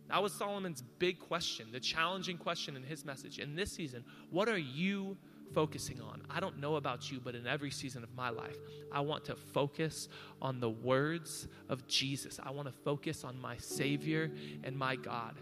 That 0.09 0.23
was 0.23 0.33
Solomon's 0.33 0.83
big 0.83 1.19
question, 1.19 1.69
the 1.73 1.81
challenging 1.81 2.39
question 2.39 2.77
in 2.77 2.83
his 2.83 3.05
message. 3.05 3.39
In 3.39 3.57
this 3.57 3.73
season, 3.73 4.05
what 4.31 4.49
are 4.49 4.59
you 4.59 5.17
focusing 5.53 6.01
on? 6.01 6.23
I 6.31 6.41
don't 6.41 6.59
know 6.59 6.77
about 6.77 7.11
you, 7.11 7.21
but 7.23 7.35
in 7.35 7.47
every 7.47 7.71
season 7.71 8.03
of 8.03 8.15
my 8.15 8.31
life, 8.31 8.57
I 8.93 9.01
want 9.01 9.25
to 9.27 9.35
focus 9.35 10.09
on 10.41 10.61
the 10.61 10.71
words 10.71 11.49
of 11.69 11.87
Jesus. 11.89 12.39
I 12.43 12.51
want 12.51 12.69
to 12.69 12.75
focus 12.85 13.25
on 13.25 13.41
my 13.41 13.57
Savior 13.57 14.31
and 14.63 14.77
my 14.77 14.97
God. 14.97 15.37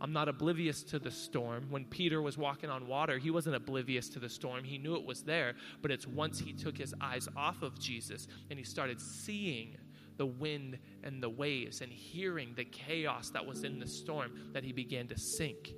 I'm 0.00 0.12
not 0.12 0.28
oblivious 0.28 0.82
to 0.84 0.98
the 0.98 1.10
storm. 1.10 1.66
When 1.70 1.84
Peter 1.86 2.20
was 2.20 2.36
walking 2.36 2.68
on 2.68 2.86
water, 2.86 3.18
he 3.18 3.30
wasn't 3.30 3.56
oblivious 3.56 4.08
to 4.10 4.18
the 4.18 4.28
storm. 4.28 4.62
He 4.62 4.78
knew 4.78 4.94
it 4.94 5.04
was 5.04 5.22
there, 5.22 5.54
but 5.80 5.90
it's 5.90 6.06
once 6.06 6.38
he 6.38 6.52
took 6.52 6.76
his 6.76 6.94
eyes 7.00 7.28
off 7.36 7.62
of 7.62 7.78
Jesus 7.78 8.28
and 8.50 8.58
he 8.58 8.64
started 8.64 9.00
seeing 9.00 9.76
the 10.18 10.26
wind 10.26 10.78
and 11.02 11.22
the 11.22 11.28
waves 11.28 11.80
and 11.80 11.90
hearing 11.90 12.52
the 12.56 12.64
chaos 12.64 13.30
that 13.30 13.44
was 13.44 13.64
in 13.64 13.78
the 13.78 13.86
storm 13.86 14.50
that 14.52 14.64
he 14.64 14.72
began 14.72 15.06
to 15.08 15.18
sink. 15.18 15.72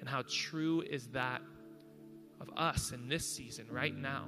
And 0.00 0.08
how 0.08 0.22
true 0.28 0.82
is 0.82 1.08
that 1.08 1.42
of 2.40 2.50
us 2.56 2.92
in 2.92 3.08
this 3.08 3.26
season 3.26 3.66
right 3.70 3.96
now? 3.96 4.24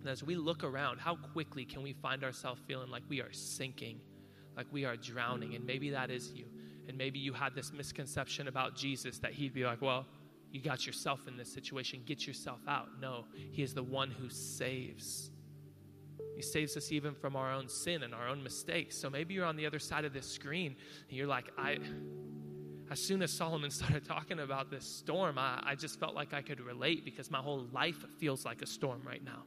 And 0.00 0.08
as 0.08 0.22
we 0.22 0.36
look 0.36 0.64
around, 0.64 0.98
how 0.98 1.16
quickly 1.16 1.64
can 1.64 1.82
we 1.82 1.92
find 1.92 2.24
ourselves 2.24 2.60
feeling 2.66 2.90
like 2.90 3.02
we 3.08 3.20
are 3.20 3.32
sinking, 3.32 4.00
like 4.56 4.66
we 4.72 4.84
are 4.84 4.96
drowning? 4.96 5.54
And 5.54 5.64
maybe 5.64 5.90
that 5.90 6.10
is 6.10 6.32
you. 6.32 6.46
And 6.88 6.96
maybe 6.96 7.18
you 7.18 7.32
had 7.32 7.54
this 7.54 7.72
misconception 7.72 8.48
about 8.48 8.74
Jesus 8.74 9.18
that 9.18 9.32
he'd 9.32 9.54
be 9.54 9.64
like, 9.64 9.82
well, 9.82 10.06
you 10.50 10.60
got 10.60 10.86
yourself 10.86 11.28
in 11.28 11.36
this 11.36 11.52
situation, 11.52 12.02
get 12.06 12.26
yourself 12.26 12.60
out. 12.66 12.88
No, 13.00 13.26
he 13.52 13.62
is 13.62 13.74
the 13.74 13.82
one 13.82 14.10
who 14.10 14.30
saves. 14.30 15.30
He 16.34 16.42
saves 16.42 16.76
us 16.76 16.90
even 16.90 17.14
from 17.14 17.36
our 17.36 17.52
own 17.52 17.68
sin 17.68 18.02
and 18.02 18.14
our 18.14 18.28
own 18.28 18.42
mistakes. 18.42 18.96
So 18.96 19.10
maybe 19.10 19.34
you're 19.34 19.44
on 19.44 19.56
the 19.56 19.66
other 19.66 19.78
side 19.78 20.04
of 20.04 20.12
this 20.12 20.26
screen 20.26 20.76
and 21.08 21.16
you're 21.16 21.26
like, 21.26 21.46
I 21.58 21.78
as 22.90 23.00
soon 23.00 23.22
as 23.22 23.32
Solomon 23.32 23.70
started 23.72 24.04
talking 24.04 24.40
about 24.40 24.70
this 24.70 24.84
storm, 24.84 25.38
I, 25.38 25.62
I 25.64 25.74
just 25.74 26.00
felt 26.00 26.14
like 26.14 26.32
I 26.32 26.42
could 26.42 26.60
relate 26.60 27.04
because 27.04 27.30
my 27.30 27.38
whole 27.38 27.66
life 27.72 28.04
feels 28.18 28.44
like 28.44 28.62
a 28.62 28.66
storm 28.66 29.02
right 29.04 29.22
now. 29.22 29.44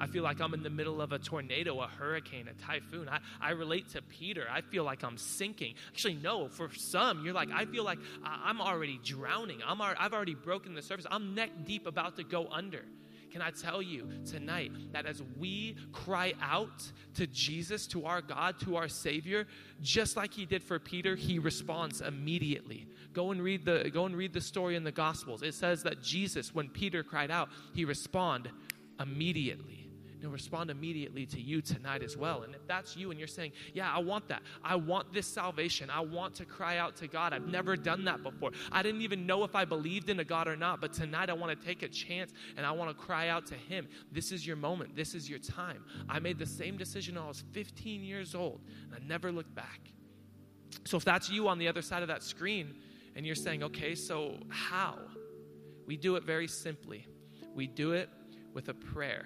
I 0.00 0.06
feel 0.06 0.22
like 0.22 0.40
I'm 0.40 0.54
in 0.54 0.62
the 0.62 0.70
middle 0.70 1.00
of 1.00 1.12
a 1.12 1.18
tornado, 1.18 1.80
a 1.80 1.86
hurricane, 1.86 2.48
a 2.48 2.54
typhoon. 2.62 3.08
I, 3.08 3.18
I 3.40 3.50
relate 3.50 3.90
to 3.90 4.02
Peter. 4.02 4.46
I 4.50 4.60
feel 4.60 4.84
like 4.84 5.02
I'm 5.02 5.18
sinking. 5.18 5.74
Actually, 5.88 6.14
no, 6.14 6.48
for 6.48 6.70
some, 6.74 7.24
you're 7.24 7.34
like, 7.34 7.50
I 7.52 7.64
feel 7.64 7.84
like 7.84 7.98
I'm 8.22 8.60
already 8.60 9.00
drowning. 9.02 9.60
I'm, 9.66 9.80
I've 9.82 10.12
already 10.12 10.34
broken 10.34 10.74
the 10.74 10.82
surface. 10.82 11.06
I'm 11.10 11.34
neck 11.34 11.50
deep 11.64 11.86
about 11.86 12.16
to 12.16 12.24
go 12.24 12.46
under. 12.50 12.84
Can 13.30 13.42
I 13.42 13.50
tell 13.50 13.82
you 13.82 14.08
tonight 14.24 14.72
that 14.92 15.04
as 15.04 15.22
we 15.38 15.76
cry 15.92 16.32
out 16.40 16.82
to 17.14 17.26
Jesus, 17.26 17.86
to 17.88 18.06
our 18.06 18.22
God, 18.22 18.58
to 18.60 18.76
our 18.76 18.88
Savior, 18.88 19.46
just 19.82 20.16
like 20.16 20.32
he 20.32 20.46
did 20.46 20.62
for 20.62 20.78
Peter, 20.78 21.14
he 21.14 21.38
responds 21.38 22.00
immediately. 22.00 22.86
Go 23.12 23.30
and 23.30 23.42
read 23.42 23.64
the 23.64 23.90
go 23.92 24.06
and 24.06 24.16
read 24.16 24.32
the 24.32 24.40
story 24.40 24.76
in 24.76 24.84
the 24.84 24.92
Gospels. 24.92 25.42
It 25.42 25.54
says 25.54 25.82
that 25.82 26.02
Jesus, 26.02 26.54
when 26.54 26.68
Peter 26.68 27.02
cried 27.02 27.30
out, 27.30 27.50
he 27.74 27.84
responded 27.84 28.52
immediately. 28.98 29.77
He'll 30.20 30.30
respond 30.30 30.70
immediately 30.70 31.26
to 31.26 31.40
you 31.40 31.60
tonight 31.62 32.02
as 32.02 32.16
well. 32.16 32.42
And 32.42 32.54
if 32.54 32.66
that's 32.66 32.96
you 32.96 33.10
and 33.10 33.18
you're 33.18 33.28
saying, 33.28 33.52
Yeah, 33.72 33.92
I 33.92 33.98
want 33.98 34.28
that. 34.28 34.42
I 34.64 34.76
want 34.76 35.12
this 35.12 35.26
salvation. 35.26 35.90
I 35.90 36.00
want 36.00 36.34
to 36.36 36.44
cry 36.44 36.78
out 36.78 36.96
to 36.96 37.06
God. 37.06 37.32
I've 37.32 37.46
never 37.46 37.76
done 37.76 38.04
that 38.06 38.22
before. 38.22 38.50
I 38.72 38.82
didn't 38.82 39.02
even 39.02 39.26
know 39.26 39.44
if 39.44 39.54
I 39.54 39.64
believed 39.64 40.10
in 40.10 40.20
a 40.20 40.24
God 40.24 40.48
or 40.48 40.56
not, 40.56 40.80
but 40.80 40.92
tonight 40.92 41.30
I 41.30 41.34
want 41.34 41.58
to 41.58 41.66
take 41.66 41.82
a 41.82 41.88
chance 41.88 42.32
and 42.56 42.66
I 42.66 42.72
want 42.72 42.90
to 42.90 42.94
cry 42.94 43.28
out 43.28 43.46
to 43.46 43.54
Him. 43.54 43.88
This 44.10 44.32
is 44.32 44.46
your 44.46 44.56
moment. 44.56 44.96
This 44.96 45.14
is 45.14 45.30
your 45.30 45.38
time. 45.38 45.84
I 46.08 46.18
made 46.18 46.38
the 46.38 46.46
same 46.46 46.76
decision 46.76 47.14
when 47.14 47.24
I 47.24 47.28
was 47.28 47.44
15 47.52 48.02
years 48.02 48.34
old, 48.34 48.60
and 48.84 48.94
I 48.94 49.06
never 49.06 49.30
looked 49.30 49.54
back. 49.54 49.80
So 50.84 50.96
if 50.96 51.04
that's 51.04 51.30
you 51.30 51.48
on 51.48 51.58
the 51.58 51.68
other 51.68 51.82
side 51.82 52.02
of 52.02 52.08
that 52.08 52.22
screen 52.22 52.74
and 53.14 53.24
you're 53.24 53.34
saying, 53.34 53.62
Okay, 53.62 53.94
so 53.94 54.38
how? 54.48 54.98
We 55.86 55.96
do 55.96 56.16
it 56.16 56.24
very 56.24 56.48
simply. 56.48 57.06
We 57.54 57.66
do 57.66 57.92
it 57.92 58.10
with 58.52 58.68
a 58.68 58.74
prayer 58.74 59.24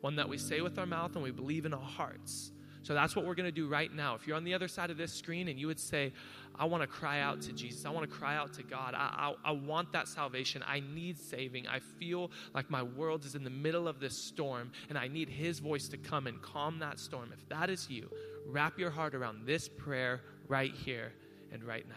one 0.00 0.16
that 0.16 0.28
we 0.28 0.38
say 0.38 0.60
with 0.60 0.78
our 0.78 0.86
mouth 0.86 1.14
and 1.14 1.22
we 1.22 1.30
believe 1.30 1.66
in 1.66 1.74
our 1.74 1.80
hearts. 1.80 2.52
So 2.82 2.94
that's 2.94 3.14
what 3.14 3.26
we're 3.26 3.34
going 3.34 3.48
to 3.48 3.52
do 3.52 3.68
right 3.68 3.92
now. 3.92 4.14
If 4.14 4.26
you're 4.26 4.36
on 4.36 4.44
the 4.44 4.54
other 4.54 4.68
side 4.68 4.90
of 4.90 4.96
this 4.96 5.12
screen 5.12 5.48
and 5.48 5.58
you 5.58 5.66
would 5.66 5.78
say, 5.78 6.12
I 6.58 6.64
want 6.64 6.82
to 6.82 6.86
cry 6.86 7.20
out 7.20 7.42
to 7.42 7.52
Jesus, 7.52 7.84
I 7.84 7.90
want 7.90 8.08
to 8.10 8.16
cry 8.16 8.36
out 8.36 8.54
to 8.54 8.62
God, 8.62 8.94
I, 8.94 9.34
I, 9.44 9.50
I, 9.50 9.52
want 9.52 9.92
that 9.92 10.08
salvation, 10.08 10.64
I 10.66 10.80
need 10.80 11.18
saving, 11.18 11.66
I 11.68 11.78
feel 11.78 12.30
like 12.54 12.70
my 12.70 12.82
world 12.82 13.24
is 13.24 13.34
in 13.34 13.44
the 13.44 13.50
middle 13.50 13.86
of 13.86 14.00
this 14.00 14.16
storm 14.16 14.72
and 14.88 14.96
I 14.96 15.08
need 15.08 15.28
His 15.28 15.58
voice 15.58 15.88
to 15.88 15.96
come 15.96 16.26
and 16.26 16.40
calm 16.40 16.78
that 16.78 16.98
storm. 16.98 17.30
If 17.32 17.48
that 17.48 17.70
is 17.70 17.88
you, 17.90 18.10
wrap 18.46 18.78
your 18.78 18.90
heart 18.90 19.14
around 19.14 19.46
this 19.46 19.68
prayer 19.68 20.22
right 20.48 20.74
here 20.74 21.12
and 21.52 21.62
right 21.62 21.86
now. 21.88 21.94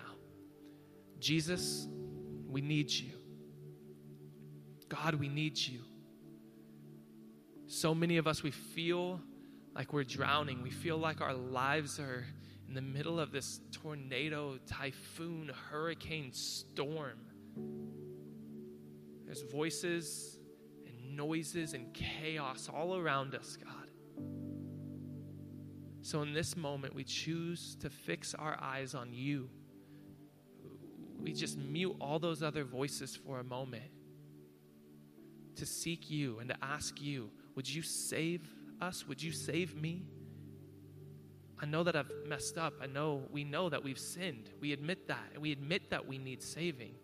Jesus, 1.20 1.88
we 2.50 2.62
need 2.62 2.92
you. 2.92 3.12
God, 4.90 5.16
we 5.16 5.30
need 5.30 5.58
you. 5.58 5.80
So 7.74 7.96
many 7.96 8.18
of 8.18 8.28
us, 8.28 8.44
we 8.44 8.52
feel 8.52 9.20
like 9.76 9.94
we're 9.94 10.04
drowning. 10.04 10.62
We 10.62 10.70
feel 10.70 10.96
like 10.96 11.22
our 11.22 11.34
lives 11.34 12.00
are 12.00 12.24
in 12.68 12.76
the 12.76 12.84
middle 12.84 13.20
of 13.20 13.32
this 13.32 13.62
tornado, 13.72 14.60
typhoon, 14.68 15.52
hurricane 15.72 16.32
storm. 16.34 17.18
There's 19.26 19.42
voices 19.52 20.38
and 20.86 21.18
noises 21.18 21.74
and 21.74 21.92
chaos 21.96 22.70
all 22.72 22.96
around 22.96 23.34
us, 23.34 23.58
God. 23.58 23.90
So 26.04 26.22
in 26.22 26.32
this 26.32 26.56
moment, 26.56 26.94
we 26.94 27.04
choose 27.04 27.76
to 27.78 27.90
fix 27.90 28.36
our 28.36 28.56
eyes 28.62 28.94
on 28.94 29.12
you. 29.14 29.50
We 31.20 31.34
just 31.34 31.58
mute 31.58 31.96
all 32.00 32.20
those 32.20 32.44
other 32.44 32.66
voices 32.66 33.16
for 33.16 33.40
a 33.40 33.44
moment 33.44 33.90
to 35.56 35.66
seek 35.66 36.12
you 36.12 36.38
and 36.38 36.50
to 36.50 36.56
ask 36.62 37.02
you 37.02 37.32
would 37.56 37.70
you 37.70 37.82
save 37.82 38.48
us? 38.82 39.08
Would 39.08 39.22
you 39.22 39.32
save 39.32 39.76
me? 39.76 40.04
I 41.60 41.66
know 41.66 41.84
that 41.84 41.96
I've 41.96 42.12
messed 42.28 42.58
up. 42.58 42.74
I 42.82 42.88
know 42.88 43.24
we 43.32 43.44
know 43.44 43.70
that 43.70 43.84
we've 43.84 44.00
sinned. 44.00 44.50
We 44.60 44.74
admit 44.74 45.08
that. 45.08 45.30
And 45.34 45.42
we 45.42 45.52
admit 45.52 45.90
that 45.92 46.08
we 46.08 46.18
need 46.18 46.44
saving. 46.44 46.96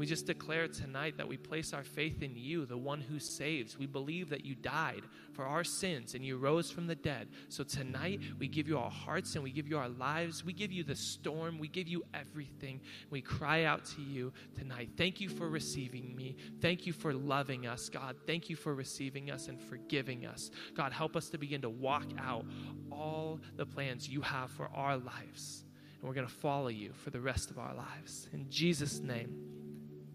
We 0.00 0.06
just 0.06 0.24
declare 0.24 0.66
tonight 0.66 1.18
that 1.18 1.28
we 1.28 1.36
place 1.36 1.74
our 1.74 1.84
faith 1.84 2.22
in 2.22 2.34
you, 2.34 2.64
the 2.64 2.78
one 2.78 3.02
who 3.02 3.18
saves. 3.18 3.76
We 3.76 3.84
believe 3.84 4.30
that 4.30 4.46
you 4.46 4.54
died 4.54 5.02
for 5.34 5.44
our 5.44 5.62
sins 5.62 6.14
and 6.14 6.24
you 6.24 6.38
rose 6.38 6.70
from 6.70 6.86
the 6.86 6.94
dead. 6.94 7.28
So 7.50 7.64
tonight, 7.64 8.22
we 8.38 8.48
give 8.48 8.66
you 8.66 8.78
our 8.78 8.90
hearts 8.90 9.34
and 9.34 9.44
we 9.44 9.50
give 9.50 9.68
you 9.68 9.76
our 9.76 9.90
lives. 9.90 10.42
We 10.42 10.54
give 10.54 10.72
you 10.72 10.84
the 10.84 10.96
storm. 10.96 11.58
We 11.58 11.68
give 11.68 11.86
you 11.86 12.02
everything. 12.14 12.80
We 13.10 13.20
cry 13.20 13.64
out 13.64 13.84
to 13.96 14.00
you 14.00 14.32
tonight. 14.58 14.88
Thank 14.96 15.20
you 15.20 15.28
for 15.28 15.50
receiving 15.50 16.16
me. 16.16 16.34
Thank 16.62 16.86
you 16.86 16.94
for 16.94 17.12
loving 17.12 17.66
us, 17.66 17.90
God. 17.90 18.16
Thank 18.26 18.48
you 18.48 18.56
for 18.56 18.74
receiving 18.74 19.30
us 19.30 19.48
and 19.48 19.60
forgiving 19.60 20.24
us. 20.24 20.50
God, 20.74 20.94
help 20.94 21.14
us 21.14 21.28
to 21.28 21.36
begin 21.36 21.60
to 21.60 21.68
walk 21.68 22.06
out 22.18 22.46
all 22.90 23.38
the 23.56 23.66
plans 23.66 24.08
you 24.08 24.22
have 24.22 24.50
for 24.50 24.70
our 24.74 24.96
lives. 24.96 25.66
And 26.00 26.08
we're 26.08 26.14
going 26.14 26.26
to 26.26 26.32
follow 26.32 26.68
you 26.68 26.94
for 26.94 27.10
the 27.10 27.20
rest 27.20 27.50
of 27.50 27.58
our 27.58 27.74
lives. 27.74 28.30
In 28.32 28.48
Jesus' 28.48 29.00
name. 29.00 29.59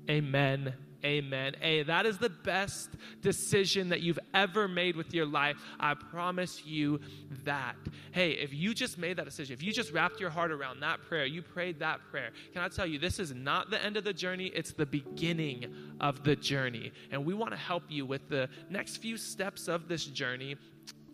Amen. 0.10 0.74
Amen. 1.06 1.56
Hey, 1.62 1.84
that 1.84 2.08
is 2.08 2.18
the 2.18 2.30
best 2.30 2.90
decision 3.22 3.90
that 3.90 4.02
you've 4.02 4.20
ever 4.34 4.68
made 4.68 4.96
with 4.96 5.14
your 5.14 5.28
life. 5.28 5.56
I 5.80 5.94
promise 5.94 6.66
you 6.66 7.00
that. 7.44 7.76
Hey, 8.12 8.32
if 8.32 8.52
you 8.52 8.74
just 8.74 8.98
made 8.98 9.18
that 9.18 9.26
decision, 9.26 9.54
if 9.54 9.62
you 9.62 9.72
just 9.72 9.92
wrapped 9.92 10.20
your 10.20 10.32
heart 10.32 10.52
around 10.52 10.80
that 10.80 11.04
prayer, 11.04 11.26
you 11.26 11.44
prayed 11.44 11.80
that 11.80 12.00
prayer, 12.10 12.32
can 12.54 12.64
I 12.64 12.70
tell 12.70 12.88
you, 12.88 12.98
this 12.98 13.20
is 13.20 13.36
not 13.36 13.70
the 13.70 13.84
end 13.84 13.98
of 13.98 14.04
the 14.04 14.14
journey, 14.14 14.48
it's 14.48 14.72
the 14.74 14.86
beginning 14.88 15.96
of 16.02 16.24
the 16.24 16.36
journey. 16.36 16.92
And 17.12 17.24
we 17.24 17.36
want 17.36 17.52
to 17.52 17.58
help 17.58 17.84
you 17.88 18.08
with 18.08 18.28
the 18.28 18.50
next 18.72 18.98
few 18.98 19.16
steps 19.16 19.68
of 19.68 19.88
this 19.88 20.06
journey 20.06 20.56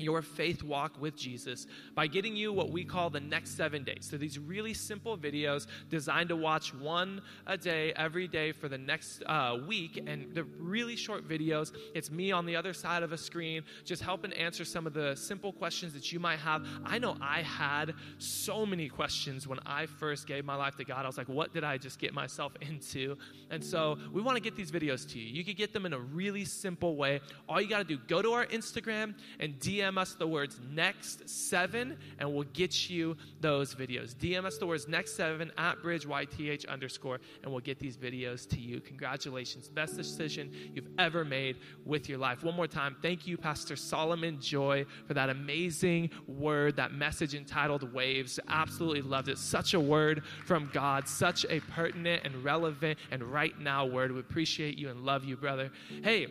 your 0.01 0.21
faith 0.21 0.63
walk 0.63 0.99
with 0.99 1.15
Jesus 1.15 1.67
by 1.95 2.07
getting 2.07 2.35
you 2.35 2.51
what 2.53 2.71
we 2.71 2.83
call 2.83 3.09
the 3.09 3.19
next 3.19 3.55
seven 3.55 3.83
days. 3.83 4.07
So, 4.09 4.17
these 4.17 4.39
really 4.39 4.73
simple 4.73 5.17
videos 5.17 5.67
designed 5.89 6.29
to 6.29 6.35
watch 6.35 6.73
one 6.73 7.21
a 7.47 7.57
day 7.57 7.93
every 7.95 8.27
day 8.27 8.51
for 8.51 8.67
the 8.67 8.77
next 8.77 9.23
uh, 9.25 9.57
week. 9.67 10.03
And 10.05 10.33
they're 10.33 10.43
really 10.43 10.95
short 10.95 11.27
videos. 11.27 11.73
It's 11.93 12.11
me 12.11 12.31
on 12.31 12.45
the 12.45 12.55
other 12.55 12.73
side 12.73 13.03
of 13.03 13.11
a 13.11 13.17
screen 13.17 13.63
just 13.85 14.01
helping 14.01 14.33
answer 14.33 14.65
some 14.65 14.87
of 14.87 14.93
the 14.93 15.15
simple 15.15 15.51
questions 15.51 15.93
that 15.93 16.11
you 16.11 16.19
might 16.19 16.39
have. 16.39 16.65
I 16.85 16.99
know 16.99 17.17
I 17.21 17.41
had 17.41 17.93
so 18.17 18.65
many 18.65 18.89
questions 18.89 19.47
when 19.47 19.59
I 19.65 19.85
first 19.85 20.27
gave 20.27 20.45
my 20.45 20.55
life 20.55 20.75
to 20.77 20.83
God. 20.83 21.05
I 21.05 21.07
was 21.07 21.17
like, 21.17 21.29
what 21.29 21.53
did 21.53 21.63
I 21.63 21.77
just 21.77 21.99
get 21.99 22.13
myself 22.13 22.53
into? 22.61 23.17
And 23.49 23.63
so, 23.63 23.97
we 24.11 24.21
want 24.21 24.37
to 24.37 24.41
get 24.41 24.55
these 24.55 24.71
videos 24.71 25.09
to 25.11 25.19
you. 25.19 25.25
You 25.25 25.43
can 25.43 25.55
get 25.55 25.73
them 25.73 25.85
in 25.85 25.93
a 25.93 25.99
really 25.99 26.45
simple 26.45 26.95
way. 26.95 27.21
All 27.47 27.61
you 27.61 27.67
got 27.67 27.79
to 27.79 27.83
do, 27.83 27.97
go 28.07 28.21
to 28.21 28.31
our 28.31 28.45
Instagram 28.47 29.15
and 29.39 29.59
DM 29.59 29.90
DM 29.91 29.97
us 29.97 30.13
the 30.13 30.27
words 30.27 30.59
next 30.71 31.27
seven 31.29 31.97
and 32.19 32.33
we'll 32.33 32.45
get 32.53 32.89
you 32.89 33.17
those 33.41 33.75
videos. 33.75 34.15
DM 34.15 34.45
us 34.45 34.57
the 34.57 34.65
words 34.65 34.87
next 34.87 35.15
seven 35.15 35.51
at 35.57 35.81
bridge 35.81 36.05
YTH 36.05 36.67
underscore 36.69 37.19
and 37.43 37.51
we'll 37.51 37.61
get 37.61 37.79
these 37.79 37.97
videos 37.97 38.47
to 38.49 38.59
you. 38.59 38.79
Congratulations. 38.79 39.67
Best 39.67 39.97
decision 39.97 40.51
you've 40.73 40.87
ever 40.97 41.25
made 41.25 41.57
with 41.85 42.07
your 42.07 42.17
life. 42.17 42.43
One 42.43 42.55
more 42.55 42.67
time, 42.67 42.95
thank 43.01 43.27
you, 43.27 43.37
Pastor 43.37 43.75
Solomon 43.75 44.39
Joy, 44.39 44.85
for 45.07 45.13
that 45.13 45.29
amazing 45.29 46.09
word, 46.27 46.75
that 46.77 46.93
message 46.93 47.35
entitled 47.35 47.91
Waves. 47.93 48.39
Absolutely 48.47 49.01
loved 49.01 49.27
it. 49.27 49.37
Such 49.37 49.73
a 49.73 49.79
word 49.79 50.23
from 50.45 50.69
God, 50.73 51.07
such 51.07 51.45
a 51.49 51.59
pertinent 51.61 52.23
and 52.23 52.43
relevant 52.43 52.97
and 53.11 53.23
right 53.23 53.57
now 53.59 53.85
word. 53.85 54.11
We 54.11 54.19
appreciate 54.19 54.77
you 54.77 54.89
and 54.89 55.01
love 55.01 55.25
you, 55.25 55.35
brother. 55.35 55.71
Hey, 56.03 56.27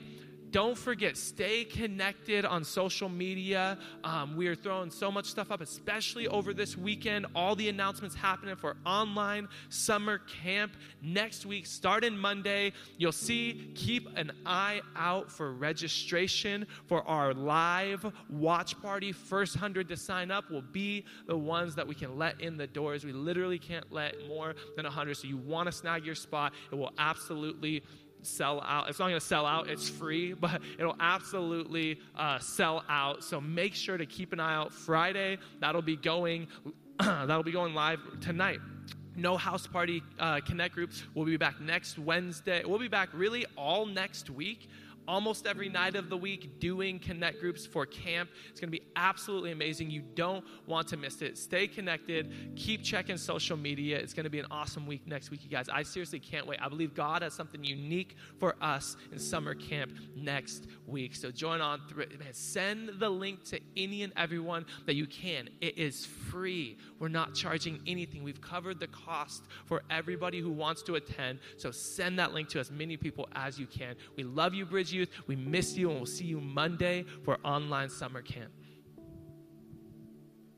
don't 0.51 0.77
forget, 0.77 1.17
stay 1.17 1.65
connected 1.65 2.45
on 2.45 2.65
social 2.65 3.09
media. 3.09 3.79
Um, 4.05 4.37
we 4.37 4.47
are 4.49 4.55
throwing 4.55 4.91
so 4.91 5.11
much 5.11 5.27
stuff 5.27 5.51
up, 5.51 5.61
especially 5.61 6.29
over 6.29 6.53
this 6.53 6.77
weekend. 6.77 7.27
All 7.35 7.55
the 7.55 7.69
announcements 7.69 8.15
happening 8.15 8.57
for 8.57 8.77
online 8.85 9.49
summer 9.69 10.19
camp 10.19 10.73
next 11.03 11.47
week, 11.47 11.67
starting 11.67 12.17
Monday. 12.17 12.73
You'll 12.99 13.13
see, 13.13 13.73
keep 13.75 14.09
an 14.17 14.33
eye 14.45 14.81
out 14.97 15.31
for 15.31 15.53
registration 15.53 16.67
for 16.87 17.07
our 17.07 17.33
live 17.33 18.11
watch 18.29 18.81
party. 18.81 19.13
First 19.13 19.57
100 19.57 19.89
to 19.89 19.97
sign 19.97 20.31
up 20.31 20.51
will 20.51 20.63
be 20.63 21.05
the 21.27 21.37
ones 21.37 21.75
that 21.77 21.87
we 21.87 21.95
can 21.95 22.19
let 22.19 22.41
in 22.41 22.57
the 22.57 22.67
doors. 22.67 23.05
We 23.05 23.13
literally 23.13 23.59
can't 23.59 23.91
let 23.93 24.15
more 24.29 24.55
than 24.77 24.85
100. 24.85 25.17
So 25.17 25.29
you 25.29 25.37
want 25.37 25.67
to 25.67 25.73
snag 25.73 26.05
your 26.05 26.15
spot. 26.15 26.53
It 26.73 26.75
will 26.75 26.93
absolutely 26.99 27.83
sell 28.23 28.61
out. 28.63 28.89
It's 28.89 28.99
not 28.99 29.09
going 29.09 29.21
to 29.21 29.27
sell 29.27 29.47
out, 29.47 29.69
it's 29.69 29.89
free, 29.89 30.33
but 30.41 30.61
it'll 30.79 30.97
absolutely 31.01 32.01
uh, 32.17 32.39
sell 32.39 32.85
out. 32.89 33.25
So 33.25 33.41
make 33.41 33.75
sure 33.75 33.97
to 33.97 34.07
keep 34.07 34.33
an 34.33 34.41
eye 34.41 34.55
out 34.55 34.73
Friday. 34.73 35.39
That'll 35.61 35.83
be 35.83 35.97
going 35.97 36.49
that'll 36.99 37.43
be 37.43 37.53
going 37.53 37.75
live 37.75 38.01
tonight. 38.21 38.61
No 39.17 39.37
house 39.37 39.67
party 39.67 40.03
uh, 40.19 40.41
connect 40.41 40.75
groups. 40.75 41.03
We'll 41.15 41.27
be 41.27 41.37
back 41.37 41.61
next 41.61 41.99
Wednesday. 41.99 42.63
We'll 42.65 42.79
be 42.79 42.89
back 42.89 43.09
really 43.13 43.47
all 43.57 43.87
next 43.87 44.31
week 44.31 44.69
almost 45.09 45.47
every 45.47 45.69
night 45.69 45.97
of 45.97 46.09
the 46.09 46.17
week 46.17 46.59
doing 46.61 46.99
connect 46.99 47.41
groups 47.41 47.67
for 47.67 47.87
camp. 47.87 48.31
It's 48.51 48.61
going 48.61 48.71
to 48.71 48.79
be 48.79 48.87
absolutely 48.97 49.53
amazing. 49.53 49.91
You 49.91 50.03
don't 50.15 50.45
want 50.67 50.89
to 50.89 50.97
miss 50.97 51.23
it. 51.23 51.39
Stay 51.39 51.67
connected. 51.67 52.55
Keep 52.57 52.83
checking 52.83 53.17
social 53.17 53.57
media. 53.57 53.99
It's 53.99 54.15
going 54.15 54.25
to 54.25 54.31
be 54.31 54.39
an 54.39 54.47
awesome 54.51 54.87
week 54.87 55.07
next 55.07 55.31
week, 55.31 55.43
you 55.43 55.51
guys. 55.51 55.69
I 55.69 55.83
seriously 55.83 56.21
can't 56.21 56.47
wait. 56.47 56.61
I 56.63 56.69
believe 56.69 56.95
God 56.95 57.23
has 57.23 57.35
something 57.35 57.65
unique 57.65 58.17
for 58.39 58.57
us 58.61 58.97
in 59.13 59.19
summer 59.19 59.55
camp 59.55 59.93
next 60.15 60.67
week. 60.87 61.15
So 61.17 61.31
join 61.31 61.61
on 61.61 61.81
through. 61.89 62.07
Man, 62.19 62.33
send 62.33 62.91
the 62.99 63.09
link 63.09 63.45
to 63.45 63.61
any 63.77 64.03
and 64.03 64.13
everyone 64.17 64.67
that 64.87 64.95
you 64.95 65.07
can. 65.07 65.49
It 65.61 65.79
is 65.79 66.07
free. 66.07 66.79
We're 66.99 67.09
not 67.09 67.35
charging 67.35 67.81
anything. 67.87 68.23
We've 68.23 68.41
covered 68.41 68.79
the 68.79 68.89
cost 68.89 69.45
for 69.67 69.83
everybody 69.91 70.41
who 70.41 70.51
wants 70.51 70.83
to 70.83 70.97
attend. 70.97 71.39
So 71.57 71.71
send 71.71 72.19
that 72.19 72.33
link 72.33 72.49
to 72.51 72.61
as 72.61 72.71
many 72.71 72.97
people 72.97 73.29
as 73.35 73.59
you 73.59 73.67
can. 73.67 73.97
We 74.17 74.25
love 74.25 74.55
you, 74.55 74.67
Bridge 74.67 74.90
Youth. 74.93 75.11
We 75.27 75.37
miss 75.37 75.77
you, 75.77 75.91
and 75.91 75.99
we'll 75.99 76.07
see 76.07 76.25
you 76.25 76.41
Monday 76.41 77.05
for 77.25 77.39
online 77.45 77.91
summer 77.91 78.23
camp. 78.23 78.51